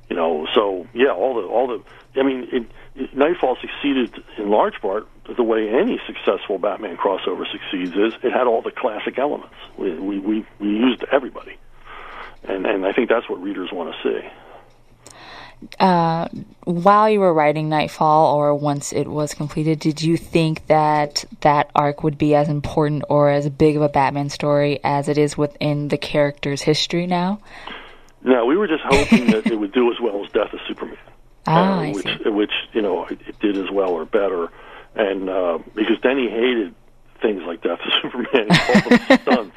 You 0.09 0.17
know, 0.17 0.47
so 0.55 0.87
yeah, 0.93 1.11
all 1.11 1.35
the 1.41 1.47
all 1.49 1.67
the. 1.69 2.21
I 2.21 2.23
mean, 2.23 2.47
it, 2.53 2.65
it, 2.95 3.17
Knightfall 3.17 3.57
succeeded 3.61 4.12
in 4.37 4.51
large 4.51 4.79
part 4.81 5.07
the 5.37 5.43
way 5.43 5.69
any 5.71 5.99
successful 6.07 6.59
Batman 6.59 6.97
crossover 6.99 7.45
succeeds 7.51 7.93
is 7.97 8.12
it 8.23 8.33
had 8.33 8.47
all 8.47 8.61
the 8.61 8.73
classic 8.73 9.19
elements. 9.19 9.55
We 9.79 9.95
we 9.99 10.19
we, 10.19 10.47
we 10.61 10.69
used 10.69 11.05
everybody, 11.11 11.57
and 12.45 12.67
and 12.67 12.85
I 12.85 12.93
think 12.93 13.09
that's 13.09 13.27
what 13.31 13.41
readers 13.41 13.71
want 13.73 13.95
to 13.95 14.03
see 14.03 14.29
uh, 15.79 16.29
while 16.64 17.09
you 17.11 17.20
were 17.20 17.33
writing 17.33 17.68
Knightfall, 17.68 18.35
or 18.35 18.55
once 18.55 18.92
it 18.92 19.07
was 19.07 19.35
completed, 19.35 19.81
did 19.81 20.03
you 20.03 20.16
think 20.16 20.66
that 20.66 21.25
that 21.40 21.70
arc 21.75 22.03
would 22.03 22.18
be 22.18 22.35
as 22.35 22.48
important 22.48 23.05
or 23.09 23.31
as 23.31 23.48
big 23.48 23.77
of 23.77 23.83
a 23.83 23.88
Batman 23.88 24.31
story 24.31 24.81
as 24.85 25.09
it 25.09 25.18
is 25.18 25.37
within 25.37 25.88
the 25.88 25.98
character's 25.98 26.62
history 26.62 27.07
now? 27.07 27.40
No, 28.22 28.46
we 28.46 28.57
were 28.57 28.68
just 28.68 28.83
hoping 28.85 29.27
that 29.27 29.46
it 29.46 29.57
would 29.57 29.72
do 29.72 29.90
as 29.90 29.98
well 30.01 30.25
as 30.25 30.31
Death 30.31 30.53
of 30.53 30.61
Superman, 30.68 30.98
ah, 31.46 31.81
uh, 31.81 31.92
which, 31.92 32.18
which 32.25 32.53
you 32.72 32.83
know 32.83 33.07
it, 33.07 33.18
did 33.40 33.57
as 33.57 33.70
well 33.70 33.90
or 33.90 34.05
better, 34.05 34.48
and 34.94 35.29
uh, 35.29 35.59
because 35.75 35.98
Denny 36.01 36.29
hated 36.29 36.75
things 37.20 37.42
like 37.44 37.62
Death 37.62 37.81
of 37.85 37.92
Superman, 38.03 38.48
he 38.51 38.59
called 38.59 39.01
them 39.01 39.18
stunts, 39.22 39.57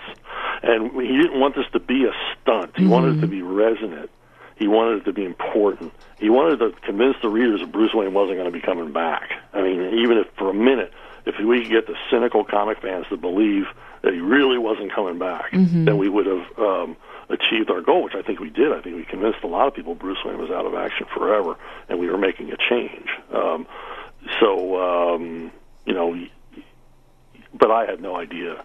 and 0.63 0.91
he 1.02 1.18
didn't 1.18 1.39
want 1.39 1.56
this 1.56 1.65
to 1.74 1.80
be 1.80 2.06
a 2.06 2.12
stunt. 2.41 2.72
He 2.76 2.84
mm-hmm. 2.84 2.91
wanted 2.91 3.18
it 3.18 3.22
to 3.22 3.28
be 3.28 3.44
resonant 3.44 4.10
he 4.56 4.68
wanted 4.68 5.02
it 5.02 5.06
to 5.06 5.13
be 5.13 5.26
important. 5.26 5.94
He 6.20 6.30
wanted 6.30 6.60
to 6.60 6.72
convince 6.82 7.18
the 7.22 7.30
readers 7.30 7.60
that 7.60 7.72
Bruce 7.72 7.94
Wayne 7.94 8.13
wasn't 8.13 8.38
going 8.38 8.52
to 8.52 8.58
be 8.58 8.62
coming 8.62 8.94
back. 8.94 9.32
I 9.54 9.62
mean, 9.62 10.00
even 10.00 10.18
if 10.18 10.28
for 10.38 10.50
a 10.50 10.54
minute, 10.54 10.94
if 11.26 11.36
we 11.39 11.62
could 11.62 11.72
get 11.72 11.88
the 11.88 11.96
cynical 12.10 12.44
comic 12.44 12.82
fans 12.82 13.06
to 13.10 13.18
believe 13.18 13.65
that 14.04 14.13
he 14.13 14.20
really 14.20 14.58
wasn't 14.58 14.94
coming 14.94 15.18
back, 15.18 15.52
mm-hmm. 15.52 15.86
then 15.86 15.98
we 15.98 16.08
would 16.08 16.28
have 16.28 16.60
um, 16.60 16.96
achieved 17.30 17.70
our 17.70 17.82
goal, 17.82 18.04
which 18.04 18.15
I 18.15 18.22
think 18.22 18.39
we 18.39 18.50
did. 18.50 18.72
I 18.72 18.82
think 18.82 18.96
we 18.96 19.04
convinced 19.04 19.39
a 19.44 19.48
lot 19.48 19.68
of 19.68 19.74
people 19.74 19.96
Bruce 19.96 20.20
Wayne 20.24 20.38
was 20.38 20.52
out 20.52 20.65
of 20.65 20.76
action 20.76 21.08
forever, 21.13 21.58
and 21.89 22.00
we 22.00 22.08
were 22.10 22.18
making 22.18 22.52
a 22.52 22.58
change. 22.58 23.10
Um, 23.34 23.68
so, 24.39 25.15
um, 25.15 25.52
you 25.86 25.94
know, 25.94 26.15
but 27.54 27.72
I 27.72 27.86
had 27.86 28.02
no 28.02 28.15
idea, 28.15 28.63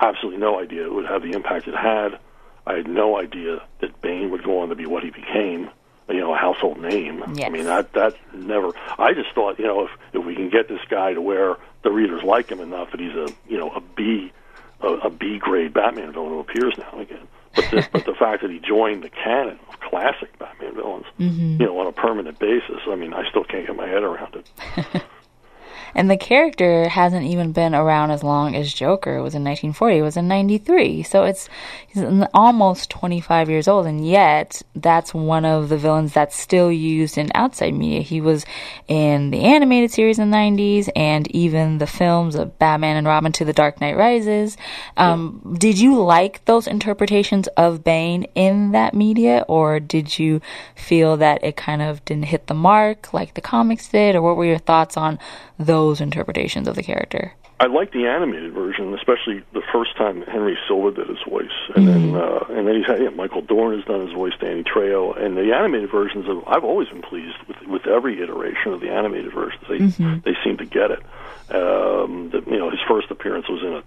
absolutely 0.00 0.40
no 0.40 0.60
idea 0.60 0.84
it 0.84 0.92
would 0.92 1.06
have 1.06 1.22
the 1.22 1.32
impact 1.32 1.68
it 1.68 1.74
had. 1.74 2.18
I 2.66 2.74
had 2.74 2.88
no 2.88 3.18
idea 3.18 3.62
that 3.80 4.00
Bane 4.00 4.30
would 4.30 4.44
go 4.44 4.60
on 4.60 4.68
to 4.68 4.74
be 4.74 4.86
what 4.86 5.02
he 5.02 5.10
became, 5.10 5.70
you 6.08 6.20
know, 6.20 6.32
a 6.32 6.36
household 6.36 6.80
name. 6.80 7.22
Yes. 7.34 7.46
I 7.46 7.50
mean, 7.50 7.64
that 7.64 7.92
that 7.94 8.14
never. 8.34 8.72
I 8.98 9.12
just 9.14 9.32
thought, 9.34 9.58
you 9.58 9.66
know, 9.66 9.84
if 9.84 9.90
if 10.12 10.24
we 10.24 10.34
can 10.34 10.48
get 10.48 10.68
this 10.68 10.80
guy 10.88 11.14
to 11.14 11.20
where 11.20 11.56
the 11.82 11.90
readers 11.90 12.22
like 12.22 12.50
him 12.50 12.60
enough 12.60 12.90
that 12.92 13.00
he's 13.00 13.14
a 13.14 13.28
you 13.48 13.58
know 13.58 13.70
a 13.70 13.80
B 13.80 14.32
a, 14.80 14.88
a 14.88 15.10
B 15.10 15.38
grade 15.38 15.72
Batman 15.72 16.12
villain 16.12 16.30
who 16.30 16.40
appears 16.40 16.74
now 16.78 17.00
again. 17.00 17.26
But 17.54 17.70
the, 17.70 17.88
but 17.92 18.04
the 18.06 18.14
fact 18.18 18.42
that 18.42 18.50
he 18.50 18.58
joined 18.58 19.02
the 19.02 19.10
canon 19.10 19.58
of 19.68 19.80
classic 19.80 20.38
Batman 20.38 20.74
villains, 20.74 21.06
mm-hmm. 21.18 21.60
you 21.60 21.66
know, 21.66 21.78
on 21.78 21.86
a 21.86 21.92
permanent 21.92 22.38
basis, 22.38 22.80
I 22.88 22.94
mean, 22.96 23.12
I 23.12 23.28
still 23.28 23.44
can't 23.44 23.66
get 23.66 23.76
my 23.76 23.86
head 23.86 24.02
around 24.02 24.36
it. 24.36 25.02
And 25.94 26.10
the 26.10 26.16
character 26.16 26.88
hasn't 26.88 27.26
even 27.26 27.52
been 27.52 27.74
around 27.74 28.10
as 28.10 28.22
long 28.22 28.54
as 28.54 28.72
Joker. 28.72 29.16
It 29.16 29.22
was 29.22 29.34
in 29.34 29.44
1940. 29.44 29.98
It 29.98 30.02
was 30.02 30.16
in 30.16 30.28
93. 30.28 31.02
So 31.02 31.24
it's 31.24 31.48
he's 31.86 32.04
almost 32.32 32.90
25 32.90 33.50
years 33.50 33.68
old, 33.68 33.86
and 33.86 34.06
yet 34.06 34.62
that's 34.74 35.12
one 35.12 35.44
of 35.44 35.68
the 35.68 35.76
villains 35.76 36.12
that's 36.12 36.38
still 36.38 36.72
used 36.72 37.18
in 37.18 37.30
outside 37.34 37.74
media. 37.74 38.00
He 38.00 38.20
was 38.20 38.44
in 38.88 39.30
the 39.30 39.40
animated 39.40 39.90
series 39.90 40.18
in 40.18 40.30
the 40.30 40.36
90s 40.36 40.88
and 40.96 41.30
even 41.30 41.78
the 41.78 41.86
films 41.86 42.34
of 42.34 42.58
Batman 42.58 42.96
and 42.96 43.06
Robin 43.06 43.32
to 43.32 43.44
The 43.44 43.52
Dark 43.52 43.80
Knight 43.80 43.96
Rises. 43.96 44.56
Um, 44.96 45.42
yeah. 45.44 45.58
Did 45.58 45.78
you 45.78 46.00
like 46.00 46.44
those 46.44 46.66
interpretations 46.66 47.48
of 47.56 47.84
Bane 47.84 48.24
in 48.34 48.72
that 48.72 48.94
media, 48.94 49.44
or 49.48 49.80
did 49.80 50.18
you 50.18 50.40
feel 50.74 51.16
that 51.18 51.42
it 51.44 51.56
kind 51.56 51.82
of 51.82 52.04
didn't 52.04 52.24
hit 52.24 52.46
the 52.46 52.54
mark 52.54 53.12
like 53.12 53.34
the 53.34 53.40
comics 53.40 53.88
did, 53.88 54.14
or 54.14 54.22
what 54.22 54.36
were 54.36 54.44
your 54.44 54.58
thoughts 54.58 54.96
on 54.96 55.18
those 55.66 56.00
interpretations 56.00 56.68
of 56.68 56.76
the 56.76 56.82
character. 56.82 57.34
I 57.60 57.66
like 57.66 57.92
the 57.92 58.06
animated 58.06 58.52
version, 58.52 58.92
especially 58.94 59.44
the 59.52 59.62
first 59.72 59.96
time 59.96 60.22
Henry 60.22 60.58
Silva 60.66 60.90
did 60.90 61.08
his 61.08 61.22
voice, 61.28 61.46
and 61.76 61.86
mm-hmm. 61.86 62.12
then 62.12 62.20
uh, 62.20 62.44
and 62.50 62.66
then 62.66 62.74
he's 62.76 62.86
had 62.86 63.00
yeah, 63.00 63.10
Michael 63.10 63.42
Dorn 63.42 63.76
has 63.76 63.86
done 63.86 64.04
his 64.04 64.12
voice, 64.12 64.32
Danny 64.40 64.64
Trejo, 64.64 65.16
and 65.16 65.36
the 65.36 65.54
animated 65.54 65.90
versions 65.90 66.28
of 66.28 66.42
I've 66.48 66.64
always 66.64 66.88
been 66.88 67.02
pleased 67.02 67.36
with 67.46 67.56
with 67.68 67.86
every 67.86 68.20
iteration 68.20 68.72
of 68.72 68.80
the 68.80 68.90
animated 68.90 69.32
versions. 69.32 69.62
They 69.68 69.78
mm-hmm. 69.78 70.20
they 70.24 70.36
seem 70.42 70.56
to 70.56 70.64
get 70.64 70.90
it. 70.90 71.02
Um, 71.54 72.30
the, 72.30 72.42
you 72.46 72.58
know, 72.58 72.70
his 72.70 72.80
first 72.88 73.10
appearance 73.10 73.48
was 73.48 73.62
in 73.62 73.74
a 73.74 73.82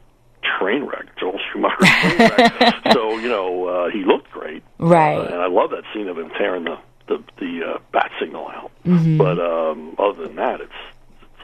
train 0.57 0.83
wreck, 0.83 1.07
Joel 1.19 1.39
Schumacher 1.51 1.85
train 1.85 2.17
wreck. 2.17 2.75
so 2.93 3.17
you 3.17 3.27
know 3.27 3.67
uh, 3.67 3.89
he 3.89 4.05
looked 4.05 4.31
great, 4.31 4.63
right? 4.77 5.17
Uh, 5.17 5.25
and 5.25 5.41
I 5.41 5.47
love 5.47 5.71
that 5.71 5.83
scene 5.93 6.07
of 6.07 6.17
him 6.17 6.29
tearing 6.37 6.63
the 6.63 6.77
the 7.07 7.23
the 7.39 7.61
uh, 7.65 7.79
bat 7.91 8.11
signal 8.19 8.47
out. 8.47 8.71
Mm-hmm. 8.85 9.17
But 9.17 9.39
um, 9.39 9.95
other 9.99 10.27
than 10.27 10.35
that, 10.37 10.61
it's 10.61 10.71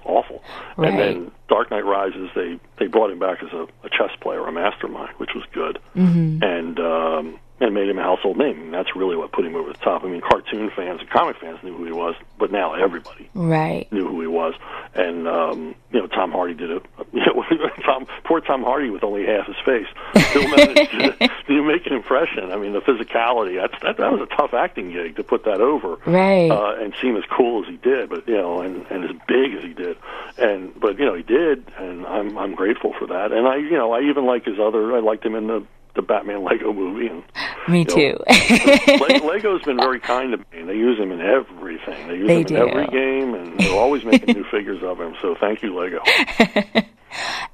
awful. 0.05 0.43
Right. 0.77 0.89
And 0.89 0.99
then 0.99 1.31
Dark 1.47 1.71
Knight 1.71 1.85
Rises, 1.85 2.29
they 2.35 2.59
they 2.79 2.87
brought 2.87 3.11
him 3.11 3.19
back 3.19 3.43
as 3.43 3.51
a, 3.53 3.67
a 3.83 3.89
chess 3.89 4.11
player, 4.21 4.45
a 4.45 4.51
mastermind, 4.51 5.13
which 5.17 5.31
was 5.35 5.43
good, 5.53 5.79
mm-hmm. 5.95 6.43
and 6.43 6.79
um, 6.79 7.39
and 7.61 7.75
made 7.75 7.87
him 7.87 7.99
a 7.99 8.03
household 8.03 8.37
name. 8.37 8.59
And 8.59 8.73
that's 8.73 8.95
really 8.95 9.15
what 9.15 9.31
put 9.31 9.45
him 9.45 9.55
over 9.55 9.71
the 9.71 9.77
top. 9.77 10.03
I 10.03 10.07
mean, 10.07 10.21
cartoon 10.21 10.71
fans 10.75 10.99
and 10.99 11.09
comic 11.09 11.37
fans 11.37 11.59
knew 11.63 11.77
who 11.77 11.85
he 11.85 11.91
was, 11.91 12.15
but 12.39 12.51
now 12.51 12.73
everybody 12.73 13.29
right 13.33 13.89
knew 13.91 14.07
who 14.07 14.19
he 14.21 14.27
was. 14.27 14.55
And 14.95 15.27
um, 15.27 15.75
you 15.91 15.99
know, 15.99 16.07
Tom 16.07 16.31
Hardy 16.31 16.55
did 16.55 16.71
it. 16.71 16.83
You 17.13 17.25
know, 17.25 17.43
Tom, 17.85 18.07
poor 18.23 18.39
Tom 18.39 18.63
Hardy 18.63 18.89
with 18.89 19.03
only 19.03 19.25
half 19.25 19.45
his 19.45 19.57
face 19.65 19.85
still 20.29 20.47
managed 20.47 20.91
to, 20.91 21.29
to 21.47 21.61
make 21.61 21.85
an 21.85 21.91
impression. 21.93 22.51
I 22.53 22.55
mean, 22.55 22.71
the 22.71 22.79
physicality. 22.79 23.59
That's 23.59 23.83
that, 23.83 23.97
that 23.97 24.11
was 24.13 24.21
a 24.21 24.35
tough 24.35 24.53
acting 24.53 24.93
gig 24.93 25.17
to 25.17 25.23
put 25.23 25.43
that 25.43 25.59
over, 25.59 25.97
right? 26.05 26.49
Uh, 26.49 26.75
and 26.79 26.93
seem 27.01 27.17
as 27.17 27.25
cool 27.25 27.63
as 27.63 27.69
he 27.69 27.75
did, 27.75 28.09
but 28.09 28.27
you 28.29 28.37
know, 28.37 28.61
and 28.61 28.85
and 28.89 29.03
as 29.03 29.11
big 29.27 29.53
as 29.55 29.63
he 29.63 29.73
did, 29.73 29.97
and 30.37 30.79
but 30.79 30.97
you 30.97 31.05
know, 31.05 31.15
he 31.15 31.23
did, 31.23 31.65
and 31.77 32.05
I'm 32.07 32.37
I'm 32.37 32.55
grateful 32.55 32.93
for 32.97 33.07
that. 33.07 33.33
And 33.33 33.45
I, 33.45 33.57
you 33.57 33.71
know, 33.71 33.91
I 33.91 34.03
even 34.03 34.25
like 34.25 34.45
his 34.45 34.57
other. 34.57 34.95
I 34.95 34.99
liked 34.99 35.25
him 35.25 35.35
in 35.35 35.47
the 35.47 35.65
the 35.95 36.01
Batman 36.01 36.43
Lego 36.43 36.73
movie. 36.73 37.07
And 37.07 37.23
me 37.67 37.85
too. 37.85 38.17
Know, 38.29 39.27
Lego's 39.27 39.61
been 39.63 39.77
very 39.77 39.99
kind 40.11 40.31
to 40.31 40.37
me. 40.37 40.63
They 40.65 40.75
use 40.75 40.99
him 40.99 41.11
in 41.11 41.21
everything. 41.21 42.07
They 42.07 42.15
use 42.15 42.27
they 42.27 42.39
him 42.39 42.43
do. 42.45 42.55
in 42.55 42.69
every 42.69 42.87
game, 42.87 43.33
and 43.33 43.59
they're 43.59 43.79
always 43.79 44.03
making 44.05 44.35
new 44.35 44.43
figures 44.51 44.81
of 44.83 44.99
him. 44.99 45.15
So 45.21 45.35
thank 45.39 45.61
you, 45.61 45.77
Lego. 45.77 46.01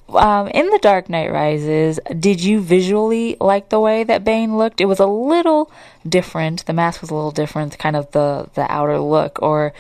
um, 0.10 0.48
in 0.50 0.70
The 0.70 0.80
Dark 0.82 1.10
Knight 1.10 1.32
Rises, 1.32 2.00
did 2.20 2.44
you 2.44 2.60
visually 2.62 3.38
like 3.40 3.70
the 3.70 3.80
way 3.80 4.04
that 4.04 4.24
Bane 4.24 4.58
looked? 4.58 4.82
It 4.82 4.86
was 4.86 5.00
a 5.00 5.08
little 5.08 5.72
different. 6.08 6.66
The 6.66 6.74
mask 6.74 7.02
was 7.02 7.10
a 7.10 7.16
little 7.16 7.32
different, 7.32 7.78
kind 7.80 7.96
of 7.96 8.12
the 8.12 8.50
the 8.54 8.72
outer 8.72 9.00
look, 9.00 9.42
or 9.42 9.74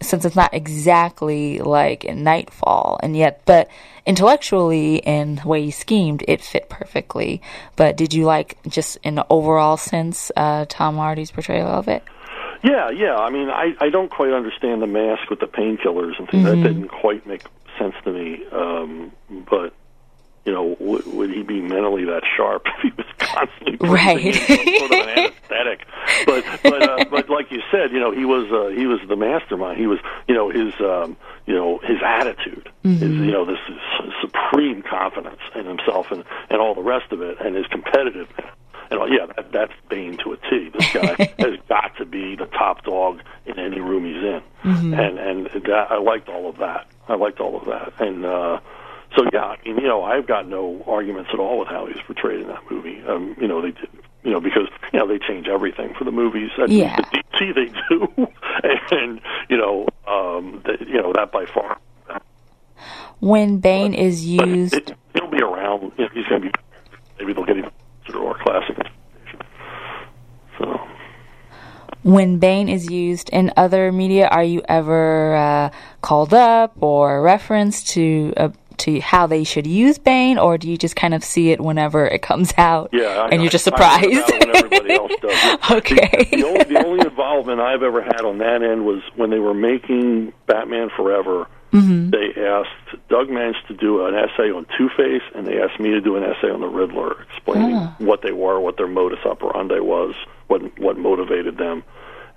since 0.00 0.24
it's 0.24 0.36
not 0.36 0.54
exactly 0.54 1.58
like 1.58 2.04
in 2.04 2.22
Knightfall, 2.22 2.98
and 3.02 3.16
yet, 3.16 3.42
but 3.44 3.68
intellectually 4.06 4.96
in 4.96 5.36
the 5.36 5.48
way 5.48 5.62
he 5.62 5.70
schemed, 5.70 6.24
it 6.26 6.40
fit 6.40 6.68
perfectly. 6.68 7.42
But 7.76 7.96
did 7.96 8.14
you 8.14 8.24
like, 8.24 8.58
just 8.66 8.96
in 9.02 9.14
the 9.14 9.26
overall 9.28 9.76
sense, 9.76 10.32
uh, 10.36 10.64
Tom 10.68 10.96
Hardy's 10.96 11.30
portrayal 11.30 11.68
of 11.68 11.88
it? 11.88 12.02
Yeah, 12.62 12.90
yeah. 12.90 13.16
I 13.16 13.30
mean, 13.30 13.50
I 13.50 13.74
I 13.80 13.88
don't 13.88 14.10
quite 14.10 14.32
understand 14.32 14.82
the 14.82 14.86
mask 14.86 15.30
with 15.30 15.40
the 15.40 15.46
painkillers 15.46 16.18
and 16.18 16.28
things. 16.28 16.44
Mm-hmm. 16.44 16.62
That 16.62 16.68
didn't 16.68 16.88
quite 16.88 17.26
make 17.26 17.44
sense 17.78 17.94
to 18.04 18.12
me. 18.12 18.42
Um, 18.50 19.12
but 19.48 19.74
you 20.48 20.54
know, 20.54 20.76
would, 20.80 21.06
would 21.12 21.30
he 21.30 21.42
be 21.42 21.60
mentally 21.60 22.06
that 22.06 22.22
sharp 22.34 22.62
if 22.78 22.80
he 22.80 22.90
was 22.96 23.06
constantly 23.18 23.86
right. 23.86 24.34
sort 24.34 24.92
of 24.92 24.98
an 24.98 25.08
anesthetic? 25.10 25.86
But 26.24 26.44
but 26.62 26.82
uh, 26.88 27.04
but 27.10 27.28
like 27.28 27.50
you 27.50 27.60
said, 27.70 27.92
you 27.92 28.00
know, 28.00 28.12
he 28.12 28.24
was 28.24 28.50
uh, 28.50 28.74
he 28.74 28.86
was 28.86 28.98
the 29.06 29.16
mastermind. 29.16 29.78
He 29.78 29.86
was, 29.86 29.98
you 30.26 30.34
know, 30.34 30.48
his 30.48 30.72
um, 30.80 31.18
you 31.44 31.54
know 31.54 31.80
his 31.84 31.98
attitude, 32.02 32.70
mm-hmm. 32.82 32.92
his 32.92 33.10
you 33.10 33.30
know 33.30 33.44
this 33.44 33.58
is 33.68 33.76
supreme 34.22 34.82
confidence 34.82 35.40
in 35.54 35.66
himself 35.66 36.10
and 36.10 36.24
and 36.48 36.62
all 36.62 36.74
the 36.74 36.82
rest 36.82 37.12
of 37.12 37.20
it, 37.20 37.36
and 37.40 37.54
his 37.54 37.66
competitiveness. 37.66 38.50
And 38.90 38.98
yeah, 39.12 39.26
that, 39.36 39.52
that's 39.52 39.72
Bane 39.90 40.16
to 40.24 40.32
a 40.32 40.36
T. 40.38 40.70
This 40.72 40.92
guy 40.94 41.34
has 41.40 41.60
got 41.68 41.94
to 41.98 42.06
be 42.06 42.36
the 42.36 42.46
top 42.46 42.84
dog 42.84 43.20
in 43.44 43.58
any 43.58 43.80
room 43.80 44.06
he's 44.06 44.16
in, 44.16 44.42
mm-hmm. 44.64 44.94
and 44.94 45.18
and 45.18 45.46
that, 45.66 45.88
I 45.90 45.98
liked 45.98 46.30
all 46.30 46.48
of 46.48 46.56
that. 46.56 46.86
I 47.06 47.16
liked 47.16 47.38
all 47.38 47.60
of 47.60 47.66
that, 47.66 48.00
and. 48.00 48.24
uh 48.24 48.60
so 49.16 49.24
yeah, 49.32 49.44
I 49.44 49.56
mean, 49.64 49.76
you 49.76 49.88
know, 49.88 50.02
I've 50.02 50.26
got 50.26 50.48
no 50.48 50.82
arguments 50.86 51.30
at 51.32 51.38
all 51.38 51.58
with 51.58 51.68
how 51.68 51.86
he's 51.86 52.00
portrayed 52.06 52.40
in 52.40 52.48
that 52.48 52.62
movie. 52.70 53.02
Um, 53.06 53.34
you 53.40 53.48
know, 53.48 53.62
they 53.62 53.70
did, 53.70 53.88
you 54.22 54.30
know, 54.32 54.40
because 54.40 54.68
you 54.92 54.98
know 54.98 55.06
they 55.06 55.18
change 55.18 55.48
everything 55.48 55.94
for 55.94 56.04
the 56.04 56.10
movies. 56.10 56.50
Yeah. 56.66 56.96
the 56.96 57.22
DC 57.32 57.54
they 57.54 57.72
do, 57.88 58.26
and 58.90 59.20
you 59.48 59.56
know, 59.56 59.88
um, 60.06 60.62
the, 60.64 60.84
you 60.86 61.00
know 61.00 61.12
that 61.14 61.32
by 61.32 61.46
far. 61.46 61.78
When 63.20 63.58
Bane 63.58 63.92
but, 63.92 64.00
is 64.00 64.24
used, 64.24 64.74
it, 64.74 64.92
will 65.14 65.30
be 65.30 65.42
around. 65.42 65.92
You 65.96 66.04
know, 66.04 66.10
he's 66.14 66.26
going 66.26 66.42
to 66.42 66.48
be. 66.48 66.54
Maybe 67.18 67.32
they'll 67.32 67.44
get 67.44 67.56
him 67.56 67.70
to 68.08 68.26
our 68.26 68.38
classic. 68.42 68.76
So. 70.58 70.80
When 72.02 72.38
Bane 72.38 72.68
is 72.68 72.90
used 72.90 73.28
in 73.30 73.52
other 73.56 73.90
media, 73.90 74.28
are 74.28 74.44
you 74.44 74.62
ever 74.68 75.34
uh, 75.34 75.70
called 76.00 76.32
up 76.32 76.80
or 76.80 77.20
referenced 77.22 77.88
to 77.90 78.32
uh, 78.36 78.48
to 78.78 79.00
how 79.00 79.26
they 79.26 79.44
should 79.44 79.66
use 79.66 79.98
Bane, 79.98 80.38
or 80.38 80.58
do 80.58 80.70
you 80.70 80.76
just 80.76 80.96
kind 80.96 81.14
of 81.14 81.22
see 81.24 81.50
it 81.50 81.60
whenever 81.60 82.06
it 82.06 82.22
comes 82.22 82.52
out? 82.58 82.90
Yeah, 82.92 83.06
I, 83.06 83.28
and 83.28 83.42
you're 83.42 83.50
just 83.50 83.64
surprised. 83.64 84.04
I 84.06 84.38
when 84.38 84.56
everybody 84.56 84.94
else 84.94 85.12
does. 85.20 85.70
okay. 85.78 86.28
The, 86.30 86.36
the, 86.36 86.46
only, 86.46 86.64
the 86.64 86.86
only 86.86 87.06
involvement 87.06 87.60
I've 87.60 87.82
ever 87.82 88.02
had 88.02 88.22
on 88.22 88.38
that 88.38 88.62
end 88.62 88.84
was 88.86 89.02
when 89.16 89.30
they 89.30 89.38
were 89.38 89.54
making 89.54 90.32
Batman 90.46 90.90
Forever. 90.96 91.46
Mm-hmm. 91.72 92.10
They 92.10 92.40
asked 92.46 93.08
Doug 93.10 93.28
Moench 93.28 93.56
to 93.68 93.74
do 93.74 94.06
an 94.06 94.14
essay 94.14 94.50
on 94.50 94.64
Two 94.78 94.88
Face, 94.96 95.20
and 95.34 95.46
they 95.46 95.60
asked 95.60 95.78
me 95.78 95.90
to 95.90 96.00
do 96.00 96.16
an 96.16 96.22
essay 96.24 96.50
on 96.50 96.60
the 96.60 96.66
Riddler, 96.66 97.20
explaining 97.30 97.76
Oh. 97.76 97.94
what 97.98 98.22
they 98.22 98.32
were, 98.32 98.58
what 98.58 98.78
their 98.78 98.86
modus 98.88 99.18
operandi 99.26 99.80
was, 99.80 100.14
what 100.46 100.62
what 100.78 100.96
motivated 100.96 101.58
them. 101.58 101.84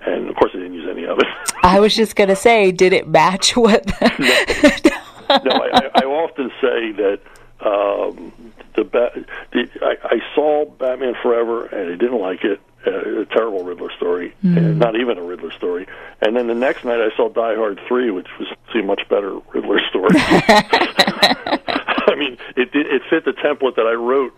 And 0.05 0.27
of 0.29 0.35
course, 0.35 0.51
I 0.53 0.57
didn't 0.57 0.73
use 0.73 0.87
any 0.89 1.05
of 1.05 1.19
it. 1.19 1.27
I 1.63 1.79
was 1.79 1.95
just 1.95 2.15
gonna 2.17 2.35
say, 2.35 2.71
did 2.71 2.91
it 2.91 3.07
match 3.07 3.55
what? 3.55 3.85
The 4.17 4.91
no, 5.43 5.51
I, 5.51 5.89
I, 5.95 6.03
often 6.05 6.51
say 6.61 6.91
that 6.91 7.19
um, 7.59 8.31
the, 8.75 8.83
ba- 8.83 9.11
the 9.51 9.67
I, 9.81 9.95
I 10.03 10.21
saw 10.35 10.65
Batman 10.65 11.15
Forever 11.21 11.65
and 11.67 11.93
I 11.93 11.95
didn't 11.95 12.19
like 12.19 12.43
it. 12.43 12.59
Uh, 12.83 13.21
a 13.21 13.25
terrible 13.25 13.63
Riddler 13.63 13.91
story, 13.95 14.33
and 14.41 14.79
not 14.79 14.95
even 14.95 15.19
a 15.19 15.21
Riddler 15.21 15.51
story. 15.51 15.85
And 16.19 16.35
then 16.35 16.47
the 16.47 16.55
next 16.55 16.83
night 16.83 16.99
I 16.99 17.15
saw 17.15 17.29
Die 17.29 17.55
Hard 17.55 17.79
Three, 17.87 18.09
which 18.09 18.25
was 18.39 18.47
a 18.73 18.81
much 18.81 19.07
better 19.07 19.37
Riddler 19.53 19.79
story. 19.87 20.09
I 20.15 22.15
mean, 22.17 22.39
it 22.55 22.71
did, 22.71 22.87
it 22.87 23.03
fit 23.07 23.23
the 23.23 23.33
template 23.33 23.75
that 23.75 23.85
I 23.85 23.93
wrote 23.93 24.33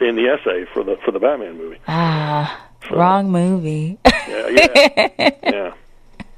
in 0.00 0.16
the 0.16 0.26
essay 0.26 0.64
for 0.72 0.82
the 0.82 0.96
for 1.04 1.12
the 1.12 1.20
Batman 1.20 1.58
movie. 1.58 1.78
ah, 1.86 2.68
wrong 2.90 3.30
movie. 3.30 3.98
Yeah, 4.04 4.48
yeah, 4.48 5.30
yeah. 5.44 5.74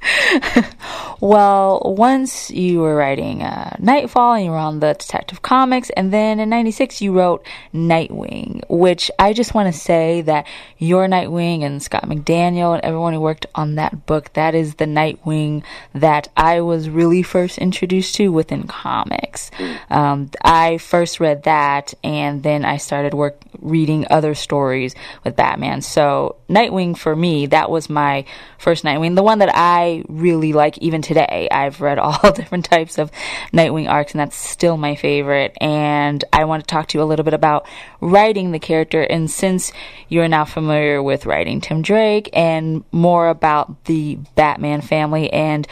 Well, 1.21 1.81
once 1.85 2.49
you 2.49 2.79
were 2.79 2.95
writing 2.95 3.43
uh, 3.43 3.75
Knightfall 3.77 4.35
and 4.35 4.45
you 4.45 4.51
were 4.51 4.57
on 4.57 4.79
the 4.79 4.93
Detective 4.93 5.41
Comics, 5.41 5.89
and 5.89 6.13
then 6.13 6.39
in 6.39 6.47
96 6.47 7.01
you 7.01 7.11
wrote 7.11 7.45
Nightwing, 7.73 8.63
which 8.69 9.11
I 9.19 9.33
just 9.33 9.53
want 9.53 9.73
to 9.73 9.77
say 9.77 10.21
that 10.21 10.47
your 10.77 11.07
Nightwing 11.07 11.63
and 11.63 11.83
Scott 11.83 12.03
McDaniel 12.03 12.73
and 12.73 12.83
everyone 12.85 13.13
who 13.13 13.19
worked 13.19 13.47
on 13.53 13.75
that 13.75 14.05
book, 14.05 14.31
that 14.33 14.55
is 14.55 14.75
the 14.75 14.85
Nightwing 14.85 15.63
that 15.93 16.29
I 16.37 16.61
was 16.61 16.89
really 16.89 17.21
first 17.21 17.57
introduced 17.57 18.15
to 18.15 18.29
within 18.29 18.63
comics. 18.63 19.51
Um, 19.89 20.31
I 20.41 20.77
first 20.77 21.19
read 21.19 21.43
that, 21.43 21.93
and 22.01 22.43
then 22.43 22.63
I 22.63 22.77
started 22.77 23.13
work 23.13 23.41
reading 23.59 24.07
other 24.09 24.35
stories 24.35 24.95
with 25.25 25.35
Batman. 25.35 25.81
So 25.81 26.37
Nightwing 26.49 26.97
for 26.97 27.13
me, 27.13 27.47
that 27.47 27.69
was 27.69 27.89
my 27.89 28.23
first 28.57 28.85
Nightwing, 28.85 29.15
the 29.15 29.23
one 29.23 29.39
that 29.39 29.53
I 29.53 29.88
really 30.07 30.53
like 30.53 30.77
even 30.79 31.01
today. 31.01 31.47
I've 31.51 31.81
read 31.81 31.99
all 31.99 32.31
different 32.31 32.65
types 32.65 32.97
of 32.97 33.11
Nightwing 33.53 33.89
arcs, 33.89 34.13
and 34.13 34.19
that's 34.19 34.35
still 34.35 34.77
my 34.77 34.95
favorite. 34.95 35.55
And 35.59 36.23
I 36.31 36.45
want 36.45 36.63
to 36.63 36.67
talk 36.67 36.87
to 36.89 36.97
you 36.97 37.03
a 37.03 37.05
little 37.05 37.25
bit 37.25 37.33
about 37.33 37.67
writing 38.01 38.51
the 38.51 38.59
character. 38.59 39.01
And 39.01 39.29
since 39.29 39.71
you're 40.07 40.27
now 40.27 40.45
familiar 40.45 41.01
with 41.01 41.25
writing 41.25 41.61
Tim 41.61 41.81
Drake 41.81 42.29
and 42.33 42.83
more 42.91 43.29
about 43.29 43.85
the 43.85 44.19
Batman 44.35 44.81
family 44.81 45.31
and 45.31 45.67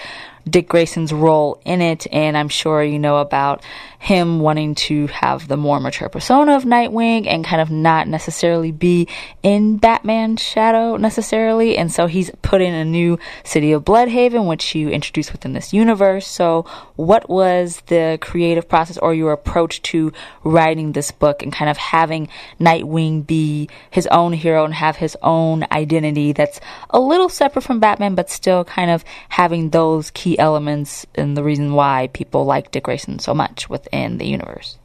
Dick 0.50 0.70
Grayson's 0.70 1.12
role 1.12 1.62
in 1.66 1.82
it, 1.82 2.08
and 2.12 2.38
I'm 2.38 2.50
sure 2.50 2.84
you 2.84 3.00
know 3.00 3.18
about 3.18 3.64
him 4.00 4.40
wanting 4.40 4.76
to 4.76 5.08
have 5.08 5.48
the 5.48 5.58
more 5.58 5.80
mature 5.80 6.10
persona 6.10 6.56
of 6.56 6.64
Nightwing 6.64 7.26
and 7.28 7.44
kind 7.44 7.62
of 7.62 7.72
not 7.72 8.08
necessarily 8.08 8.72
be 8.72 9.08
in 9.42 9.78
Batman's 9.78 10.42
shadow 10.42 10.98
necessarily. 10.98 11.78
And 11.78 11.92
so 11.92 12.08
he's 12.08 12.30
put 12.42 12.62
in 12.62 12.74
a 12.74 12.86
new 12.86 13.18
city 13.44 13.72
of 13.72 13.84
Blüdhaven, 13.84 14.48
which 14.48 14.76
you 14.76 14.90
introduced 14.90 15.32
within 15.32 15.54
this 15.54 15.74
universe. 15.74 16.28
So, 16.28 16.66
what 16.96 17.30
was 17.30 17.82
the 17.88 18.18
creative 18.22 18.70
process 18.70 18.98
or 18.98 19.14
your 19.14 19.32
approach 19.32 19.82
to 19.84 20.12
writing 20.44 20.92
this 20.92 21.12
book 21.12 21.42
and 21.42 21.52
kind 21.52 21.70
of 21.70 21.78
having 21.78 22.30
Nightwing 22.60 23.26
be 23.26 23.70
his 23.90 24.08
own 24.08 24.34
hero 24.34 24.64
and 24.64 24.74
have 24.74 24.98
his 24.98 25.18
own 25.22 25.66
identity 25.72 26.34
that's 26.34 26.60
a 26.90 27.00
little 27.00 27.30
separate 27.30 27.64
from 27.64 27.80
Batman, 27.80 28.16
but 28.16 28.30
still 28.30 28.64
kind 28.64 28.92
of 28.92 29.04
having 29.30 29.72
those 29.72 30.12
key 30.12 30.38
elements 30.38 31.06
and 31.16 31.36
the 31.36 31.44
reason 31.44 31.74
why 31.74 32.10
people 32.14 32.46
like 32.46 32.72
Dick 32.72 32.84
Grayson 32.84 33.20
so 33.20 33.34
much 33.34 33.70
within 33.92 34.18
the 34.18 34.28
universe? 34.28 34.78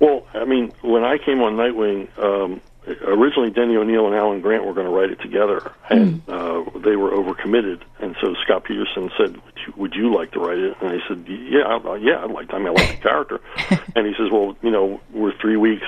Well, 0.00 0.26
I 0.34 0.44
mean, 0.44 0.72
when 0.82 1.04
I 1.04 1.18
came 1.18 1.40
on 1.40 1.56
Nightwing, 1.56 2.18
um, 2.18 2.60
originally 3.06 3.50
Denny 3.50 3.76
O'Neil 3.76 4.06
and 4.06 4.14
Alan 4.14 4.40
Grant 4.40 4.64
were 4.64 4.74
going 4.74 4.86
to 4.86 4.92
write 4.92 5.10
it 5.10 5.20
together, 5.20 5.72
and 5.88 6.22
uh, 6.28 6.64
they 6.84 6.96
were 6.96 7.10
overcommitted. 7.10 7.82
And 8.00 8.16
so 8.20 8.34
Scott 8.44 8.64
Peterson 8.64 9.10
said, 9.16 9.36
"Would 9.36 9.54
you, 9.66 9.72
would 9.76 9.94
you 9.94 10.14
like 10.14 10.32
to 10.32 10.40
write 10.40 10.58
it?" 10.58 10.76
And 10.80 10.90
I 10.90 11.08
said, 11.08 11.24
"Yeah, 11.28 11.62
I, 11.62 11.96
yeah, 11.96 12.24
I'd 12.24 12.30
like. 12.30 12.48
To. 12.48 12.56
I 12.56 12.58
mean, 12.58 12.68
I 12.68 12.70
like 12.70 12.96
the 12.96 13.02
character." 13.02 13.40
and 13.96 14.06
he 14.06 14.14
says, 14.18 14.30
"Well, 14.30 14.56
you 14.62 14.70
know, 14.70 15.00
we're 15.12 15.36
three 15.40 15.56
weeks 15.56 15.86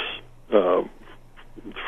uh, 0.53 0.83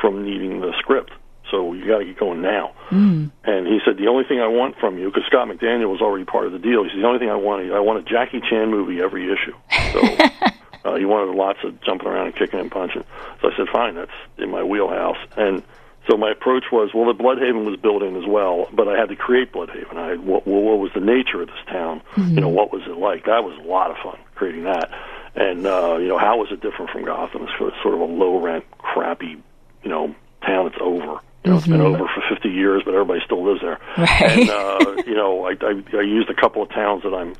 from 0.00 0.24
needing 0.24 0.60
the 0.60 0.72
script." 0.78 1.12
So 1.50 1.72
you 1.72 1.86
got 1.86 1.98
to 1.98 2.04
get 2.04 2.18
going 2.18 2.42
now. 2.42 2.74
Mm. 2.90 3.30
And 3.44 3.66
he 3.66 3.78
said, 3.84 3.96
the 3.96 4.08
only 4.08 4.24
thing 4.24 4.38
I 4.38 4.48
want 4.48 4.76
from 4.78 4.98
you, 4.98 5.06
because 5.06 5.24
Scott 5.26 5.48
McDaniel 5.48 5.90
was 5.90 6.02
already 6.02 6.26
part 6.26 6.46
of 6.46 6.52
the 6.52 6.58
deal. 6.58 6.84
He 6.84 6.90
said, 6.90 7.00
the 7.00 7.06
only 7.06 7.18
thing 7.18 7.30
I 7.30 7.36
want, 7.36 7.72
I 7.72 7.80
want 7.80 8.00
a 8.00 8.02
Jackie 8.02 8.40
Chan 8.40 8.70
movie 8.70 9.00
every 9.00 9.32
issue. 9.32 9.54
So 9.92 10.00
uh, 10.88 10.96
he 10.96 11.04
wanted 11.04 11.34
lots 11.34 11.58
of 11.64 11.80
jumping 11.82 12.08
around 12.08 12.26
and 12.26 12.36
kicking 12.36 12.60
and 12.60 12.70
punching. 12.70 13.04
So 13.40 13.50
I 13.50 13.56
said, 13.56 13.68
fine, 13.72 13.94
that's 13.94 14.10
in 14.38 14.50
my 14.50 14.62
wheelhouse. 14.62 15.18
And 15.36 15.62
so 16.08 16.16
my 16.16 16.30
approach 16.30 16.64
was, 16.72 16.90
well, 16.94 17.06
the 17.06 17.22
Blüdhaven 17.22 17.64
was 17.64 17.78
built 17.78 18.02
in 18.02 18.16
as 18.16 18.26
well, 18.26 18.68
but 18.72 18.88
I 18.88 18.98
had 18.98 19.10
to 19.10 19.16
create 19.16 19.52
Blüdhaven. 19.52 19.96
I 19.96 20.08
had, 20.10 20.20
what, 20.20 20.46
what 20.46 20.78
was 20.78 20.90
the 20.94 21.00
nature 21.00 21.42
of 21.42 21.48
this 21.48 21.64
town? 21.68 22.00
Mm-hmm. 22.16 22.34
You 22.34 22.40
know, 22.40 22.48
what 22.48 22.72
was 22.72 22.82
it 22.86 22.96
like? 22.96 23.26
That 23.26 23.44
was 23.44 23.58
a 23.58 23.68
lot 23.68 23.90
of 23.90 23.98
fun 24.02 24.18
creating 24.34 24.64
that. 24.64 24.90
And 25.34 25.66
uh, 25.66 25.98
you 25.98 26.08
know, 26.08 26.18
how 26.18 26.38
was 26.38 26.50
it 26.50 26.60
different 26.60 26.90
from 26.90 27.04
Gotham? 27.04 27.42
It's 27.42 27.52
sort 27.58 27.94
of 27.94 28.00
a 28.00 28.04
low 28.04 28.40
rent, 28.40 28.64
crappy, 28.78 29.36
you 29.82 29.90
know, 29.90 30.14
town 30.44 30.68
that's 30.68 30.80
over. 30.80 31.20
You 31.44 31.52
know, 31.52 31.58
it's 31.58 31.66
been 31.66 31.80
over 31.80 32.08
for 32.08 32.22
50 32.28 32.48
years, 32.48 32.82
but 32.84 32.94
everybody 32.94 33.20
still 33.24 33.44
lives 33.44 33.60
there. 33.60 33.78
Right. 33.96 34.22
And, 34.22 34.50
uh, 34.50 35.02
you 35.06 35.14
know, 35.14 35.44
I, 35.44 35.52
I, 35.60 35.98
I 35.98 36.02
used 36.02 36.28
a 36.28 36.34
couple 36.34 36.62
of 36.62 36.70
towns 36.70 37.04
that 37.04 37.14
I'm 37.14 37.34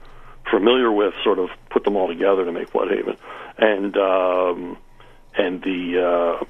familiar 0.50 0.90
with, 0.92 1.14
sort 1.24 1.38
of 1.38 1.48
put 1.70 1.84
them 1.84 1.96
all 1.96 2.08
together 2.08 2.44
to 2.44 2.52
make 2.52 2.70
Blüdhaven. 2.70 3.16
And, 3.58 3.96
um, 3.96 4.76
and 5.36 5.62
the, 5.62 6.38
uh, 6.42 6.44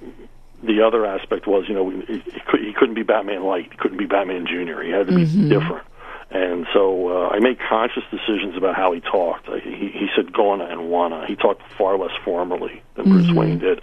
the 0.63 0.83
other 0.83 1.07
aspect 1.07 1.47
was, 1.47 1.65
you 1.69 1.75
know, 1.75 1.91
he, 1.91 2.23
he 2.67 2.73
couldn't 2.73 2.95
be 2.95 3.03
Batman 3.03 3.45
Light. 3.45 3.69
He 3.71 3.77
couldn't 3.79 3.99
be 3.99 4.07
Batman 4.07 4.47
Junior. 4.47 4.83
He 4.83 4.91
had 4.91 5.07
to 5.07 5.15
be 5.15 5.25
Mm-hmm. 5.25 5.49
different. 5.49 5.87
And 6.31 6.67
so 6.75 7.09
uh, 7.09 7.29
I 7.31 7.39
made 7.41 7.59
conscious 7.59 8.03
decisions 8.11 8.55
about 8.57 8.75
how 8.77 8.93
he 8.93 9.01
talked. 9.01 9.47
He, 9.63 9.89
he 9.95 10.09
said 10.15 10.31
"gonna" 10.31 10.65
and 10.65 10.91
"wanna." 10.91 11.27
He 11.27 11.37
talked 11.37 11.63
far 11.79 11.97
less 11.97 12.11
formally 12.23 12.83
than 12.97 13.09
Bruce 13.09 13.27
Mm-hmm. 13.29 13.35
Wayne 13.39 13.59
did, 13.59 13.81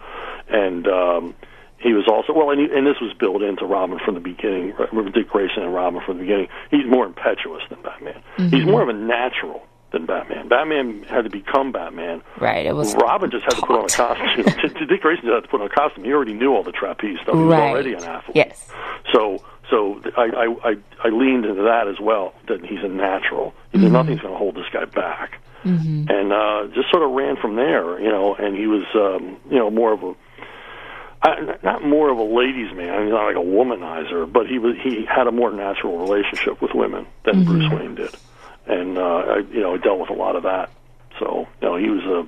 and 0.48 0.88
um, 0.88 1.34
he 1.80 1.94
was 1.94 2.08
also 2.08 2.34
well, 2.34 2.52
and, 2.52 2.60
he, 2.62 2.68
and 2.72 2.86
this 2.86 3.02
was 3.02 3.14
built 3.18 3.42
into 3.42 3.66
Robin 3.66 3.98
from 3.98 4.14
the 4.14 4.20
beginning. 4.20 4.76
Dick 5.12 5.28
Grayson 5.28 5.64
and 5.64 5.74
Robin 5.74 6.02
from 6.06 6.18
the 6.18 6.22
beginning. 6.24 6.48
He's 6.70 6.86
more 6.86 7.08
impetuous 7.08 7.64
than 7.72 7.82
Batman. 7.82 8.22
He's 8.52 8.64
more 8.64 8.84
of 8.84 8.90
a 8.90 8.94
natural 8.94 9.66
than 9.96 10.06
Batman. 10.06 10.50
Batman 10.50 11.04
had 11.04 11.24
to 11.24 11.30
become 11.30 11.72
Batman. 11.72 12.22
Right. 12.40 12.66
It 12.66 12.76
was 12.76 12.94
Robin 12.96 13.32
just 13.32 13.46
had 13.46 13.56
to 13.56 13.66
put 13.66 13.80
on 13.80 13.86
a 13.86 13.88
costume. 13.88 14.44
Dick 14.88 15.02
Grayson 15.02 15.24
just 15.24 15.34
had 15.34 15.44
to 15.44 15.48
put 15.48 15.62
on 15.62 15.68
a 15.68 15.70
costume. 15.70 16.04
He 16.04 16.12
already 16.12 16.34
knew 16.34 16.54
all 16.54 16.64
the 16.64 16.74
trapeze 16.74 17.18
stuff. 17.24 17.36
He 17.36 17.42
was 17.42 17.52
right. 17.52 17.72
already 17.72 17.94
an 17.94 18.04
athlete. 18.04 18.36
Yes. 18.36 18.70
So 19.14 19.44
so 19.70 20.02
I, 20.18 20.24
I 20.24 20.70
I 20.70 20.76
I 21.06 21.10
leaned 21.10 21.46
into 21.46 21.64
that 21.64 21.88
as 21.88 22.00
well. 22.00 22.34
That 22.48 22.64
he's 22.66 22.84
a 22.84 22.90
natural. 22.90 23.54
He 23.72 23.80
said 23.80 23.92
nothing's 23.92 24.20
going 24.20 24.34
to 24.34 24.38
hold 24.38 24.56
this 24.56 24.68
guy 24.72 24.86
back. 24.86 25.42
Mm-hmm. 25.64 26.06
And 26.10 26.32
uh, 26.32 26.68
just 26.76 26.92
sort 26.92 27.02
of 27.02 27.12
ran 27.12 27.38
from 27.38 27.56
there, 27.56 28.00
you 28.00 28.10
know. 28.10 28.36
And 28.36 28.56
he 28.56 28.68
was, 28.68 28.86
um, 28.94 29.38
you 29.50 29.58
know, 29.58 29.72
more 29.72 29.94
of 29.94 30.04
a 30.04 30.14
I, 31.24 31.58
not 31.64 31.84
more 31.84 32.10
of 32.10 32.20
a 32.20 32.24
ladies' 32.24 32.72
man. 32.76 33.04
He's 33.04 33.12
not 33.12 33.26
like 33.26 33.36
a 33.36 33.40
womanizer, 33.40 34.32
but 34.32 34.46
he 34.48 34.60
was 34.60 34.76
he 34.84 35.06
had 35.06 35.26
a 35.26 35.32
more 35.32 35.52
natural 35.52 35.98
relationship 35.98 36.62
with 36.62 36.72
women 36.76 37.08
than 37.24 37.36
Mm-hmm. 37.36 37.52
Bruce 37.52 37.72
Wayne 37.72 37.96
did, 37.96 38.16
and 38.68 38.98
uh, 38.98 39.02
I, 39.02 39.38
you 39.52 39.62
know, 39.62 39.78
dealt 39.78 40.00
with 40.00 40.10
a 40.10 40.14
lot 40.14 40.36
of 40.36 40.44
that. 40.44 40.70
So 41.20 41.48
you 41.62 41.68
know, 41.68 41.76
he 41.78 41.90
was 41.90 42.04
a 42.04 42.28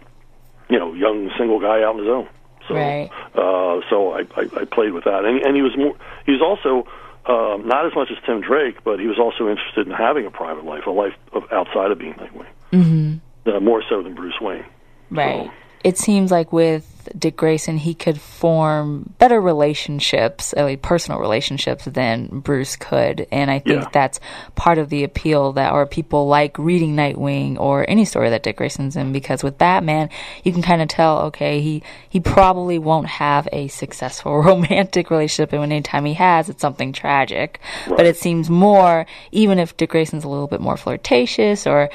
you 0.74 0.80
know 0.80 0.94
young 0.94 1.30
single 1.38 1.60
guy 1.60 1.84
out 1.84 1.96
on 1.96 2.00
his 2.00 2.08
own. 2.08 2.28
So 2.68 2.76
Right. 2.76 3.10
uh, 3.36 3.82
so 3.90 4.12
I, 4.14 4.22
I 4.36 4.62
I 4.62 4.66
played 4.66 4.92
with 4.94 5.06
that, 5.06 5.26
and 5.26 5.40
and 5.42 5.56
he 5.56 5.62
was 5.62 5.76
more 5.78 5.96
he 6.26 6.32
was 6.32 6.42
also. 6.42 6.88
Um, 7.30 7.68
not 7.68 7.86
as 7.86 7.94
much 7.94 8.10
as 8.10 8.16
Tim 8.26 8.40
Drake, 8.40 8.86
but 8.86 9.02
he 9.02 9.08
was 9.08 9.20
also 9.20 9.50
interested 9.50 9.86
in 9.86 9.92
having 9.92 10.26
a 10.26 10.32
private 10.32 10.64
life, 10.64 10.86
a 10.88 10.92
life 10.92 11.12
of 11.34 11.44
outside 11.52 11.92
of 11.92 12.00
being 12.00 12.14
Nightwing, 12.14 12.46
mm-hmm. 12.72 13.50
uh, 13.50 13.60
more 13.60 13.84
so 13.90 14.02
than 14.02 14.16
Bruce 14.16 14.40
Wayne. 14.40 14.64
Right. 15.12 15.48
So- 15.48 15.52
It 15.84 15.98
seems 15.98 16.32
like 16.32 16.54
with 16.54 16.86
Dick 17.18 17.38
Grayson, 17.38 17.78
he 17.78 17.94
could 17.94 18.20
form 18.20 19.14
better 19.20 19.40
relationships, 19.42 20.54
uh, 20.58 20.64
like 20.64 20.82
personal 20.82 21.20
relationships, 21.20 21.86
than 21.86 22.28
Bruce 22.40 22.76
could, 22.76 23.28
and 23.32 23.50
I 23.52 23.60
think 23.60 23.84
Yeah. 23.84 23.90
that's 23.92 24.20
part 24.56 24.78
of 24.78 24.90
the 24.90 25.04
appeal 25.04 25.54
that, 25.54 25.72
or 25.74 25.86
people 25.86 26.28
like 26.28 26.58
reading 26.58 26.96
Nightwing 26.96 27.58
or 27.60 27.86
any 27.90 28.06
story 28.06 28.30
that 28.30 28.44
Dick 28.44 28.58
Grayson's 28.58 28.96
in, 28.96 29.12
because 29.12 29.44
with 29.44 29.58
Batman, 29.58 30.10
you 30.44 30.52
can 30.52 30.62
kind 30.62 30.82
of 30.82 30.88
tell, 30.88 31.20
okay, 31.26 31.62
he 31.62 31.84
he 32.10 32.20
probably 32.20 32.80
won't 32.80 33.08
have 33.08 33.48
a 33.52 33.68
successful 33.68 34.38
romantic 34.42 35.10
relationship, 35.12 35.52
and 35.54 35.62
when 35.62 35.72
anytime 35.72 36.06
he 36.06 36.14
has, 36.16 36.50
it's 36.50 36.62
something 36.62 36.92
tragic. 36.94 37.60
But 37.88 38.06
it 38.06 38.18
seems 38.18 38.50
more, 38.50 39.06
even 39.32 39.60
if 39.60 39.78
Dick 39.78 39.92
Grayson's 39.92 40.24
a 40.24 40.30
little 40.30 40.48
bit 40.48 40.62
more 40.62 40.78
flirtatious 40.78 41.68
or 41.68 41.90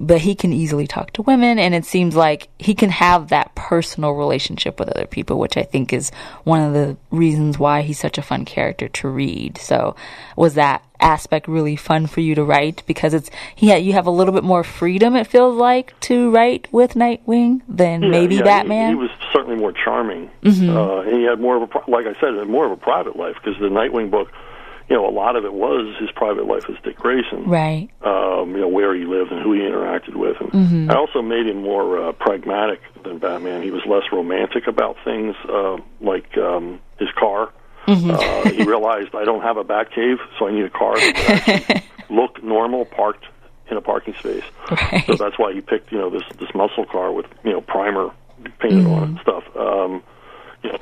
but 0.00 0.20
he 0.20 0.34
can 0.34 0.52
easily 0.52 0.86
talk 0.86 1.12
to 1.12 1.22
women, 1.22 1.58
and 1.58 1.74
it 1.74 1.84
seems 1.84 2.14
like 2.14 2.48
he 2.58 2.74
can 2.74 2.90
have 2.90 3.28
that 3.28 3.54
personal 3.54 4.12
relationship 4.12 4.78
with 4.78 4.88
other 4.88 5.06
people, 5.06 5.38
which 5.38 5.56
I 5.56 5.62
think 5.62 5.92
is 5.92 6.10
one 6.44 6.60
of 6.60 6.72
the 6.72 6.96
reasons 7.10 7.58
why 7.58 7.82
he's 7.82 7.98
such 7.98 8.18
a 8.18 8.22
fun 8.22 8.44
character 8.44 8.88
to 8.88 9.08
read. 9.08 9.58
So, 9.58 9.96
was 10.36 10.54
that 10.54 10.84
aspect 11.00 11.48
really 11.48 11.76
fun 11.76 12.06
for 12.06 12.20
you 12.20 12.34
to 12.34 12.44
write 12.44 12.82
because 12.86 13.12
it's 13.12 13.28
he 13.54 13.68
had, 13.68 13.84
you 13.84 13.92
have 13.92 14.06
a 14.06 14.10
little 14.10 14.32
bit 14.32 14.44
more 14.44 14.64
freedom 14.64 15.16
it 15.16 15.26
feels 15.26 15.54
like 15.54 15.98
to 16.00 16.30
write 16.30 16.66
with 16.72 16.94
Nightwing 16.94 17.60
than 17.68 18.02
Yeah, 18.02 18.08
maybe 18.08 18.36
yeah, 18.36 18.42
Batman. 18.42 18.90
He, 18.90 18.94
was 18.94 19.10
certainly 19.32 19.56
more 19.56 19.72
charming, 19.72 20.30
Mm-hmm. 20.42 20.76
uh, 20.76 21.00
and 21.00 21.16
he 21.16 21.24
had 21.24 21.40
more 21.40 21.56
of 21.56 21.62
a, 21.62 21.90
like 21.90 22.06
I 22.06 22.18
said, 22.20 22.34
more 22.48 22.64
of 22.66 22.72
a 22.72 22.76
private 22.76 23.16
life 23.16 23.34
because 23.42 23.58
the 23.60 23.68
Nightwing 23.68 24.10
book, 24.10 24.30
you 24.88 24.96
know, 24.96 25.06
a 25.08 25.10
lot 25.10 25.36
of 25.36 25.44
it 25.44 25.52
was 25.52 25.96
his 25.98 26.10
private 26.12 26.46
life 26.46 26.64
as 26.68 26.76
Dick 26.84 26.96
Grayson. 26.96 27.44
right. 27.48 27.88
um, 28.02 28.52
you 28.54 28.60
know, 28.60 28.68
where 28.68 28.94
he 28.94 29.04
lived 29.04 29.32
and 29.32 29.42
who 29.42 29.52
he 29.52 29.60
interacted 29.60 30.14
with. 30.16 30.36
And 30.40 30.50
Mm-hmm. 30.52 30.90
I 30.90 30.94
also 30.96 31.22
made 31.22 31.46
him 31.46 31.62
more 31.62 32.08
uh, 32.08 32.12
pragmatic 32.12 32.80
than 33.02 33.18
Batman. 33.18 33.62
He 33.62 33.70
was 33.70 33.82
less 33.86 34.04
romantic 34.12 34.66
about 34.66 34.96
things, 35.04 35.34
uh, 35.48 35.78
like 36.00 36.36
um, 36.38 36.80
his 36.98 37.08
car. 37.18 37.50
Mm-hmm. 37.86 38.10
Uh, 38.10 38.50
he 38.50 38.62
realized 38.64 39.14
I 39.14 39.24
don't 39.24 39.42
have 39.42 39.56
a 39.56 39.64
Batcave, 39.64 40.18
so 40.38 40.48
I 40.48 40.52
need 40.52 40.64
a 40.64 40.70
car 40.70 40.94
that 40.96 41.82
look 42.10 42.42
normal 42.42 42.84
parked 42.84 43.26
in 43.70 43.76
a 43.76 43.80
parking 43.80 44.14
space. 44.14 44.44
Right. 44.70 45.04
So 45.06 45.14
that's 45.16 45.38
why 45.38 45.52
he 45.52 45.60
picked, 45.60 45.90
you 45.92 45.98
know, 45.98 46.10
this 46.10 46.22
this 46.38 46.48
muscle 46.54 46.84
car 46.86 47.12
with 47.12 47.26
you 47.44 47.52
know 47.52 47.60
primer 47.60 48.10
painted 48.60 48.86
on 48.86 49.02
it 49.02 49.06
and 49.08 49.18
stuff. 49.20 49.44
Um, 49.56 50.02
you 50.62 50.72
know, 50.72 50.78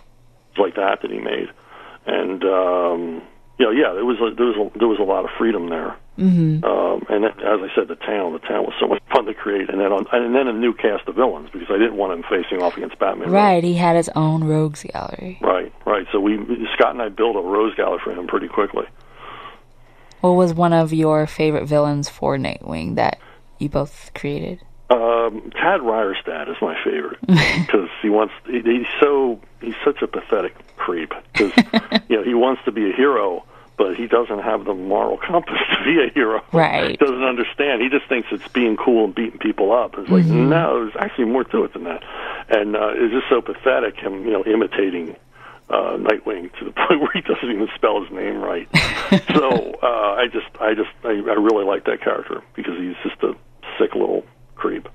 like 0.59 0.75
that 0.77 1.03
that 1.03 1.11
he 1.11 1.19
made, 1.19 1.49
and 2.07 2.45
um, 2.45 3.23
you 3.59 3.67
know, 3.67 3.71
yeah, 3.71 3.93
there 3.93 4.05
was 4.05 4.19
a, 4.19 4.35
there 4.35 4.47
was 4.47 4.57
a, 4.57 4.79
there 4.79 4.89
was 4.89 4.99
a 4.99 5.05
lot 5.05 5.25
of 5.25 5.31
freedom 5.39 5.69
there. 5.69 5.97
Mm-hmm. 6.19 6.65
Um, 6.65 7.07
and 7.09 7.25
then, 7.25 7.33
as 7.41 7.61
I 7.63 7.75
said, 7.75 7.89
the 7.89 7.97
town, 7.97 8.35
the 8.35 8.39
town 8.39 8.65
was 8.65 8.75
so 8.79 8.87
much 8.87 9.03
fun 9.13 9.25
to 9.25 9.35
create, 9.35 9.71
and 9.71 9.81
then 9.81 9.93
on, 9.93 10.07
and 10.13 10.35
then 10.35 10.47
a 10.47 10.53
new 10.53 10.75
cast 10.75 11.09
of 11.09 11.15
villains 11.17 11.49
because 11.51 11.69
I 11.71 11.79
didn't 11.79 11.97
want 11.97 12.13
him 12.13 12.25
facing 12.29 12.63
off 12.63 12.77
against 12.77 12.99
Batman. 12.99 13.31
Right, 13.31 13.65
he 13.65 13.75
had 13.75 13.97
his 13.97 14.11
own 14.15 14.45
rogues 14.45 14.83
gallery. 14.83 15.39
Right, 15.41 15.73
right. 15.87 16.07
So 16.13 16.21
we 16.21 16.37
Scott 16.75 16.91
and 16.91 17.03
I 17.03 17.09
built 17.09 17.37
a 17.37 17.41
rogues 17.41 17.77
gallery 17.77 18.01
for 18.05 18.13
him 18.13 18.27
pretty 18.27 18.49
quickly. 18.49 18.85
What 20.21 20.33
was 20.33 20.55
one 20.55 20.73
of 20.73 20.93
your 20.93 21.27
favorite 21.27 21.67
villains 21.67 22.09
for 22.09 22.37
Nightwing 22.37 22.95
that 22.97 23.19
you 23.59 23.69
both 23.69 24.11
created? 24.15 24.61
Um, 24.91 25.51
Tad 25.53 25.81
Ryerstad 25.81 26.51
is 26.51 26.57
my 26.61 26.77
favorite 26.85 27.19
because 27.27 27.89
he 28.03 28.11
wants. 28.11 28.35
He, 28.47 28.61
he's 28.61 28.87
so 29.01 29.41
he's 29.63 29.75
such 29.85 30.03
a 30.03 30.07
pathetic 30.07 30.55
creep 30.77 31.13
because 31.33 31.53
you 32.09 32.17
know 32.17 32.25
he 32.25 32.35
wants 32.35 32.63
to 32.65 32.73
be 32.73 32.91
a 32.91 32.93
hero, 32.95 33.45
but 33.77 33.97
he 33.97 34.07
doesn't 34.07 34.41
have 34.41 34.65
the 34.65 34.75
moral 34.75 35.19
compass 35.19 35.59
to 35.73 35.85
be 35.85 36.03
a 36.03 36.13
hero. 36.13 36.43
Right. 36.53 36.91
He 36.91 36.97
doesn't 36.97 37.25
understand. 37.25 37.83
He 37.83 37.89
just 37.89 38.09
thinks 38.09 38.29
it's 38.33 38.49
being 38.49 38.77
cool 38.77 39.07
and 39.07 39.15
beating 39.15 39.39
people 39.39 39.73
up. 39.73 39.95
It's 39.99 40.11
like 40.11 40.25
no, 40.25 40.85
there's 40.85 40.97
actually 40.99 41.27
more 41.27 41.45
to 41.45 41.65
it 41.65 41.73
than 41.73 41.85
that. 41.85 42.03
And 42.49 42.77
uh, 42.77 42.91
it's 42.95 43.13
just 43.13 43.29
so 43.31 43.41
pathetic. 43.41 43.97
Him, 43.97 44.25
you 44.25 44.33
know, 44.33 44.45
imitating 44.45 45.17
uh, 45.73 45.97
Nightwing 45.97 46.53
to 46.59 46.65
the 46.65 46.73
point 46.87 47.01
where 47.01 47.13
he 47.13 47.23
doesn't 47.23 47.51
even 47.51 47.69
spell 47.75 48.03
his 48.03 48.13
name 48.13 48.41
right. 48.41 48.69
so 49.35 49.75
uh, 49.83 50.17
I 50.17 50.27
just, 50.31 50.47
I 50.61 50.75
just, 50.75 50.91
I, 51.05 51.09
I 51.09 51.35
really 51.35 51.65
like 51.65 51.85
that 51.87 52.03
character 52.03 52.43
because 52.55 52.79
he's 52.79 52.97
just 53.03 53.23
a 53.23 53.35
sick 53.79 53.95
little 53.95 54.25
creep. 54.55 54.89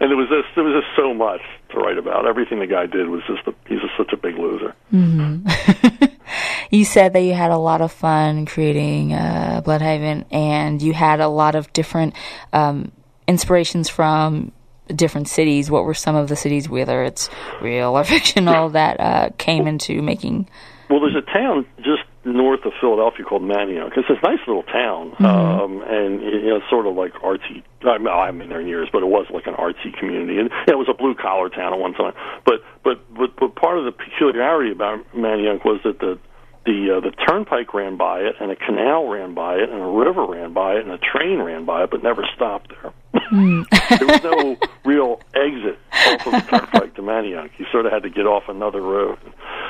And 0.00 0.10
it 0.10 0.16
was 0.16 0.28
just, 0.28 0.54
there 0.54 0.64
was 0.64 0.82
just 0.82 0.96
so 0.96 1.14
much 1.14 1.40
to 1.70 1.78
write 1.78 1.98
about. 1.98 2.26
Everything 2.26 2.58
the 2.60 2.66
guy 2.66 2.86
did 2.86 3.08
was 3.08 3.22
just, 3.26 3.46
a, 3.46 3.54
he's 3.68 3.80
just 3.80 3.96
such 3.96 4.12
a 4.12 4.16
big 4.16 4.36
loser. 4.36 4.74
You 6.70 6.84
said 6.84 7.12
that 7.12 7.20
you 7.20 7.34
had 7.34 7.50
a 7.50 7.56
lot 7.56 7.80
of 7.80 7.92
fun 7.92 8.46
creating 8.46 9.12
uh, 9.12 9.62
Blüdhaven, 9.64 10.24
and 10.32 10.82
you 10.82 10.92
had 10.92 11.20
a 11.20 11.28
lot 11.28 11.54
of 11.54 11.72
different 11.72 12.14
um, 12.52 12.90
inspirations 13.28 13.88
from 13.88 14.50
different 14.88 15.28
cities. 15.28 15.70
What 15.70 15.84
were 15.84 15.94
some 15.94 16.16
of 16.16 16.28
the 16.28 16.36
cities, 16.36 16.68
whether 16.68 17.04
it's 17.04 17.30
real 17.62 17.96
or 17.96 18.04
fictional, 18.14 18.70
that 18.70 18.98
uh, 18.98 19.30
came 19.38 19.66
into 19.68 20.02
making? 20.02 20.48
Well, 20.90 21.00
there's 21.00 21.16
a 21.16 21.32
town 21.32 21.66
just 21.76 22.02
north 22.24 22.64
of 22.64 22.72
Philadelphia 22.80 23.24
called 23.24 23.42
Manayunk. 23.42 23.96
It's 23.96 24.08
this 24.08 24.18
nice 24.22 24.40
little 24.46 24.62
town, 24.62 25.14
um, 25.18 25.82
and 25.86 26.22
you 26.22 26.48
know, 26.48 26.60
sort 26.70 26.86
of 26.86 26.94
like 26.94 27.12
artsy. 27.14 27.62
I 27.82 27.98
mean, 27.98 28.08
I 28.08 28.26
haven't 28.26 28.40
been 28.40 28.48
there 28.48 28.60
in 28.60 28.66
years, 28.66 28.88
but 28.92 29.02
it 29.02 29.08
was 29.08 29.26
like 29.32 29.46
an 29.46 29.54
artsy 29.54 29.96
community, 29.98 30.38
and 30.38 30.50
it 30.66 30.78
was 30.78 30.88
a 30.88 30.94
blue 30.94 31.14
collar 31.14 31.48
town 31.48 31.72
at 31.72 31.78
one 31.78 31.94
time. 31.94 32.14
But 32.44 32.60
but 32.82 33.00
but 33.14 33.36
but 33.36 33.54
part 33.56 33.78
of 33.78 33.84
the 33.84 33.92
peculiarity 33.92 34.72
about 34.72 35.04
Manayunk 35.14 35.64
was 35.64 35.80
that 35.84 36.00
the 36.00 36.18
the 36.64 36.96
uh, 36.96 37.00
the 37.00 37.10
turnpike 37.10 37.74
ran 37.74 37.96
by 37.96 38.20
it, 38.20 38.36
and 38.40 38.50
a 38.50 38.56
canal 38.56 39.08
ran 39.08 39.34
by 39.34 39.56
it, 39.56 39.68
and 39.68 39.80
a 39.80 39.86
river 39.86 40.26
ran 40.26 40.52
by 40.52 40.74
it, 40.74 40.84
and 40.84 40.92
a 40.92 40.98
train 40.98 41.40
ran 41.40 41.64
by 41.64 41.84
it, 41.84 41.90
but 41.90 42.02
never 42.02 42.24
stopped 42.34 42.70
there. 42.70 42.92
there 43.32 44.06
was 44.08 44.22
no 44.22 44.56
real 44.84 45.20
exit 45.34 45.78
off 45.92 46.26
of 46.26 46.32
the 46.32 46.40
turnpike 46.48 46.94
to 46.94 47.02
Manayunk. 47.02 47.50
You 47.58 47.66
sort 47.70 47.86
of 47.86 47.92
had 47.92 48.02
to 48.02 48.10
get 48.10 48.26
off 48.26 48.44
another 48.48 48.80
road. 48.80 49.18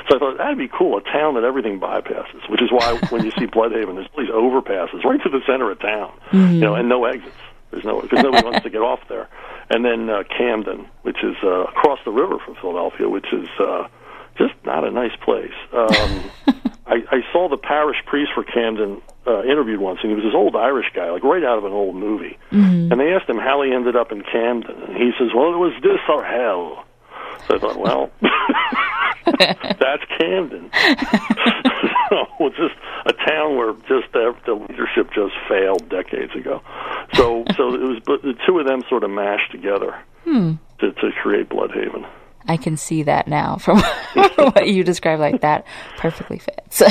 So 0.09 0.15
I 0.15 0.19
thought 0.19 0.37
that'd 0.37 0.57
be 0.57 0.67
cool, 0.67 0.97
a 0.97 1.01
town 1.01 1.33
that 1.35 1.43
everything 1.43 1.79
bypasses. 1.79 2.49
Which 2.49 2.61
is 2.61 2.71
why 2.71 2.99
when 3.09 3.23
you 3.25 3.31
see 3.31 3.45
Blüdhaven, 3.47 3.95
there's 3.95 4.07
all 4.13 4.21
these 4.21 4.29
overpasses 4.29 5.03
right 5.03 5.21
to 5.23 5.29
the 5.29 5.41
center 5.47 5.71
of 5.71 5.79
town, 5.79 6.13
you 6.31 6.59
know, 6.59 6.75
and 6.75 6.87
no 6.89 7.05
exits. 7.05 7.35
There's 7.71 7.83
no 7.83 8.01
because 8.01 8.23
nobody 8.23 8.43
wants 8.43 8.61
to 8.63 8.69
get 8.69 8.81
off 8.81 8.99
there. 9.09 9.27
And 9.69 9.83
then 9.83 10.09
uh, 10.09 10.23
Camden, 10.37 10.87
which 11.01 11.17
is 11.23 11.35
uh, 11.43 11.63
across 11.63 11.99
the 12.05 12.11
river 12.11 12.37
from 12.45 12.55
Philadelphia, 12.61 13.09
which 13.09 13.25
is 13.33 13.49
uh, 13.59 13.87
just 14.37 14.53
not 14.63 14.83
a 14.87 14.91
nice 14.91 15.15
place. 15.23 15.53
Um, 15.73 16.31
I, 16.87 17.01
I 17.11 17.21
saw 17.33 17.49
the 17.49 17.57
parish 17.57 17.97
priest 18.05 18.31
for 18.35 18.43
Camden 18.43 19.01
uh, 19.25 19.41
interviewed 19.43 19.79
once, 19.79 19.99
and 20.03 20.11
he 20.11 20.15
was 20.15 20.23
this 20.23 20.35
old 20.35 20.55
Irish 20.55 20.85
guy, 20.93 21.09
like 21.09 21.23
right 21.23 21.43
out 21.43 21.57
of 21.57 21.65
an 21.65 21.71
old 21.73 21.95
movie. 21.95 22.37
And 22.91 22.99
they 23.01 23.11
asked 23.13 23.27
him 23.27 23.39
how 23.39 23.63
he 23.63 23.73
ended 23.73 23.95
up 23.95 24.11
in 24.11 24.21
Camden, 24.21 24.83
and 24.83 24.95
he 24.95 25.11
says, 25.17 25.29
"Well, 25.35 25.51
it 25.51 25.57
was 25.57 25.73
this 25.81 25.99
or 26.07 26.23
hell." 26.23 26.85
So 27.47 27.55
I 27.55 27.59
thought, 27.59 27.77
well, 27.77 28.11
that's 29.39 30.03
Camden. 30.17 30.69
so 32.09 32.25
it's 32.39 32.57
just 32.57 32.75
a 33.05 33.13
town 33.27 33.57
where 33.57 33.73
just 33.87 34.11
the, 34.13 34.35
the 34.45 34.53
leadership 34.53 35.11
just 35.13 35.33
failed 35.49 35.89
decades 35.89 36.35
ago. 36.35 36.61
So, 37.13 37.43
so 37.55 37.73
it 37.73 37.81
was, 37.81 38.01
but 38.05 38.21
the 38.21 38.33
two 38.45 38.59
of 38.59 38.67
them 38.67 38.83
sort 38.89 39.03
of 39.03 39.09
mashed 39.09 39.51
together 39.51 39.95
to 40.79 40.91
to 40.91 41.11
create 41.21 41.49
Blüdhaven. 41.49 42.07
I 42.47 42.57
can 42.57 42.77
see 42.77 43.03
that 43.03 43.27
now 43.27 43.57
from 43.57 43.79
what 44.13 44.67
you 44.67 44.83
described. 44.83 45.19
Like 45.19 45.41
that 45.41 45.65
perfectly 45.97 46.39
fits. 46.39 46.83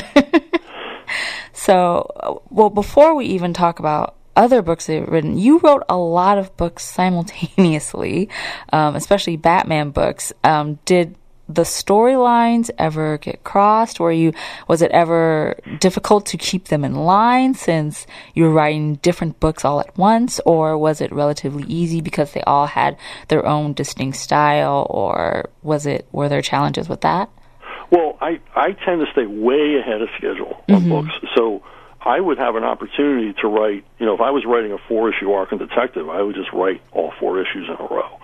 so, 1.53 2.43
well, 2.51 2.71
before 2.71 3.15
we 3.15 3.27
even 3.27 3.53
talk 3.53 3.79
about 3.79 4.17
other 4.37 4.63
books 4.63 4.87
that 4.87 4.95
you've 4.95 5.09
written, 5.09 5.39
you 5.39 5.59
wrote 5.59 5.85
a 5.89 5.97
lot 5.97 6.39
of 6.39 6.57
books 6.57 6.85
simultaneously, 6.85 8.29
um, 8.73 8.97
especially 8.97 9.37
Batman 9.37 9.91
books. 9.91 10.33
Um, 10.43 10.79
did 10.85 11.17
the 11.49 11.63
storylines 11.63 12.71
ever 12.79 13.19
get 13.19 13.45
crossed? 13.45 14.01
Were 14.01 14.13
you 14.13 14.33
was 14.69 14.83
it 14.83 14.91
ever 14.93 15.59
difficult 15.81 16.27
to 16.27 16.39
keep 16.39 16.69
them 16.69 16.85
in 16.85 16.95
line 16.95 17.55
since 17.55 18.07
you 18.35 18.45
were 18.45 18.51
writing 18.51 18.97
different 18.97 19.41
books 19.41 19.65
all 19.65 19.81
at 19.81 19.97
once, 19.97 20.41
or 20.47 20.79
was 20.79 21.01
it 21.01 21.13
relatively 21.13 21.65
easy 21.65 22.01
because 22.01 22.33
they 22.33 22.43
all 22.43 22.67
had 22.67 22.97
their 23.29 23.45
own 23.45 23.73
distinct 23.75 24.19
style, 24.19 24.87
or 24.91 25.51
was 25.63 25.87
it 25.87 26.07
were 26.13 26.29
there 26.29 26.43
challenges 26.43 26.89
with 26.89 27.03
that? 27.03 27.29
Well, 27.91 28.17
I 28.21 28.41
I 28.57 28.73
tend 28.73 29.05
to 29.05 29.13
stay 29.13 29.27
way 29.27 29.77
ahead 29.77 30.01
of 30.03 30.09
schedule 30.17 30.65
on 30.69 30.89
books, 30.89 31.13
so 31.35 31.63
I 32.01 32.21
would 32.21 32.39
have 32.39 32.55
an 32.57 32.65
opportunity 32.65 33.33
to 33.41 33.49
write. 33.49 33.85
You 33.99 34.07
know, 34.07 34.15
if 34.15 34.21
I 34.21 34.31
was 34.31 34.45
writing 34.45 34.73
a 34.73 34.79
four 34.89 35.13
issue 35.13 35.33
arc 35.33 35.53
in 35.53 35.59
Detective, 35.59 36.09
I 36.09 36.21
would 36.23 36.35
just 36.35 36.53
write 36.53 36.83
all 36.93 37.13
four 37.19 37.41
issues 37.41 37.69
in 37.69 37.75
a 37.75 37.89
row 37.89 38.21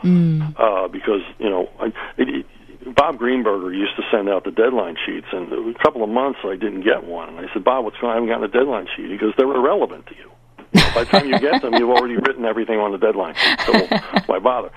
uh, 0.57 0.89
because 0.89 1.23
you 1.39 1.49
know 1.49 1.71
I. 1.79 1.87
It, 2.16 2.29
it, 2.29 2.47
Bob 2.87 3.18
Greenberger 3.18 3.76
used 3.76 3.97
to 3.97 4.03
send 4.11 4.28
out 4.28 4.45
the 4.45 4.51
deadline 4.51 4.97
sheets, 5.07 5.26
and 5.33 5.53
a 5.53 5.78
couple 5.83 6.03
of 6.03 6.09
months 6.09 6.39
I 6.45 6.57
didn't 6.57 6.83
get 6.83 7.05
one. 7.05 7.28
And 7.28 7.39
I 7.39 7.53
said, 7.53 7.62
Bob, 7.64 7.85
what's 7.85 7.97
going 7.99 8.11
on? 8.11 8.12
I 8.12 8.14
haven't 8.14 8.28
gotten 8.28 8.45
a 8.45 8.49
deadline 8.49 8.87
sheet. 8.97 9.11
He 9.11 9.16
goes, 9.18 9.35
they're 9.37 9.47
irrelevant 9.47 10.07
to 10.07 10.14
you. 10.16 10.31
By 10.95 11.05
the 11.05 11.11
time 11.11 11.28
you 11.28 11.39
get 11.39 11.62
them, 11.62 11.74
you've 11.74 11.91
already 11.91 12.16
written 12.16 12.45
everything 12.45 12.78
on 12.78 12.93
the 12.93 12.99
deadline 12.99 13.35
sheet, 13.35 13.61
so 13.61 13.72
why 14.26 14.39
bother? 14.39 14.70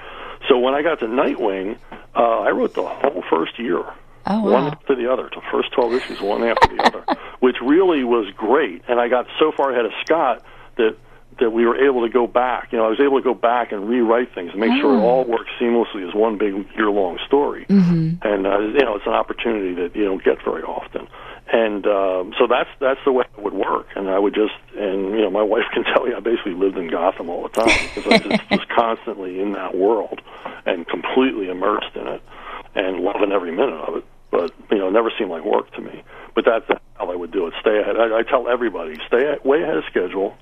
So 0.50 0.60
when 0.60 0.74
I 0.74 0.82
got 0.82 1.00
to 1.00 1.06
Nightwing, 1.06 1.78
uh, 2.16 2.20
I 2.20 2.50
wrote 2.50 2.74
the 2.74 2.84
whole 2.84 3.24
first 3.30 3.58
year 3.60 3.84
Oh 4.26 4.42
one 4.42 4.52
wow! 4.52 4.68
after 4.70 4.96
the 4.96 5.12
other, 5.12 5.30
the 5.34 5.42
first 5.52 5.72
12 5.74 5.94
issues, 5.94 6.22
one 6.22 6.44
after 6.44 6.76
the 6.76 6.84
other, 6.84 7.06
which 7.40 7.58
really 7.62 8.04
was 8.04 8.32
great. 8.36 8.82
And 8.88 9.00
I 9.00 9.08
got 9.08 9.28
so 9.40 9.52
far 9.56 9.72
ahead 9.72 9.86
of 9.86 9.92
Scott 10.06 10.44
that 10.78 10.96
that 11.40 11.52
we 11.52 11.66
were 11.66 11.78
able 11.78 12.02
to 12.06 12.10
go 12.10 12.28
back. 12.28 12.72
You 12.72 12.78
know, 12.78 12.86
I 12.86 12.90
was 12.90 13.00
able 13.00 13.18
to 13.18 13.24
go 13.24 13.34
back 13.34 13.72
and 13.72 13.88
rewrite 13.88 14.34
things 14.34 14.52
and 14.52 14.60
make 14.60 14.80
sure 14.80 14.96
it 14.96 15.02
all 15.02 15.24
worked 15.26 15.50
seamlessly 15.60 16.08
as 16.08 16.14
one 16.14 16.38
big 16.38 16.54
year-long 16.76 17.20
story. 17.28 17.66
Mm-hmm. 17.66 18.26
And 18.28 18.48
uh, 18.48 18.60
you 18.60 18.86
know, 18.86 18.96
it's 18.96 19.06
an 19.06 19.14
opportunity 19.14 19.74
that 19.76 19.96
you 19.96 20.06
don't 20.06 20.24
get 20.24 20.44
very 20.44 20.64
often. 20.64 21.08
And 21.52 21.86
um, 21.86 22.34
so 22.40 22.48
that's 22.48 22.70
that's 22.80 23.00
the 23.06 23.12
way 23.12 23.26
it 23.38 23.44
would 23.44 23.54
work. 23.54 23.88
And 23.96 24.10
I 24.10 24.18
would 24.18 24.34
just, 24.34 24.56
and 24.76 25.12
you 25.12 25.22
know, 25.22 25.30
my 25.30 25.44
wife 25.54 25.66
can 25.74 25.84
tell 25.84 26.08
you, 26.08 26.16
I 26.16 26.20
basically 26.20 26.54
lived 26.54 26.78
in 26.78 26.90
Gotham 26.90 27.30
all 27.30 27.44
the 27.44 27.50
time 27.50 27.78
because 27.96 28.06
I 28.06 28.10
was 28.10 28.38
just 28.38 28.52
was 28.52 28.66
constantly 28.76 29.40
in 29.40 29.54
that 29.54 29.76
world 29.76 30.22
and 30.66 30.88
completely 30.88 31.50
immersed 31.50 31.96
in 31.96 32.08
it 32.08 32.22
and 32.76 33.00
loving 33.00 33.32
every 33.32 33.52
minute 33.52 33.80
of 33.88 33.98
it. 33.98 34.06
But 34.32 34.52
you 34.72 34.80
know, 34.80 34.88
it 34.88 34.92
never 34.92 35.12
seemed 35.18 35.30
like 35.30 35.46
work 35.46 35.72
to 35.76 35.82
me. 35.82 36.04
But 36.34 36.46
that's 36.46 36.66
how 36.96 37.12
I 37.12 37.16
would 37.16 37.32
do 37.32 37.46
it. 37.48 37.54
Stay 37.62 37.80
ahead. 37.80 37.98
I, 37.98 38.20
I 38.20 38.24
tell 38.24 38.50
everybody, 38.50 38.96
stay 39.08 39.38
way 39.44 39.62
ahead 39.62 39.78
of 39.78 39.84
schedule, 39.90 40.36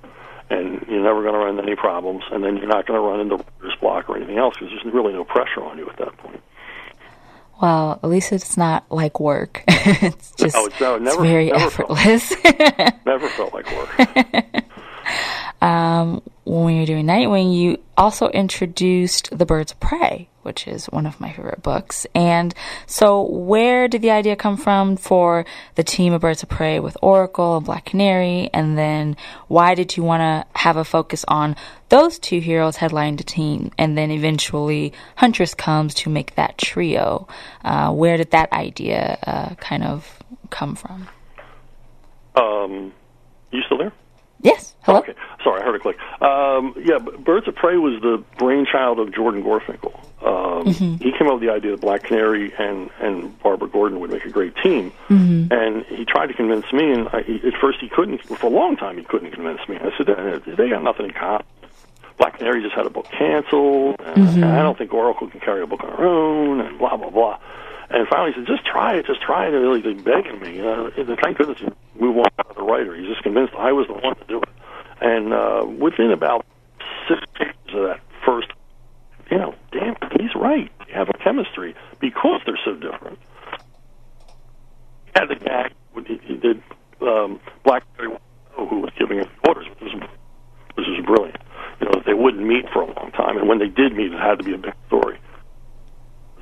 and 0.52 0.86
you're 0.88 1.04
never 1.04 1.22
going 1.22 1.34
to 1.34 1.40
run 1.40 1.50
into 1.52 1.64
any 1.64 1.76
problems, 1.76 2.24
and 2.32 2.44
then 2.44 2.58
you're 2.58 2.68
not 2.68 2.86
going 2.86 3.00
to 3.00 3.06
run 3.06 3.20
into 3.20 3.38
writer's 3.38 3.80
block 3.80 4.10
or 4.10 4.18
anything 4.18 4.38
else 4.38 4.56
because 4.60 4.70
there's 4.70 4.94
really 4.94 5.14
no 5.14 5.24
pressure 5.24 5.64
on 5.64 5.78
you 5.78 5.90
at 5.90 5.98
that 5.98 6.18
point. 6.18 6.42
Well, 7.62 8.00
at 8.04 8.10
least 8.10 8.32
it's 8.32 8.58
not 8.58 8.92
like 8.92 9.20
work. 9.20 9.64
it's 9.68 10.32
just 10.32 10.56
no, 10.56 10.68
no, 10.80 10.98
never, 10.98 11.10
it's 11.10 11.22
very 11.22 11.52
never 11.52 11.66
effortless. 11.66 12.36
Felt, 12.36 12.94
never 13.06 13.30
felt 13.30 13.54
like 13.54 13.72
work. 13.72 14.64
um, 15.62 16.22
when 16.44 16.76
you're 16.76 16.86
doing 16.86 17.06
Nightwing, 17.06 17.56
you 17.56 17.78
also 17.98 18.30
introduced 18.30 19.38
The 19.38 19.46
Birds 19.46 19.74
of 19.74 19.80
Prey, 19.80 20.28
which 20.42 20.68
is 20.68 20.88
one 20.88 21.06
of 21.06 21.20
my 21.22 21.32
favorite 21.32 21.62
books. 21.62 22.08
And 22.16 22.54
so, 22.88 23.22
where 23.22 23.88
did 23.88 24.02
the 24.02 24.10
idea 24.10 24.36
come 24.36 24.58
from 24.58 24.98
for 24.98 25.46
the 25.76 25.84
team 25.84 26.14
of 26.14 26.22
Birds 26.22 26.42
of 26.42 26.50
Prey 26.50 26.80
with 26.80 26.98
Oracle 27.02 27.58
and 27.58 27.66
Black 27.66 27.86
Canary? 27.86 28.50
And 28.54 28.76
then, 28.76 29.18
why 29.48 29.76
did 29.76 29.96
you 29.96 30.04
want 30.04 30.22
to 30.22 30.60
have 30.60 30.78
a 30.78 30.84
focus 30.84 31.24
on 31.28 31.56
those 31.90 32.18
two 32.18 32.40
heroes 32.40 32.78
headlining 32.78 33.18
the 33.18 33.24
team? 33.24 33.72
And 33.78 33.96
then 33.96 34.10
eventually, 34.10 34.94
Huntress 35.18 35.54
comes 35.54 35.94
to 35.96 36.10
make 36.10 36.36
that 36.36 36.58
trio. 36.58 37.28
Uh, 37.64 37.92
where 37.92 38.18
did 38.18 38.32
that 38.32 38.52
idea 38.52 39.20
uh, 39.28 39.56
kind 39.56 39.84
of 39.84 40.20
come 40.50 40.76
from? 40.76 41.08
Um, 42.36 42.94
you 43.52 43.62
still 43.68 43.78
there? 43.78 43.94
Yes. 44.44 44.76
Hello. 44.84 45.00
Okay. 45.00 45.14
Sorry, 45.44 45.62
I 45.62 45.66
heard 45.66 45.76
a 45.76 45.80
click. 45.80 45.98
Um, 46.22 46.74
yeah, 46.84 46.98
Birds 46.98 47.48
of 47.48 47.56
Prey 47.56 47.78
was 47.78 48.02
the 48.02 48.24
brainchild 48.38 49.00
of 49.00 49.14
Jordan 49.14 49.44
Gorfinkel. 49.44 49.94
Um, 50.22 50.66
mm-hmm. 50.66 51.04
He 51.04 51.12
came 51.12 51.28
up 51.28 51.36
with 51.36 51.42
the 51.42 51.52
idea 51.52 51.72
that 51.72 51.82
Black 51.82 52.04
Canary 52.04 52.54
and 52.58 52.90
and 53.00 53.40
Barbara 53.42 53.68
Gordon 53.70 54.00
would 54.00 54.12
make 54.12 54.26
a 54.26 54.30
great 54.30 54.56
team, 54.58 54.92
mm-hmm. 55.10 55.52
and 55.52 55.86
he 55.86 56.06
tried 56.06 56.28
to 56.28 56.34
convince 56.34 56.72
me. 56.74 56.92
And 56.92 57.08
I, 57.10 57.24
he, 57.24 57.36
at 57.48 57.54
first, 57.60 57.80
he 57.80 57.90
couldn't. 57.90 58.24
For 58.24 58.48
a 58.48 58.50
long 58.50 58.78
time, 58.78 58.98
he 58.98 59.04
couldn't 59.04 59.32
convince 59.32 59.68
me. 59.68 59.78
I 59.78 59.96
said, 59.98 60.08
"They 60.58 60.70
got 60.70 60.84
nothing 60.84 61.08
in 61.08 61.14
common." 61.14 61.46
Black 62.18 62.38
Canary 62.38 62.62
just 62.62 62.76
had 62.76 62.86
a 62.86 62.92
book 62.92 63.08
canceled, 63.10 63.96
and 64.00 64.28
mm-hmm. 64.28 64.44
I 64.44 64.62
don't 64.62 64.78
think 64.78 64.94
Oracle 64.94 65.28
can 65.28 65.40
carry 65.40 65.64
a 65.64 65.68
book 65.68 65.84
on 65.84 65.90
her 65.90 66.06
own, 66.06 66.62
and 66.62 66.78
blah 66.78 66.96
blah 66.98 67.10
blah. 67.10 67.40
And 67.94 68.08
finally, 68.08 68.32
he 68.32 68.40
said, 68.40 68.48
"Just 68.48 68.66
try 68.66 68.96
it, 68.96 69.06
just 69.06 69.22
try 69.22 69.48
it." 69.48 69.54
And 69.54 69.62
really, 69.62 69.82
begging 69.94 70.40
me. 70.40 70.62
Uh, 70.62 70.90
thank 71.22 71.38
goodness 71.38 71.60
he 71.60 71.68
move 72.00 72.18
on 72.18 72.26
to 72.38 72.54
the 72.56 72.64
writer. 72.64 72.96
He's 72.96 73.08
just 73.08 73.24
convinced 73.24 73.54
I 73.58 73.72
was 73.72 73.88
the 73.88 73.94
one 73.94 74.16
to 74.16 74.24
do 74.28 74.42
it. 74.42 74.50
And 75.02 75.34
uh, 75.34 75.66
within 75.80 76.12
about 76.12 76.46
six 77.08 77.22
pages 77.36 77.56
of 77.74 77.84
that 77.84 78.00
first, 78.26 78.48
you 79.30 79.38
know, 79.38 79.56
damn, 79.72 79.96
he's 80.20 80.34
right. 80.36 80.72
They 80.88 80.94
have 80.94 81.10
a 81.10 81.18
chemistry 81.18 81.76
because 82.00 82.42
they're 82.46 82.60
so 82.64 82.76
different. 82.76 83.20
Had 85.16 85.28
the 85.28 85.36
guy 85.36 85.72
he, 86.08 86.20
he 86.24 86.36
did 86.38 86.62
um, 87.02 87.40
Blackberry, 87.64 88.10
who 88.52 88.80
was 88.80 88.92
giving 88.98 89.18
his 89.18 89.28
orders, 89.48 89.68
which 89.70 89.94
was, 89.94 90.10
which 90.76 90.88
was 90.88 91.06
brilliant. 91.06 91.38
You 91.80 91.88
know, 91.88 92.02
they 92.06 92.14
wouldn't 92.14 92.46
meet 92.46 92.66
for 92.72 92.84
a 92.84 92.86
long 92.86 93.12
time, 93.12 93.38
and 93.38 93.48
when 93.48 93.60
they 93.60 93.68
did 93.68 93.96
meet, 93.96 94.12
it 94.12 94.20
had 94.20 94.38
to 94.38 94.44
be 94.44 94.54
a 94.54 94.58
big 94.58 94.74
story. 94.88 95.20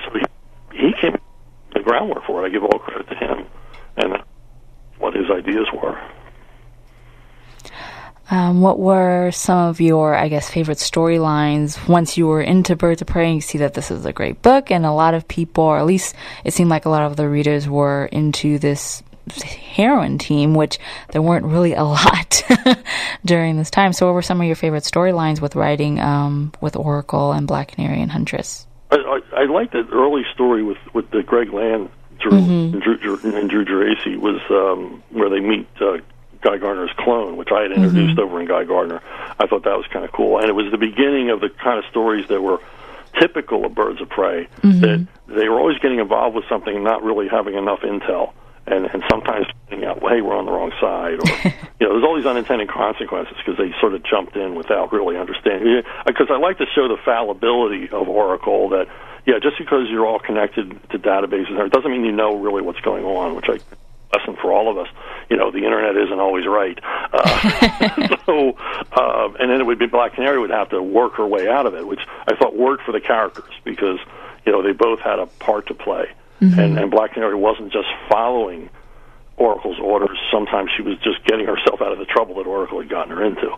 So 0.04 0.12
he 0.14 0.22
he 0.78 0.93
came 1.00 1.18
the 1.74 1.82
groundwork 1.82 2.26
for 2.26 2.43
it. 2.43 2.47
I 2.47 2.50
give 2.50 2.64
all 2.64 2.80
credit 2.80 3.08
to 3.10 3.16
him, 3.16 3.45
and 3.97 4.24
what 4.97 5.14
his 5.14 5.30
ideas 5.32 5.68
were. 5.74 6.00
Um, 8.32 8.62
some 9.32 9.69
of 9.69 9.82
your, 9.82 10.15
I 10.15 10.27
guess, 10.27 10.49
favorite 10.49 10.77
storylines 10.77 11.88
once 11.88 12.17
you 12.17 12.27
were 12.27 12.41
into 12.41 12.75
Birds 12.75 13.01
of 13.01 13.07
Prey? 13.07 13.27
And 13.27 13.36
you 13.36 13.41
see 13.41 13.57
that 13.59 13.73
this 13.73 13.91
is 13.91 14.05
a 14.05 14.13
great 14.13 14.41
book, 14.41 14.71
and 14.71 14.86
a 14.86 14.91
lot 14.91 15.13
of 15.13 15.27
people, 15.27 15.63
or 15.63 15.77
at 15.77 15.86
least 15.86 16.15
it 16.43 16.53
seemed 16.53 16.69
like 16.69 16.86
a 16.86 16.89
lot 16.89 17.03
of 17.03 17.15
the 17.15 17.27
readers 17.27 17.67
were 17.67 18.05
into 18.05 18.59
this 18.59 19.03
heroine 19.38 20.17
team, 20.17 20.53
which 20.53 20.80
there 21.11 21.21
weren't 21.21 21.45
really 21.45 21.73
a 21.73 21.84
lot 21.84 22.43
during 23.25 23.57
this 23.57 23.69
time. 23.69 23.93
So, 23.93 24.07
what 24.07 24.13
were 24.13 24.21
some 24.21 24.41
of 24.41 24.47
your 24.47 24.55
favorite 24.55 24.84
storylines 24.84 25.41
with 25.41 25.55
writing 25.55 25.99
um, 25.99 26.51
with 26.61 26.75
Oracle 26.75 27.32
and 27.32 27.47
Black 27.47 27.69
Canary 27.69 28.01
and 28.01 28.11
Huntress? 28.11 28.67
I, 28.91 28.95
I, 28.95 29.41
I 29.41 29.45
like 29.45 29.71
the 29.71 29.88
early 29.91 30.23
story 30.34 30.63
with 30.63 30.77
with 30.93 31.09
the 31.11 31.23
Greg 31.23 31.53
Land 31.53 31.89
Drew, 32.19 32.32
mm-hmm. 32.32 32.73
and 32.73 32.82
Drew, 32.82 32.97
Drew, 32.97 33.36
and 33.36 33.49
Drew 33.49 33.65
Geraci 33.65 34.17
was 34.19 34.41
um, 34.49 35.01
where 35.09 35.30
they 35.30 35.39
meet 35.39 35.67
uh, 35.80 35.97
Guy 36.41 36.57
Gardner's 36.57 36.91
clone, 36.97 37.37
which 37.37 37.49
I 37.51 37.63
had 37.63 37.71
introduced 37.71 38.15
mm-hmm. 38.15 38.19
over 38.19 38.41
in 38.41 38.47
Guy 38.47 38.63
Gardner. 38.63 39.01
I 39.39 39.47
thought 39.47 39.63
that 39.63 39.77
was 39.77 39.85
kind 39.91 40.05
of 40.05 40.11
cool, 40.11 40.39
and 40.39 40.47
it 40.47 40.53
was 40.53 40.71
the 40.71 40.77
beginning 40.77 41.29
of 41.29 41.41
the 41.41 41.49
kind 41.49 41.79
of 41.79 41.85
stories 41.89 42.27
that 42.29 42.41
were 42.41 42.59
typical 43.19 43.65
of 43.65 43.75
Birds 43.75 44.01
of 44.01 44.09
Prey. 44.09 44.47
Mm-hmm. 44.61 44.79
That 44.79 45.07
they 45.27 45.49
were 45.49 45.59
always 45.59 45.77
getting 45.79 45.99
involved 45.99 46.35
with 46.35 46.45
something 46.47 46.73
and 46.73 46.83
not 46.83 47.03
really 47.03 47.27
having 47.27 47.55
enough 47.55 47.81
intel, 47.81 48.33
and 48.67 48.85
and 48.85 49.03
sometimes 49.09 49.47
finding 49.69 49.87
out, 49.87 49.99
hey, 49.99 50.21
we're 50.21 50.37
on 50.37 50.45
the 50.45 50.51
wrong 50.51 50.71
side, 50.79 51.19
or 51.19 51.51
you 51.79 51.87
know, 51.87 51.93
there's 51.93 52.03
all 52.03 52.15
these 52.15 52.25
unintended 52.25 52.69
consequences 52.69 53.35
because 53.37 53.57
they 53.57 53.73
sort 53.81 53.93
of 53.93 54.03
jumped 54.03 54.35
in 54.35 54.55
without 54.55 54.93
really 54.93 55.17
understanding. 55.17 55.83
Because 56.05 56.27
I 56.29 56.37
like 56.37 56.57
to 56.59 56.65
show 56.73 56.87
the 56.87 56.97
fallibility 57.03 57.89
of 57.89 58.07
Oracle 58.07 58.69
that 58.69 58.87
yeah, 59.25 59.39
just 59.39 59.57
because 59.57 59.87
you're 59.89 60.05
all 60.05 60.19
connected 60.19 60.71
to 60.91 60.99
databases, 60.99 61.51
it 61.59 61.71
doesn't 61.71 61.91
mean 61.91 62.05
you 62.05 62.11
know 62.11 62.35
really 62.35 62.61
what's 62.61 62.79
going 62.79 63.03
on, 63.03 63.35
which 63.35 63.49
I 63.49 63.59
lesson 64.14 64.36
for 64.41 64.51
all 64.51 64.70
of 64.70 64.78
us. 64.78 64.88
You 65.30 65.38
know, 65.38 65.51
the 65.51 65.60
internet 65.60 65.95
isn't 65.95 66.20
always 66.20 66.45
right. 66.47 66.78
Uh, 67.14 68.18
so, 68.26 68.57
uh, 68.91 69.30
and 69.39 69.49
then 69.49 69.62
it 69.62 69.66
would 69.66 69.80
be 69.80 69.88
Black 69.88 70.16
Canary 70.16 70.39
would 70.39 70.49
have 70.49 70.70
to 70.70 70.82
work 70.82 71.16
her 71.16 71.28
way 71.28 71.47
out 71.47 71.66
of 71.66 71.76
it, 71.76 71.86
which 71.88 72.01
I 72.28 72.36
thought 72.36 72.55
worked 72.55 72.84
for 72.84 72.91
the 72.91 73.01
characters 73.01 73.51
because 73.64 73.99
you 74.45 74.51
know 74.51 74.64
they 74.64 74.74
both 74.74 74.99
had 74.99 75.20
a 75.20 75.26
part 75.26 75.68
to 75.68 75.74
play, 75.74 76.05
mm-hmm. 76.41 76.60
and, 76.60 76.80
and 76.80 76.91
Black 76.91 77.14
Canary 77.14 77.36
wasn't 77.36 77.72
just 77.72 77.88
following 78.10 78.70
Oracle's 79.38 79.80
orders. 79.80 80.18
Sometimes 80.32 80.70
she 80.76 80.82
was 80.82 80.97
just 80.99 81.24
getting 81.26 81.45
herself 81.45 81.82
out 81.82 81.91
of 81.91 81.99
the 81.99 82.05
trouble 82.05 82.36
that 82.36 82.47
Oracle 82.47 82.80
had 82.82 82.89
gotten 82.89 83.16
her 83.16 83.24
into, 83.24 83.49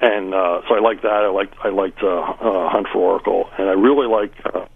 and 0.00 0.34
uh, 0.34 0.60
so 0.68 0.74
I 0.74 0.80
liked 0.80 1.02
that. 1.02 1.24
I 1.24 1.28
liked 1.28 1.54
I 1.62 1.68
liked 1.70 2.02
uh, 2.02 2.20
uh, 2.20 2.68
Hunt 2.68 2.88
for 2.92 2.98
Oracle, 2.98 3.48
and 3.58 3.68
I 3.68 3.72
really 3.72 4.06
liked 4.06 4.38
uh, 4.44 4.66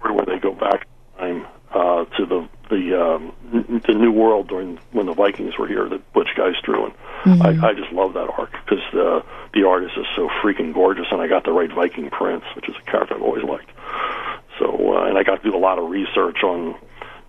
where 0.00 0.26
they 0.26 0.38
go 0.38 0.52
back 0.52 0.86
in 1.20 1.42
time 1.42 1.46
uh, 1.72 2.04
to 2.04 2.26
the 2.26 2.48
the 2.70 3.00
um, 3.00 3.32
the 3.86 3.94
New 3.94 4.12
World 4.12 4.48
during 4.48 4.78
when 4.92 5.06
the 5.06 5.14
Vikings 5.14 5.58
were 5.58 5.66
here 5.66 5.88
that 5.88 6.12
Butch 6.12 6.28
Guice 6.36 6.56
drew, 6.62 6.86
and 6.86 6.94
mm-hmm. 7.24 7.64
I, 7.64 7.68
I 7.68 7.74
just 7.74 7.92
love 7.92 8.14
that 8.14 8.28
arc 8.38 8.52
because 8.52 8.84
uh, 8.92 9.22
the 9.54 9.66
artist 9.66 9.96
is 9.96 10.06
so 10.16 10.28
freaking 10.42 10.72
gorgeous, 10.72 11.06
and 11.10 11.20
I 11.20 11.28
got 11.28 11.44
the 11.44 11.52
right 11.52 11.72
Viking 11.72 12.10
prince, 12.10 12.44
which 12.54 12.68
is 12.68 12.74
a 12.76 12.90
character 12.90 13.14
I've 13.14 13.22
always 13.22 13.44
liked. 13.44 13.70
So, 14.58 14.96
uh, 14.96 15.04
and 15.04 15.16
I 15.16 15.22
got 15.22 15.42
to 15.42 15.50
do 15.50 15.56
a 15.56 15.58
lot 15.58 15.78
of 15.78 15.88
research 15.88 16.42
on 16.42 16.74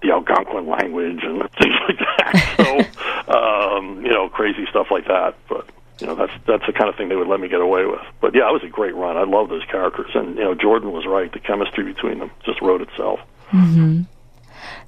the 0.02 0.12
Algonquin 0.12 0.68
language 0.68 1.20
and 1.24 1.42
things 1.62 1.76
like 1.88 2.00
that. 2.00 2.56
So, 2.58 3.34
um, 3.78 4.06
you 4.06 4.12
know, 4.12 4.30
crazy 4.30 4.66
stuff 4.70 4.88
like 4.92 5.08
that. 5.08 5.36
But 5.48 5.70
you 6.00 6.08
know, 6.08 6.16
that's 6.16 6.34
that's 6.48 6.66
the 6.66 6.74
kind 6.74 6.90
of 6.90 6.96
thing 6.96 7.10
they 7.10 7.16
would 7.16 7.28
let 7.28 7.40
me 7.40 7.48
get 7.48 7.62
away 7.62 7.86
with. 7.86 8.02
But 8.22 8.36
yeah, 8.36 8.50
it 8.50 8.54
was 8.54 8.64
a 8.64 8.70
great 8.70 8.96
run. 8.96 9.18
I 9.18 9.24
love 9.24 9.50
those 9.50 9.66
characters, 9.66 10.12
and 10.16 10.38
you 10.38 10.44
know, 10.44 10.56
Jordan 10.56 10.92
was 10.92 11.06
right. 11.06 11.32
The 11.32 11.40
chemistry 11.40 11.84
between 11.84 12.20
them 12.20 12.32
just 12.46 12.62
wrote 12.62 12.82
itself. 12.82 13.20
Mm-hmm. 13.52 14.04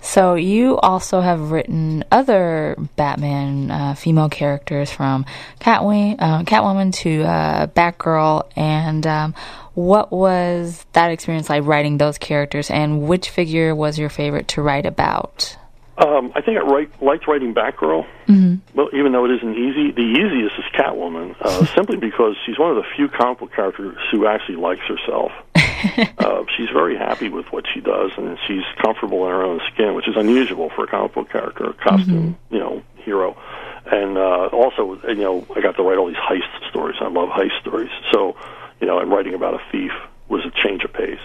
So 0.02 0.34
you 0.34 0.78
also 0.78 1.22
have 1.22 1.52
written 1.52 2.04
other 2.12 2.76
Batman 2.95 3.70
uh, 3.70 3.93
female 3.93 4.30
characters 4.30 4.91
from 4.91 5.26
Catwoman, 5.60 6.16
uh, 6.20 6.43
Catwoman 6.43 6.91
to 6.95 7.24
uh, 7.24 7.68
Batgirl, 7.68 8.49
and 8.56 9.06
um, 9.06 9.36
what 9.76 10.12
was 10.12 10.86
that 10.93 11.12
experience 11.12 11.49
like 11.49 11.66
writing 11.66 11.97
those 11.97 12.18
characters? 12.18 12.72
And 12.72 13.08
which 13.08 13.30
figure 13.30 13.76
was 13.76 13.99
your 13.99 14.10
favorite 14.10 14.47
to 14.49 14.62
write 14.62 14.88
about? 14.88 15.56
Um, 16.02 16.32
I 16.34 16.41
think 16.41 16.58
I 16.58 16.62
write, 16.62 17.02
liked 17.02 17.28
writing 17.28 17.54
Batgirl. 17.54 18.08
Mm-hmm. 18.28 18.56
Well, 18.76 18.89
even 18.93 19.12
though 19.12 19.26
it 19.26 19.32
isn't 19.32 19.56
easy, 19.56 19.91
the 19.91 20.02
easiest 20.02 20.58
is 20.58 20.66
Catwoman, 20.74 21.36
uh, 21.39 21.66
simply 21.76 21.97
because 21.97 22.36
she's 22.45 22.58
one 22.58 22.72
of 22.72 22.78
the 22.78 22.86
few 22.95 23.08
comic 23.08 23.39
book 23.39 23.54
characters 23.54 23.97
who 24.10 24.26
actually 24.26 24.56
likes 24.56 24.82
herself. 24.88 25.32
uh, 26.18 26.43
she's 26.58 26.70
very 26.70 26.97
happy 26.97 27.30
with 27.30 27.45
what 27.52 27.66
she 27.72 27.82
does, 27.82 28.12
and 28.18 28.38
she's 28.47 28.64
comfortable 28.82 29.26
in 29.26 29.32
her 29.32 29.43
own 29.43 29.62
skin, 29.72 29.93
which 29.93 30.08
is 30.08 30.16
unusual 30.18 30.72
for 30.76 30.86
a 30.86 30.88
comic 30.88 31.14
book 31.14 31.30
character, 31.30 31.70
a 31.70 31.74
costume, 31.74 32.34
mm-hmm. 32.34 32.56
you 32.56 32.60
know, 32.60 32.84
hero. 32.95 33.38
And 33.86 34.18
uh, 34.18 34.47
also, 34.47 34.99
you 35.08 35.16
know, 35.16 35.45
I 35.56 35.62
got 35.62 35.76
to 35.76 35.84
write 35.84 35.97
all 35.97 36.08
these 36.08 36.16
heist 36.16 36.70
stories. 36.70 36.97
I 36.99 37.10
love 37.10 37.30
heist 37.30 37.60
stories, 37.62 37.91
so 38.12 38.36
you 38.80 38.88
know, 38.88 38.99
and 38.99 39.12
writing 39.12 39.36
about 39.36 39.54
a 39.54 39.62
thief 39.72 39.91
was 40.30 40.43
a 40.45 40.52
change 40.64 40.84
of 40.84 40.93
pace. 40.93 41.20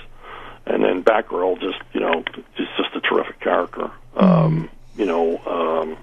And 0.66 0.83
then 0.83 1.03
Batgirl, 1.03 1.61
just 1.61 1.79
you 1.93 2.01
know, 2.01 2.24
is 2.59 2.68
just 2.77 2.95
a 2.95 3.01
terrific 3.01 3.41
character. 3.41 3.91
Um, 4.16 4.70
you 4.96 5.06
know, 5.06 5.38
um, 5.46 5.96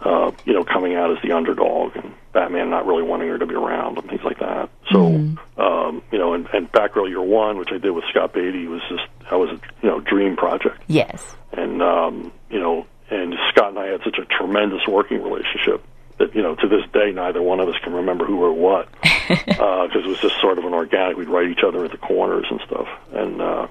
uh, 0.00 0.32
you 0.44 0.52
know, 0.52 0.64
coming 0.64 0.94
out 0.94 1.12
as 1.12 1.22
the 1.22 1.32
underdog 1.32 1.96
and 1.96 2.12
Batman 2.32 2.70
not 2.70 2.86
really 2.86 3.02
wanting 3.02 3.28
her 3.28 3.38
to 3.38 3.46
be 3.46 3.54
around 3.54 3.98
and 3.98 4.08
things 4.08 4.22
like 4.24 4.40
that. 4.40 4.68
So, 4.90 4.98
mm-hmm. 4.98 5.60
um, 5.60 6.02
you 6.10 6.18
know, 6.18 6.34
and, 6.34 6.48
and 6.52 6.70
Batgirl 6.72 7.08
Year 7.08 7.22
One, 7.22 7.58
which 7.58 7.70
I 7.72 7.78
did 7.78 7.90
with 7.92 8.04
Scott 8.10 8.32
Beatty, 8.32 8.66
was 8.66 8.82
just 8.88 9.04
that 9.30 9.38
was 9.38 9.50
a 9.50 9.60
you 9.82 9.88
know 9.88 10.00
dream 10.00 10.36
project. 10.36 10.82
Yes. 10.88 11.36
And 11.52 11.82
um, 11.82 12.32
you 12.50 12.58
know, 12.58 12.86
and 13.10 13.34
Scott 13.50 13.70
and 13.70 13.78
I 13.78 13.86
had 13.86 14.00
such 14.02 14.18
a 14.18 14.24
tremendous 14.24 14.86
working 14.88 15.22
relationship 15.22 15.84
that 16.18 16.34
you 16.34 16.42
know 16.42 16.54
to 16.56 16.68
this 16.68 16.84
day 16.92 17.12
neither 17.12 17.42
one 17.42 17.60
of 17.60 17.68
us 17.68 17.76
can 17.82 17.92
remember 17.92 18.24
who 18.24 18.42
wrote 18.42 18.56
what 18.56 18.88
because 19.28 19.58
uh, 19.58 19.98
it 19.98 20.06
was 20.06 20.18
just 20.20 20.40
sort 20.40 20.58
of 20.58 20.64
an 20.64 20.74
organic. 20.74 21.16
We'd 21.16 21.28
write 21.28 21.50
each 21.50 21.64
other 21.66 21.84
at 21.84 21.92
the 21.92 21.98
corners 21.98 22.46
and 22.50 22.60
stuff, 22.66 22.88
and 23.12 23.40
uh, 23.40 23.66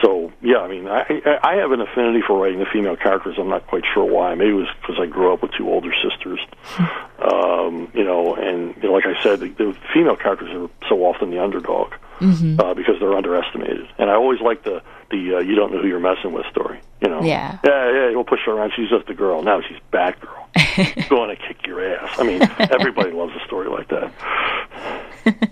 so 0.00 0.32
yeah, 0.40 0.58
I 0.58 0.68
mean, 0.68 0.88
I 0.88 1.04
I 1.42 1.56
have 1.56 1.70
an 1.72 1.80
affinity 1.80 2.22
for 2.26 2.38
writing 2.40 2.58
the 2.60 2.66
female 2.72 2.96
characters. 2.96 3.36
I'm 3.38 3.48
not 3.48 3.66
quite 3.66 3.84
sure 3.92 4.04
why. 4.04 4.34
Maybe 4.34 4.50
it 4.50 4.54
was 4.54 4.68
because 4.80 4.96
I 5.00 5.06
grew 5.06 5.32
up 5.32 5.42
with 5.42 5.52
two 5.52 5.68
older 5.68 5.92
sisters, 6.02 6.40
um, 7.18 7.90
you 7.94 8.04
know, 8.04 8.34
and 8.34 8.74
you 8.76 8.88
know, 8.88 8.92
like 8.94 9.06
I 9.06 9.20
said, 9.22 9.40
the, 9.40 9.48
the 9.48 9.76
female 9.92 10.16
characters 10.16 10.50
are 10.52 10.68
so 10.88 11.04
often 11.04 11.30
the 11.30 11.42
underdog 11.42 11.92
Mm-hmm. 12.20 12.60
uh, 12.60 12.72
because 12.74 12.94
they're 13.00 13.16
underestimated. 13.16 13.88
And 13.98 14.08
I 14.08 14.14
always 14.14 14.40
like 14.40 14.62
the 14.62 14.80
the 15.10 15.36
uh, 15.36 15.38
you 15.40 15.56
don't 15.56 15.72
know 15.72 15.82
who 15.82 15.88
you're 15.88 15.98
messing 15.98 16.32
with 16.32 16.46
story. 16.52 16.78
You 17.00 17.08
know, 17.10 17.20
Yeah. 17.22 17.58
yeah, 17.64 17.90
yeah. 17.92 18.10
We'll 18.10 18.22
push 18.22 18.38
her 18.46 18.52
around. 18.52 18.72
She's 18.76 18.88
just 18.90 19.10
a 19.10 19.14
girl. 19.14 19.42
Now 19.42 19.60
she's 19.60 19.78
bad 19.90 20.20
girl. 20.20 20.48
going 21.08 21.36
to 21.36 21.42
kick 21.42 21.66
your 21.66 21.84
ass. 21.84 22.14
I 22.20 22.22
mean, 22.22 22.40
everybody 22.70 23.10
loves 23.22 23.32
a 23.34 23.44
story 23.44 23.68
like 23.68 23.88
that. 23.88 25.50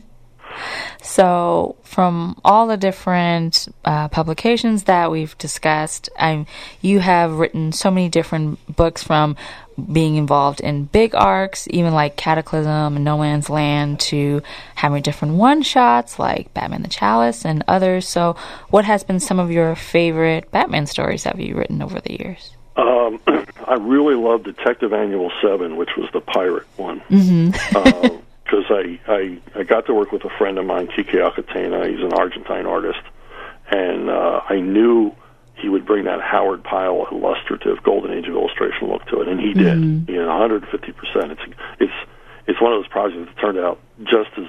So, 1.03 1.77
from 1.83 2.39
all 2.45 2.67
the 2.67 2.77
different 2.77 3.69
uh, 3.85 4.09
publications 4.09 4.85
that 4.85 5.11
we've 5.11 5.37
discussed, 5.39 6.11
I'm, 6.19 6.47
you 6.83 7.01
have 7.01 7.33
written 7.33 7.73
so 7.73 7.91
many 7.91 8.09
different 8.09 8.59
books 8.77 9.03
from 9.03 9.37
being 9.93 10.17
involved 10.17 10.61
in 10.61 10.85
big 10.85 11.15
arcs, 11.15 11.67
even 11.71 11.95
like 11.95 12.17
Cataclysm 12.17 12.97
and 12.97 13.05
No 13.05 13.19
Man's 13.19 13.49
Land, 13.49 14.01
to 14.01 14.43
having 14.75 15.03
different 15.03 15.35
one 15.35 15.63
shots 15.63 16.19
like 16.19 16.53
Batman 16.53 16.83
the 16.83 16.89
Chalice 16.89 17.45
and 17.45 17.65
others. 17.67 18.07
So, 18.07 18.37
what 18.69 18.85
has 18.85 19.03
been 19.03 19.21
some 19.21 19.39
of 19.39 19.51
your 19.51 19.75
favorite 19.75 20.51
Batman 20.51 20.87
stories 20.87 21.25
that 21.25 21.39
you've 21.39 21.57
written 21.57 21.83
over 21.83 22.01
the 22.01 22.19
years? 22.23 22.53
Um, 22.77 23.21
I 23.67 23.75
really 23.75 24.15
love 24.15 24.43
Detective 24.43 24.93
Annual 24.93 25.33
Seven, 25.43 25.77
which 25.77 25.97
was 25.97 26.11
the 26.13 26.21
pirate 26.21 26.67
one. 26.77 27.01
Mm-hmm. 27.09 28.21
Because 28.51 28.65
I, 28.69 28.99
I 29.07 29.61
I 29.61 29.63
got 29.63 29.87
to 29.87 29.95
work 29.95 30.11
with 30.11 30.25
a 30.25 30.31
friend 30.39 30.59
of 30.59 30.67
mine, 30.67 30.89
Quique 30.89 31.15
Alcatena. 31.15 31.89
He's 31.89 32.03
an 32.05 32.13
Argentine 32.13 32.67
artist, 32.67 33.01
and 33.71 34.11
uh, 34.11 34.41
I 34.49 34.61
knew 34.61 35.15
he 35.55 35.69
would 35.69 35.87
bring 35.87 36.05
that 36.07 36.21
Howard 36.21 36.65
Pyle 36.65 37.07
illustrative 37.13 37.83
Golden 37.85 38.13
Age 38.13 38.27
of 38.27 38.35
illustration 38.35 38.89
look 38.89 39.05
to 39.07 39.21
it, 39.21 39.29
and 39.29 39.39
he 39.39 39.55
did. 39.55 39.79
You 40.09 40.17
know, 40.17 40.29
150 40.29 40.93
percent. 40.93 41.33
It's 41.33 41.43
it's 41.79 41.93
it's 42.49 42.61
one 42.61 42.73
of 42.73 42.79
those 42.79 42.89
projects 42.89 43.31
that 43.33 43.41
turned 43.41 43.59
out 43.59 43.79
just 44.03 44.31
as 44.37 44.47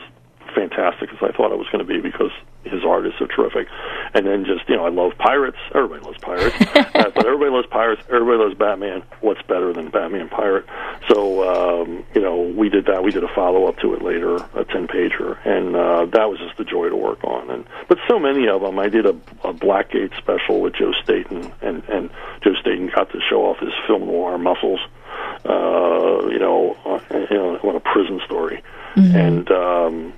fantastic 0.55 1.09
as 1.11 1.17
I 1.21 1.31
thought 1.31 1.51
it 1.51 1.59
was 1.59 1.67
going 1.71 1.85
to 1.85 1.93
be 1.93 2.01
because 2.01 2.31
his 2.63 2.83
art 2.85 3.05
is 3.05 3.13
so 3.17 3.25
terrific. 3.25 3.67
And 4.13 4.25
then 4.25 4.45
just 4.45 4.67
you 4.69 4.75
know, 4.75 4.85
I 4.85 4.89
love 4.89 5.13
pirates. 5.17 5.57
Everybody 5.73 6.03
loves 6.05 6.17
pirates, 6.19 6.55
uh, 6.75 7.11
but 7.15 7.25
everybody 7.25 7.51
loves 7.51 7.67
pirates. 7.67 8.01
Everybody 8.09 8.37
loves 8.37 8.55
Batman. 8.55 9.03
What's 9.21 9.41
better 9.43 9.73
than 9.73 9.89
Batman 9.89 10.29
pirate? 10.29 10.65
So 11.09 11.81
um, 11.81 12.05
you 12.13 12.21
know, 12.21 12.41
we 12.41 12.69
did 12.69 12.85
that. 12.85 13.03
We 13.03 13.11
did 13.11 13.23
a 13.23 13.33
follow 13.33 13.65
up 13.65 13.77
to 13.79 13.93
it 13.93 14.01
later, 14.01 14.35
a 14.35 14.65
ten 14.65 14.87
pager, 14.87 15.37
and 15.45 15.75
uh, 15.75 16.05
that 16.05 16.29
was 16.29 16.39
just 16.39 16.59
a 16.59 16.65
joy 16.65 16.89
to 16.89 16.95
work 16.95 17.23
on. 17.23 17.49
And 17.49 17.65
but 17.87 17.97
so 18.07 18.19
many 18.19 18.47
of 18.47 18.61
them. 18.61 18.79
I 18.79 18.89
did 18.89 19.05
a, 19.05 19.15
a 19.43 19.53
Blackgate 19.53 20.15
special 20.17 20.61
with 20.61 20.73
Joe 20.75 20.91
Staton, 21.03 21.51
and 21.61 21.83
and 21.85 22.09
Joe 22.43 22.53
Staton 22.59 22.91
got 22.93 23.11
to 23.11 23.19
show 23.29 23.45
off 23.45 23.59
his 23.59 23.73
film 23.87 24.05
noir 24.05 24.37
muscles. 24.37 24.79
Uh, 25.45 26.27
you 26.29 26.39
know, 26.39 26.77
on, 26.85 27.01
you 27.11 27.37
know, 27.37 27.59
on 27.63 27.75
a 27.75 27.79
prison 27.79 28.19
story, 28.25 28.61
and. 28.95 29.49
um 29.51 30.13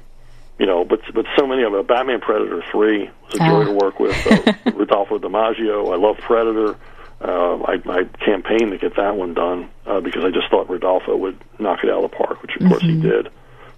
you 0.59 0.65
know, 0.65 0.85
but 0.85 0.99
but 1.13 1.25
so 1.37 1.45
many 1.47 1.63
of 1.63 1.71
them. 1.73 1.85
Batman 1.85 2.19
Predator 2.21 2.63
three 2.71 3.09
was 3.25 3.35
a 3.35 3.37
joy 3.39 3.61
Ah. 3.61 3.63
to 3.65 3.71
work 3.71 3.99
with. 3.99 4.15
Uh, 4.27 4.53
Rodolfo 4.75 5.17
Damaggio. 5.19 5.93
I 5.93 5.97
love 5.97 6.17
Predator. 6.19 6.75
Uh, 7.21 7.57
I, 7.63 7.73
I 7.87 8.03
campaigned 8.25 8.71
to 8.71 8.77
get 8.77 8.97
that 8.97 9.15
one 9.15 9.33
done 9.33 9.69
uh, 9.85 10.01
because 10.01 10.25
I 10.25 10.29
just 10.29 10.49
thought 10.49 10.69
Rodolfo 10.69 11.15
would 11.15 11.37
knock 11.57 11.79
it 11.83 11.89
out 11.89 12.03
of 12.03 12.11
the 12.11 12.17
park, 12.17 12.41
which 12.41 12.51
of 12.59 12.67
course 12.67 12.81
he 12.81 12.99
did. 12.99 13.29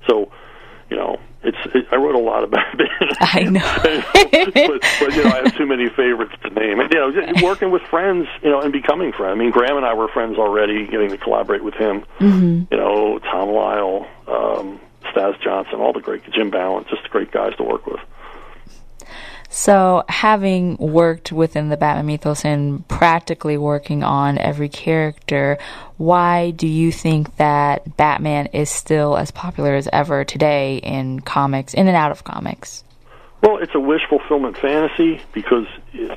So, 0.10 0.32
you 0.90 0.98
know, 0.98 1.20
it's 1.44 1.58
it, 1.76 1.86
I 1.92 1.98
wrote 1.98 2.16
a 2.16 2.20
lot 2.20 2.44
of 2.44 2.50
Batman. 2.56 2.88
I 3.22 3.44
know. 3.44 3.76
but, 4.68 4.82
but 5.00 5.16
you 5.16 5.24
know, 5.24 5.30
I 5.30 5.42
have 5.44 5.56
too 5.56 5.68
many 5.68 5.90
favorites 5.90 6.34
to 6.42 6.50
name. 6.50 6.80
And 6.80 6.92
you 6.92 7.00
know, 7.00 7.34
working 7.44 7.70
with 7.70 7.84
friends, 7.84 8.28
you 8.42 8.50
know, 8.50 8.62
and 8.62 8.74
becoming 8.74 9.12
friends. 9.12 9.36
I 9.36 9.38
mean, 9.38 9.52
Graham 9.52 9.78
and 9.78 9.86
I 9.86 9.94
were 9.94 10.08
friends 10.08 10.40
already, 10.40 10.88
getting 10.88 11.10
to 11.10 11.18
collaborate 11.18 11.64
with 11.64 11.76
him. 11.76 12.04
You 12.20 12.66
know, 12.72 13.20
Tom 13.20 13.50
Lyle, 13.50 14.08
um, 14.28 14.80
Staz 15.16 15.40
Johnson, 15.42 15.80
all 15.80 15.94
the 15.94 16.02
great 16.02 16.30
Jim 16.32 16.50
Balent, 16.50 16.88
just 16.88 17.10
great 17.10 17.32
guys 17.32 17.56
to 17.58 17.64
work 17.64 17.86
with. 17.88 18.00
So, 19.50 20.04
having 20.10 20.76
worked 20.78 21.32
within 21.32 21.70
the 21.70 21.78
Batman 21.78 22.08
mythos 22.08 22.44
and 22.44 22.86
practically 22.90 23.58
working 23.58 24.04
on 24.04 24.38
every 24.38 24.68
character, 24.68 25.58
why 25.96 26.52
do 26.52 26.68
you 26.68 26.92
think 26.92 27.38
that 27.38 27.96
Batman 27.96 28.48
is 28.48 28.70
still 28.70 29.16
as 29.16 29.32
popular 29.32 29.76
as 29.76 29.88
ever 29.94 30.26
today 30.26 30.78
in 30.78 31.22
comics, 31.22 31.74
in 31.74 31.88
and 31.88 31.96
out 31.96 32.12
of 32.12 32.26
comics? 32.26 32.84
Well, 33.42 33.58
it's 33.60 33.74
a 33.76 33.80
wish 33.80 34.02
fulfillment 34.10 34.58
fantasy 34.58 35.22
because, 35.32 35.68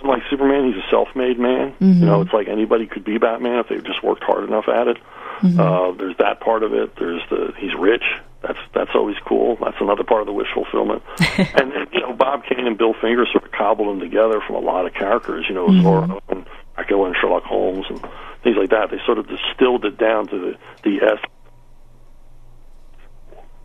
like 0.03 0.23
Superman, 0.31 0.73
he's 0.73 0.83
a 0.83 0.89
self-made 0.91 1.39
man. 1.39 1.75
You 1.79 2.07
know, 2.07 2.23
it's 2.23 2.33
like 2.33 2.49
anybody 2.49 2.87
could 2.87 3.05
be 3.05 3.19
Batman 3.19 3.59
if 3.59 3.69
they 3.69 3.79
just 3.79 4.03
worked 4.03 4.25
hard 4.25 4.49
enough 4.49 4.67
at 4.67 4.89
it. 4.89 4.97
Uh, 5.61 5.93
there's 5.93 6.17
that 6.17 6.41
part 6.41 6.65
of 6.65 6.75
it. 6.75 6.97
There's 6.97 7.23
the 7.31 7.53
he's 7.57 7.75
rich. 7.75 8.03
That's 8.43 8.59
that's 8.73 8.91
always 8.95 9.17
cool. 9.27 9.57
That's 9.61 9.77
another 9.81 10.05
part 10.05 10.21
of 10.21 10.27
the 10.27 10.33
wish 10.33 10.49
fulfillment. 10.55 11.03
and, 11.39 11.73
and 11.73 11.89
you 11.93 12.01
know, 12.01 12.13
Bob 12.13 12.45
Kane 12.45 12.67
and 12.67 12.79
Bill 12.79 12.95
Finger 13.01 13.27
sort 13.31 13.45
of 13.45 13.53
cobbled 13.53 13.89
them 13.89 14.01
together 14.01 14.41
from 14.47 14.57
a 14.57 14.61
lot 14.61 14.87
of 14.87 14.95
characters. 14.95 15.47
You 15.49 15.55
know, 15.57 15.67
Zorro 15.67 16.21
and 16.29 16.47
Dracula 16.77 17.07
and 17.07 17.17
Sherlock 17.21 17.43
Holmes 17.43 17.87
and 17.89 18.01
things 18.45 18.57
like 18.57 18.71
that. 18.71 18.91
They 18.91 18.99
sort 19.05 19.19
of 19.19 19.27
distilled 19.27 19.85
it 19.85 19.99
down 19.99 20.29
to 20.29 20.39
the 20.39 20.59
the 20.85 21.05
S 21.05 21.19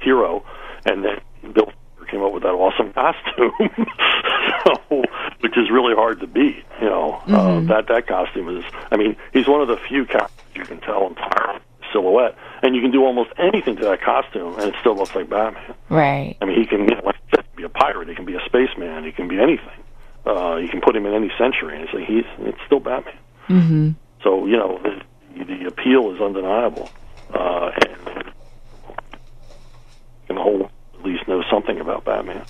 hero, 0.01 0.43
and 0.85 1.05
then 1.05 1.21
Bill 1.53 1.65
Finger 1.65 2.11
came 2.11 2.23
up 2.23 2.33
with 2.33 2.43
that 2.43 2.49
awesome 2.49 2.93
costume, 2.93 3.51
so, 4.89 5.03
which 5.41 5.55
is 5.55 5.69
really 5.69 5.93
hard 5.93 6.19
to 6.21 6.27
beat. 6.27 6.65
You 6.81 6.89
know, 6.89 7.21
uh, 7.27 7.59
that 7.61 7.87
that 7.89 8.07
costume 8.07 8.57
is. 8.57 8.63
I 8.91 8.97
mean, 8.97 9.15
he's 9.33 9.47
one 9.47 9.61
of 9.61 9.67
the 9.67 9.77
few 9.87 10.05
characters 10.05 10.31
you 10.55 10.63
can 10.63 10.79
tell 10.81 11.07
entirely 11.07 11.62
silhouette, 11.93 12.35
and 12.61 12.75
you 12.75 12.81
can 12.81 12.91
do 12.91 13.05
almost 13.05 13.29
anything 13.37 13.77
to 13.77 13.83
that 13.83 14.01
costume, 14.01 14.59
and 14.59 14.69
it 14.69 14.75
still 14.81 14.95
looks 14.95 15.15
like 15.15 15.29
Batman. 15.29 15.75
Right. 15.89 16.35
I 16.41 16.45
mean, 16.45 16.59
he 16.59 16.65
can, 16.65 16.81
you 16.81 16.95
know, 16.95 17.01
like 17.05 17.15
said, 17.33 17.45
be 17.55 17.63
a 17.63 17.69
pirate, 17.69 18.09
he 18.09 18.15
can 18.15 18.25
be 18.25 18.35
a 18.35 18.43
spaceman, 18.45 19.05
he 19.05 19.11
can 19.11 19.27
be 19.27 19.39
anything. 19.39 19.79
Uh, 20.25 20.55
you 20.55 20.67
can 20.69 20.81
put 20.81 20.95
him 20.95 21.05
in 21.05 21.13
any 21.13 21.31
century, 21.37 21.75
and 21.75 21.83
it's 21.83 21.93
like 21.93 22.05
he's 22.05 22.25
it's 22.39 22.57
still 22.65 22.79
Batman. 22.79 23.17
Mm-hmm. 23.47 23.91
So 24.23 24.45
you 24.45 24.57
know, 24.57 24.79
the, 24.83 25.43
the 25.43 25.67
appeal 25.67 26.13
is 26.13 26.21
undeniable, 26.21 26.89
uh, 27.33 27.71
and, 27.75 28.33
and 30.29 30.37
the 30.37 30.41
whole 30.41 30.69
at 30.97 31.05
least 31.05 31.27
knows 31.27 31.45
something 31.51 31.79
about 31.79 32.05
Batman. 32.05 32.45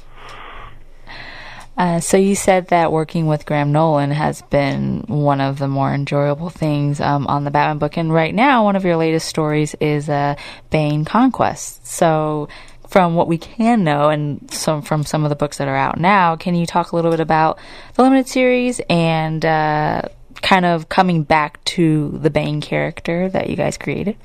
Uh, 1.76 2.00
so 2.00 2.18
you 2.18 2.36
said 2.36 2.68
that 2.68 2.92
working 2.92 3.26
with 3.26 3.46
Graham 3.46 3.72
Nolan 3.72 4.12
has 4.12 4.42
been 4.44 5.04
one 5.08 5.42
of 5.42 5.58
the 5.58 5.68
more 5.68 5.92
enjoyable 5.94 6.50
things 6.50 7.02
um, 7.02 7.26
on 7.28 7.44
the 7.44 7.52
Batman 7.52 7.80
book, 7.80 7.98
and 7.98 8.14
right 8.14 8.34
now 8.34 8.64
one 8.64 8.76
of 8.76 8.86
your 8.86 8.96
latest 8.96 9.28
stories 9.28 9.74
is 9.80 10.08
uh, 10.08 10.36
Bane 10.70 11.04
Conquest. 11.04 11.86
So, 11.88 12.48
from 12.88 13.16
what 13.16 13.28
we 13.28 13.40
can 13.40 13.84
know, 13.84 14.10
and 14.10 14.52
some 14.54 14.84
from 14.84 15.04
some 15.04 15.24
of 15.24 15.30
the 15.30 15.36
books 15.36 15.58
that 15.58 15.68
are 15.68 15.76
out 15.76 16.00
now, 16.00 16.36
can 16.36 16.54
you 16.54 16.68
talk 16.68 16.92
a 16.92 16.96
little 16.96 17.10
bit 17.10 17.20
about 17.20 17.58
the 17.96 18.04
limited 18.04 18.28
series 18.28 18.80
and 18.88 19.44
uh, 19.44 20.04
kind 20.44 20.66
of 20.66 20.90
coming 20.90 21.24
back 21.24 21.64
to 21.66 22.10
the 22.22 22.30
Bane 22.30 22.62
character 22.62 23.30
that 23.30 23.50
you 23.50 23.56
guys 23.56 23.78
created? 23.78 24.16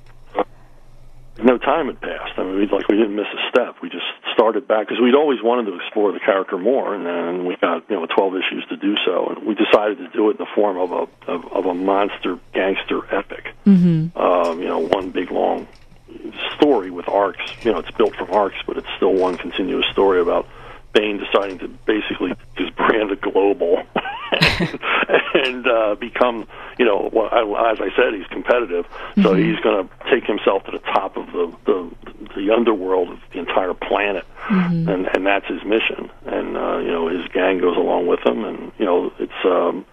no 1.43 1.59
time 1.59 1.87
had 1.87 2.01
passed. 2.01 2.33
I 2.37 2.43
mean, 2.43 2.69
like 2.71 2.89
we 2.89 2.97
didn't 2.97 3.15
miss 3.15 3.27
a 3.33 3.49
step. 3.51 3.77
We 3.83 3.89
just 3.89 4.05
started 4.39 4.69
back 4.69 4.87
because 4.87 5.03
we'd 5.03 5.17
always 5.17 5.43
wanted 5.43 5.69
to 5.69 5.77
explore 5.77 6.13
the 6.13 6.21
character 6.21 6.57
more, 6.57 6.95
and 6.95 7.05
then 7.05 7.45
we 7.45 7.57
got 7.57 7.83
you 7.91 7.97
know 7.97 8.07
12 8.07 8.35
issues 8.37 8.65
to 8.69 8.77
do 8.77 8.95
so, 9.05 9.31
and 9.31 9.47
we 9.47 9.55
decided 9.55 9.99
to 9.99 10.09
do 10.11 10.31
it 10.31 10.33
in 10.33 10.37
the 10.39 10.47
form 10.55 10.79
of 10.79 10.93
a 10.93 11.31
of, 11.31 11.53
of 11.53 11.67
a 11.67 11.75
monster 11.75 12.39
gangster 12.55 13.03
epic. 13.13 13.53
Mm-hmm. 13.67 14.17
Um, 14.17 14.61
you 14.61 14.69
know, 14.69 14.79
one 14.79 15.11
big 15.11 15.33
long 15.33 15.67
story 16.55 16.91
with 16.91 17.09
arcs. 17.09 17.43
You 17.63 17.73
know, 17.73 17.79
it's 17.79 17.91
built 17.91 18.15
from 18.15 18.31
arcs, 18.31 18.57
but 18.65 18.77
it's 18.79 18.87
still 18.97 19.13
one 19.13 19.37
continuous 19.37 19.87
story 19.91 20.21
about 20.21 20.47
Bane 20.93 21.19
deciding 21.19 21.59
to 21.61 21.69
basically 21.87 22.33
just 22.57 22.75
brand 22.77 23.11
a 23.13 23.17
global 23.17 23.83
and 25.35 25.67
uh, 25.67 25.95
become, 25.97 26.47
you 26.79 26.85
know, 26.85 27.11
well, 27.13 27.29
I- 27.33 27.73
as 27.73 27.79
I 27.81 27.89
said, 27.97 28.15
he's 28.15 28.27
competitive, 28.29 28.87
so 29.23 29.35
he's 29.35 29.59
going 29.61 29.87
to 29.89 30.11
take 30.11 30.25
himself 30.25 30.65
to 30.65 30.71
the 30.73 30.79
top 30.81 31.17
of 31.17 31.27
the 31.33 31.53
the, 31.67 31.91
the 32.37 32.51
underworld 32.55 33.11
of 33.11 33.19
the 33.33 33.39
entire 33.39 33.75
planet, 33.75 34.25
and 34.89 35.07
and 35.15 35.27
that's 35.27 35.47
his 35.47 35.63
mission. 35.65 36.11
And 36.27 36.57
uh, 36.57 36.79
you 36.79 36.89
know, 36.91 37.09
his 37.09 37.27
gang 37.33 37.59
goes 37.61 37.77
along 37.77 38.07
with 38.07 38.21
him, 38.25 38.45
and 38.45 38.73
you 38.79 38.85
know, 38.85 39.13
it's. 39.19 39.45
um 39.45 39.85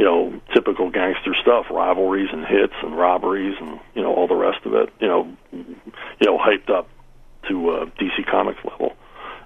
you 0.00 0.04
know, 0.04 0.32
typical 0.54 0.90
gangster 0.90 1.34
stuff, 1.42 1.66
rivalries 1.72 2.28
and 2.32 2.46
hits 2.46 2.72
and 2.84 2.96
robberies 2.96 3.56
and 3.60 3.80
you 3.96 4.00
know 4.02 4.14
all 4.14 4.28
the 4.28 4.34
rest 4.36 4.64
of 4.64 4.72
it. 4.74 4.90
You 5.00 5.08
know, 5.08 5.36
you 5.50 5.66
know, 6.24 6.38
hyped 6.38 6.70
up 6.70 6.88
to 7.48 7.70
uh, 7.70 7.84
DC 7.98 8.24
Comics 8.30 8.60
level, 8.64 8.94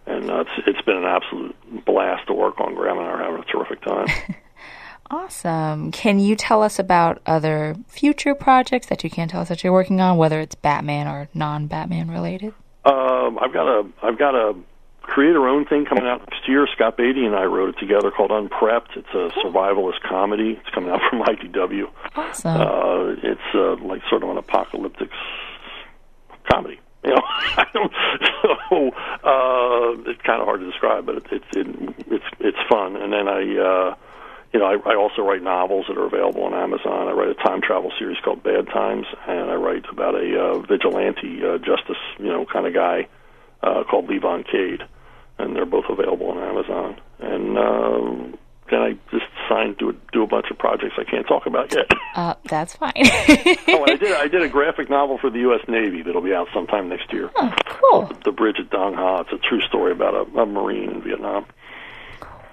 and 0.07 0.31
uh, 0.31 0.41
it's 0.41 0.51
it's 0.67 0.83
been 0.83 0.97
an 0.97 1.05
absolute 1.05 1.85
blast 1.85 2.27
to 2.29 2.33
work 2.35 2.61
on. 2.61 2.75
Graham 2.75 2.99
and 2.99 3.07
I 3.07 3.11
are 3.11 3.23
having 3.23 3.43
a 3.43 3.45
terrific 3.45 3.83
time. 3.83 4.07
Awesome. 5.11 5.93
Can 5.93 6.19
you 6.21 6.35
tell 6.35 6.63
us 6.63 6.79
about 6.79 7.21
other 7.27 7.77
future 7.87 8.35
projects 8.35 8.87
that 8.87 9.05
you 9.05 9.11
can't 9.11 9.31
tell 9.31 9.43
us 9.43 9.51
that 9.51 9.63
you're 9.63 9.73
working 9.73 10.01
on, 10.01 10.17
whether 10.17 10.41
it's 10.41 10.55
Batman 10.55 11.07
or 11.07 11.29
non-Batman 11.35 12.11
related? 12.11 12.55
um, 12.87 13.39
I've 13.39 13.53
got 13.53 13.69
a 13.69 13.87
I've 14.03 14.19
got 14.19 14.35
a 14.35 14.55
create 15.03 15.37
our 15.37 15.47
own 15.49 15.67
thing 15.67 15.85
coming 15.85 16.07
out 16.07 16.21
next 16.21 16.49
year. 16.49 16.67
Scott 16.75 16.97
Beatty 16.97 17.27
and 17.27 17.37
I 17.37 17.45
wrote 17.45 17.71
it 17.77 17.79
together 17.79 18.11
called 18.11 18.31
Unprepped. 18.31 18.97
It's 18.97 19.09
a 19.11 19.29
survivalist 19.45 20.01
comedy. 20.09 20.59
It's 20.59 20.75
coming 20.75 20.91
out 20.91 21.01
from 21.11 21.21
IDW. 21.25 21.91
Awesome. 22.17 22.61
Uh, 22.61 23.13
it's 23.23 23.41
uh, 23.55 23.77
like 23.85 24.01
sort 24.09 24.23
of 24.23 24.31
an 24.31 24.39
apocalyptic 24.39 25.11
comedy. 26.51 26.81
You 27.75 27.81
know, 27.81 27.89
so 28.71 28.89
uh, 29.25 30.11
it's 30.11 30.23
kind 30.23 30.41
of 30.41 30.47
hard 30.47 30.61
to 30.61 30.71
describe, 30.71 31.05
but 31.05 31.17
it, 31.17 31.27
it's 31.33 31.45
it, 31.53 31.67
it's 32.07 32.25
it's 32.39 32.59
fun. 32.71 32.97
And 32.97 33.13
then 33.13 33.29
I, 33.29 33.41
uh, 33.41 33.95
you 34.53 34.61
know, 34.61 34.67
I, 34.67 34.77
I 34.93 34.95
also 34.97 35.23
write 35.23 35.43
novels 35.43 35.87
that 35.89 35.99
are 35.99 36.07
available 36.07 36.45
on 36.45 36.55
Amazon. 36.55 37.09
I 37.09 37.13
write 37.13 37.29
a 37.29 37.35
time 37.35 37.61
travel 37.61 37.93
series 37.99 38.19
called 38.25 38.43
Bad 38.43 38.67
Times, 38.69 39.07
and 39.27 39.51
I 39.51 39.55
write 39.55 39.85
about 39.91 40.15
a 40.15 40.39
uh, 40.39 40.59
vigilante 40.61 41.41
uh, 41.45 41.59
justice, 41.59 42.01
you 42.19 42.29
know, 42.29 42.47
kind 42.51 42.67
of 42.67 42.75
guy 42.75 43.09
uh, 43.63 43.85
called 43.85 44.09
Levon 44.09 44.45
Cade, 44.45 44.83
and 45.39 45.57
they're 45.57 45.67
both 45.67 45.87
available 45.89 46.31
on 46.31 46.39
Amazon. 46.39 47.01
And 47.19 47.59
um, 47.59 48.39
then 48.73 48.81
I 48.81 48.93
just 49.11 49.27
signed 49.49 49.79
to 49.81 49.95
do 50.13 50.23
a 50.23 50.27
bunch 50.27 50.47
of 50.51 50.59
projects 50.59 50.95
I 50.99 51.05
can't 51.05 51.27
talk 51.27 51.47
about 51.47 51.73
yet. 51.75 51.87
Uh, 52.15 52.35
that's 52.45 52.77
fine. 52.77 52.93
oh, 52.97 53.85
I 53.89 53.97
did 53.99 54.13
I 54.13 54.29
did 54.29 54.43
a 54.43 54.49
graphic 54.49 54.91
novel 54.91 55.17
for 55.17 55.31
the 55.31 55.39
U.S. 55.41 55.61
Navy 55.67 56.03
that'll 56.03 56.21
be 56.21 56.35
out 56.35 56.47
sometime 56.53 56.91
next 56.91 57.11
year. 57.11 57.31
Oh, 57.37 57.55
cool. 57.65 58.13
The 58.27 58.33
Bridge 58.33 58.57
at 58.61 58.69
Dong 58.69 58.93
Ha. 58.93 59.21
It's 59.23 59.33
a 59.33 59.39
true 59.39 59.63
story 59.63 59.93
about 59.93 60.13
a, 60.13 60.41
a 60.41 60.45
Marine 60.45 60.91
in 60.91 61.01
Vietnam. 61.01 61.47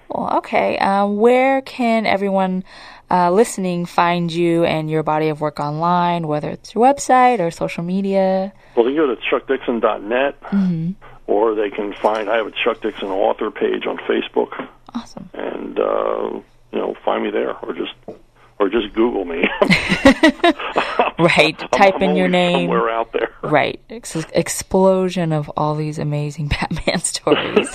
Well, 0.08 0.38
okay. 0.38 0.78
Um, 0.78 1.18
where 1.18 1.62
can 1.62 2.06
everyone 2.06 2.64
uh, 3.12 3.32
listening 3.32 3.86
find 3.86 4.32
you 4.32 4.64
and 4.64 4.90
your 4.90 5.04
body 5.04 5.28
of 5.28 5.42
work 5.42 5.60
online, 5.60 6.26
whether 6.28 6.50
it's 6.50 6.74
your 6.74 6.86
website 6.86 7.42
or 7.42 7.52
social 7.52 7.84
media? 7.84 8.54
Well, 8.78 8.86
they 8.86 8.92
can 8.96 8.98
go 8.98 9.14
to 9.14 9.22
chuckdixon.net, 9.22 10.42
Mm-hmm. 10.42 10.92
or 11.28 11.54
they 11.54 11.70
can 11.70 11.94
find 11.94 12.30
I 12.30 12.38
have 12.38 12.48
a 12.48 12.52
Chuck 12.52 12.82
Dixon 12.82 13.10
author 13.10 13.52
page 13.52 13.86
on 13.86 13.98
Facebook, 13.98 14.68
Awesome. 14.96 15.30
and 15.34 15.80
uh, 15.80 16.40
you 16.72 16.80
know 16.80 16.96
find 17.06 17.24
me 17.24 17.30
there, 17.32 17.56
or 17.58 17.74
just 17.74 17.94
or 18.60 18.70
just 18.70 18.94
Google 18.94 19.26
me. 19.26 19.44
Right. 21.18 21.60
I'm- 21.62 21.70
Type 21.70 21.96
I'm 21.96 22.04
in 22.04 22.16
your 22.16 22.28
name. 22.30 22.68
somewhere 22.70 22.90
out 22.90 23.12
there. 23.12 23.32
Right. 23.42 23.80
Ex- 23.90 24.16
explosion 24.34 25.34
of 25.34 25.50
all 25.58 25.76
these 25.76 26.00
amazing 26.00 26.48
Batman 26.62 27.00
stories. 27.00 27.70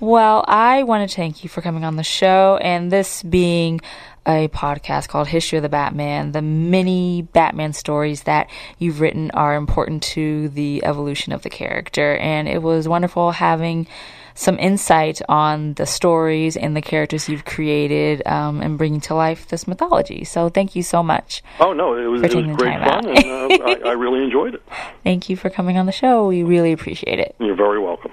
well, 0.00 0.44
I 0.46 0.82
want 0.84 1.08
to 1.08 1.14
thank 1.16 1.42
you 1.42 1.48
for 1.50 1.62
coming 1.62 1.84
on 1.84 1.96
the 1.96 2.04
show 2.04 2.58
and 2.62 2.90
this 2.92 3.22
being 3.24 3.80
a 4.26 4.46
podcast 4.48 5.08
called 5.08 5.26
History 5.28 5.58
of 5.58 5.62
the 5.62 5.68
Batman. 5.68 6.30
The 6.32 6.42
many 6.42 7.22
Batman 7.22 7.72
stories 7.72 8.22
that 8.22 8.48
you've 8.78 9.00
written 9.00 9.30
are 9.32 9.56
important 9.56 10.02
to 10.14 10.48
the 10.50 10.84
evolution 10.84 11.32
of 11.32 11.42
the 11.42 11.50
character. 11.50 12.16
And 12.16 12.48
it 12.48 12.62
was 12.62 12.86
wonderful 12.88 13.32
having 13.32 13.88
some 14.34 14.58
insight 14.58 15.20
on 15.28 15.74
the 15.74 15.86
stories 15.86 16.56
and 16.56 16.76
the 16.76 16.82
characters 16.82 17.28
you've 17.28 17.44
created 17.44 18.26
um, 18.26 18.60
and 18.60 18.78
bringing 18.78 19.00
to 19.02 19.14
life 19.14 19.48
this 19.48 19.66
mythology. 19.66 20.24
So 20.24 20.48
thank 20.48 20.74
you 20.76 20.82
so 20.82 21.02
much. 21.02 21.42
Oh 21.60 21.72
no, 21.72 21.96
it 21.96 22.06
was, 22.06 22.22
it 22.22 22.34
was 22.34 22.56
great 22.56 22.78
fun, 22.80 23.08
and 23.08 23.18
uh, 23.18 23.64
I, 23.64 23.90
I 23.90 23.92
really 23.92 24.22
enjoyed 24.22 24.54
it. 24.54 24.62
Thank 25.04 25.28
you 25.28 25.36
for 25.36 25.50
coming 25.50 25.78
on 25.78 25.86
the 25.86 25.92
show. 25.92 26.28
We 26.28 26.42
really 26.42 26.72
appreciate 26.72 27.18
it. 27.18 27.34
You're 27.38 27.56
very 27.56 27.78
welcome. 27.78 28.12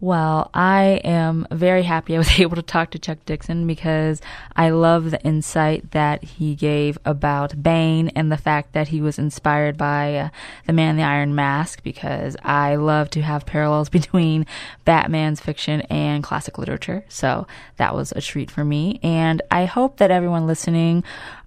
Well, 0.00 0.48
I 0.54 1.00
am 1.02 1.44
very 1.50 1.82
happy 1.82 2.14
I 2.14 2.18
was 2.18 2.30
able 2.40 2.54
to 2.54 2.62
talk 2.62 2.90
to 2.92 3.00
Chuck 3.00 3.18
Dixon 3.26 3.66
because 3.66 4.20
I 4.54 4.70
love 4.70 5.10
the 5.10 5.20
insight 5.22 5.90
that 5.90 6.22
he 6.22 6.54
gave 6.54 6.98
about 7.04 7.60
Bane 7.60 8.08
and 8.10 8.30
the 8.30 8.36
fact 8.36 8.74
that 8.74 8.88
he 8.88 9.00
was 9.00 9.18
inspired 9.18 9.76
by 9.76 10.14
uh, 10.14 10.28
the 10.66 10.72
Man 10.72 10.90
in 10.90 10.96
the 10.98 11.02
Iron 11.02 11.34
Mask 11.34 11.82
because 11.82 12.36
I 12.44 12.76
love 12.76 13.10
to 13.10 13.22
have 13.22 13.44
parallels 13.44 13.88
between 13.98 14.46
Batman's 14.84 15.40
fiction 15.40 15.80
and 15.82 16.22
classic 16.22 16.58
literature. 16.58 17.04
So 17.08 17.48
that 17.76 17.94
was 17.94 18.12
a 18.12 18.20
treat 18.20 18.52
for 18.52 18.64
me. 18.64 19.00
And 19.02 19.42
I 19.50 19.64
hope 19.64 19.96
that 19.96 20.12
everyone 20.12 20.46
listening 20.46 21.02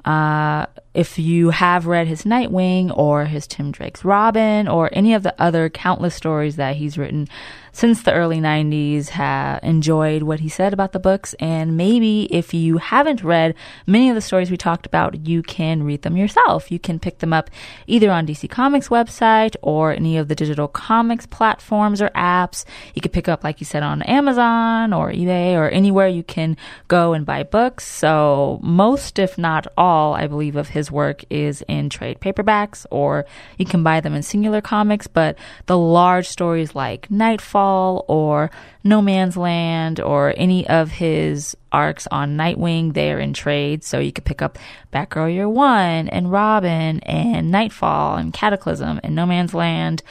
uh, 0.06 0.66
if 0.94 1.18
you 1.18 1.52
have 1.52 1.88
read 1.88 2.08
his 2.08 2.24
Nightwing 2.24 2.96
or 2.98 3.26
his 3.26 3.48
Tim 3.48 3.72
Drake's 3.72 4.04
Robin 4.04 4.68
or 4.68 4.90
any 4.92 5.14
of 5.14 5.24
the 5.24 5.40
other 5.42 5.70
countless 5.70 6.16
stories 6.16 6.58
that 6.58 6.76
he's 6.76 6.98
written 6.98 7.28
since 7.74 8.04
the 8.04 8.12
early 8.12 8.40
90s, 8.40 9.10
have 9.10 9.64
enjoyed 9.64 10.24
what 10.24 10.42
he 10.42 10.50
said 10.50 10.74
about 10.74 10.92
the 10.92 11.00
books. 11.00 11.34
And 11.40 11.78
maybe 11.78 12.24
if 12.24 12.54
you 12.54 12.80
haven't 12.80 13.24
read 13.24 13.56
many 13.88 14.10
of 14.10 14.16
the 14.16 14.22
stories 14.22 14.52
we 14.52 14.58
talked 14.58 14.86
about, 14.86 15.26
you 15.26 15.42
can 15.42 15.84
read 15.84 16.02
them 16.02 16.18
yourself. 16.18 16.70
You 16.70 16.80
can 16.80 17.00
pick 17.00 17.20
them 17.20 17.32
up 17.32 17.50
either 17.88 18.12
on 18.12 18.28
DC 18.28 18.50
Comics 18.50 18.90
website 18.90 19.56
or 19.62 19.94
any 19.94 20.18
of 20.18 20.28
the 20.28 20.36
digital 20.36 20.68
comics 20.68 21.26
platforms 21.26 22.02
or 22.02 22.10
apps. 22.10 22.66
You 22.94 23.02
could 23.02 23.14
pick 23.14 23.30
up, 23.30 23.42
like 23.42 23.62
you 23.62 23.66
said, 23.66 23.84
on 23.84 24.02
Amazon 24.02 24.92
or 24.92 25.12
eBay 25.12 25.54
or 25.54 25.70
anywhere 25.70 26.10
you 26.10 26.24
can 26.24 26.58
go 26.90 27.14
and 27.14 27.26
buy 27.26 27.44
books. 27.44 27.88
So 27.88 28.60
most, 28.62 29.18
if 29.18 29.38
not 29.38 29.66
all, 29.78 29.91
I 30.14 30.28
believe 30.28 30.56
of 30.56 30.70
his 30.70 30.92
work 30.92 31.24
is 31.30 31.64
in 31.68 31.90
trade 31.90 32.20
paperbacks 32.20 32.86
or 32.92 33.26
you 33.58 33.66
can 33.66 33.84
buy 33.84 34.00
them 34.02 34.14
in 34.14 34.24
singular 34.24 34.62
comics, 34.62 35.08
but 35.08 35.38
the 35.66 35.78
large 35.78 36.28
stories 36.28 36.74
like 36.76 37.10
Knightfall 37.12 38.06
or 38.08 38.52
No 38.84 39.02
Man's 39.02 39.38
Land 39.38 40.00
or 40.00 40.34
any 40.38 40.68
of 40.68 40.92
his 40.92 41.56
arcs 41.72 42.08
on 42.12 42.38
Nightwing, 42.38 42.94
they 42.94 43.12
are 43.12 43.20
in 43.20 43.34
trade. 43.34 43.84
So 43.84 44.00
you 44.00 44.12
could 44.12 44.26
pick 44.26 44.42
up 44.42 44.58
Batgirl 44.92 45.34
Year 45.34 45.48
One 45.50 46.10
and 46.10 46.32
Robin 46.32 47.00
and 47.02 47.52
Knightfall 47.52 48.18
and 48.18 48.34
Cataclysm 48.34 49.00
and 49.04 49.16
No 49.16 49.26
Man's 49.26 49.54
Land 49.54 50.04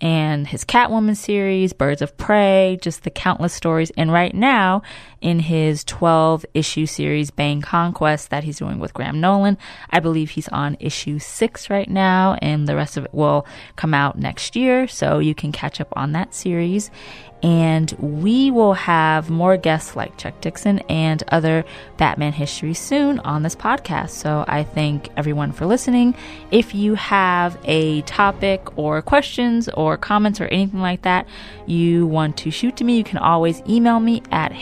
and 0.00 0.46
his 0.46 0.64
Catwoman 0.64 1.16
series, 1.16 1.72
Birds 1.72 2.02
of 2.02 2.16
Prey, 2.16 2.78
just 2.80 3.02
the 3.02 3.10
countless 3.10 3.52
stories. 3.52 3.90
And 3.96 4.12
right 4.12 4.34
now, 4.34 4.82
in 5.20 5.40
his 5.40 5.84
12 5.84 6.46
issue 6.54 6.86
series, 6.86 7.30
Bane 7.30 7.62
Conquest, 7.62 8.30
that 8.30 8.44
he's 8.44 8.58
doing 8.58 8.78
with 8.78 8.94
Graham 8.94 9.20
Nolan, 9.20 9.58
I 9.90 10.00
believe 10.00 10.30
he's 10.30 10.48
on 10.48 10.76
issue 10.80 11.18
six 11.18 11.70
right 11.70 11.88
now, 11.88 12.38
and 12.40 12.66
the 12.66 12.76
rest 12.76 12.96
of 12.96 13.04
it 13.04 13.14
will 13.14 13.46
come 13.76 13.94
out 13.94 14.18
next 14.18 14.56
year. 14.56 14.86
So 14.88 15.18
you 15.18 15.34
can 15.34 15.52
catch 15.52 15.80
up 15.80 15.92
on 15.96 16.12
that 16.12 16.34
series. 16.34 16.90
And 17.40 17.92
we 18.00 18.50
will 18.50 18.74
have 18.74 19.30
more 19.30 19.56
guests 19.56 19.94
like 19.94 20.16
Chuck 20.16 20.40
Dixon 20.40 20.80
and 20.88 21.22
other 21.28 21.64
Batman 21.96 22.32
history 22.32 22.74
soon 22.74 23.20
on 23.20 23.44
this 23.44 23.54
podcast. 23.54 24.10
So 24.10 24.44
I 24.48 24.64
thank 24.64 25.08
everyone 25.16 25.52
for 25.52 25.64
listening. 25.64 26.16
If 26.50 26.74
you 26.74 26.94
have 26.94 27.56
a 27.64 28.02
topic 28.02 28.76
or 28.76 29.02
questions 29.02 29.68
or 29.68 29.96
comments 29.96 30.40
or 30.40 30.46
anything 30.46 30.80
like 30.80 31.02
that 31.02 31.28
you 31.66 32.06
want 32.06 32.36
to 32.38 32.50
shoot 32.50 32.76
to 32.78 32.84
me, 32.84 32.96
you 32.96 33.04
can 33.04 33.18
always 33.18 33.62
email 33.68 34.00
me 34.00 34.22
at 34.32 34.52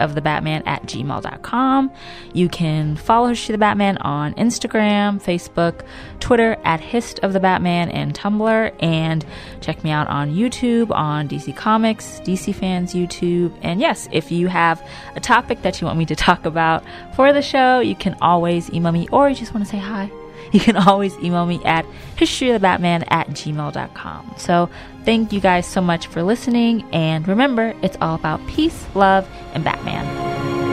historyofthebatman 0.00 0.62
at 0.66 0.82
gmail.com. 0.84 1.90
You 2.32 2.48
can 2.48 2.96
follow 2.96 3.28
History 3.28 3.52
of 3.52 3.58
the 3.58 3.64
Batman 3.64 3.98
on 3.98 4.34
Instagram, 4.34 5.22
Facebook, 5.22 5.84
Twitter 6.20 6.56
at 6.64 6.80
Hist 6.80 7.18
of 7.20 7.32
the 7.32 7.40
Batman, 7.40 7.90
and 7.90 8.14
Tumblr. 8.14 8.74
And 8.82 9.24
check 9.60 9.82
me 9.84 9.90
out 9.90 10.08
on 10.08 10.34
YouTube, 10.34 10.90
on 10.90 11.28
DC 11.28 11.54
Comics, 11.56 12.20
DC 12.20 12.54
Fans 12.54 12.94
YouTube. 12.94 13.56
And 13.62 13.80
yes, 13.80 14.08
if 14.12 14.30
you 14.30 14.48
have 14.48 14.82
a 15.16 15.20
topic 15.20 15.62
that 15.62 15.80
you 15.80 15.86
want 15.86 15.98
me 15.98 16.06
to 16.06 16.16
talk 16.20 16.46
about 16.46 16.84
for 17.14 17.32
the 17.32 17.42
show, 17.42 17.80
you 17.80 17.94
can 17.94 18.16
always 18.20 18.70
email 18.72 18.92
me 18.92 19.08
or 19.12 19.28
you 19.28 19.34
just 19.34 19.54
want 19.54 19.64
to 19.64 19.70
say 19.70 19.78
hi. 19.78 20.10
You 20.60 20.60
can 20.60 20.76
always 20.76 21.16
email 21.18 21.46
me 21.46 21.62
at 21.64 21.86
historyofthebatman 22.16 23.04
at 23.08 23.28
gmail.com. 23.28 24.34
So 24.36 24.68
thank 25.04 25.32
you 25.32 25.40
guys 25.40 25.64
so 25.66 25.80
much 25.80 26.08
for 26.08 26.24
listening. 26.24 26.82
And 26.92 27.26
remember, 27.28 27.74
it's 27.82 27.96
all 28.00 28.16
about 28.16 28.44
peace, 28.48 28.84
love, 28.94 29.28
and 29.54 29.62
Batman. 29.62 30.69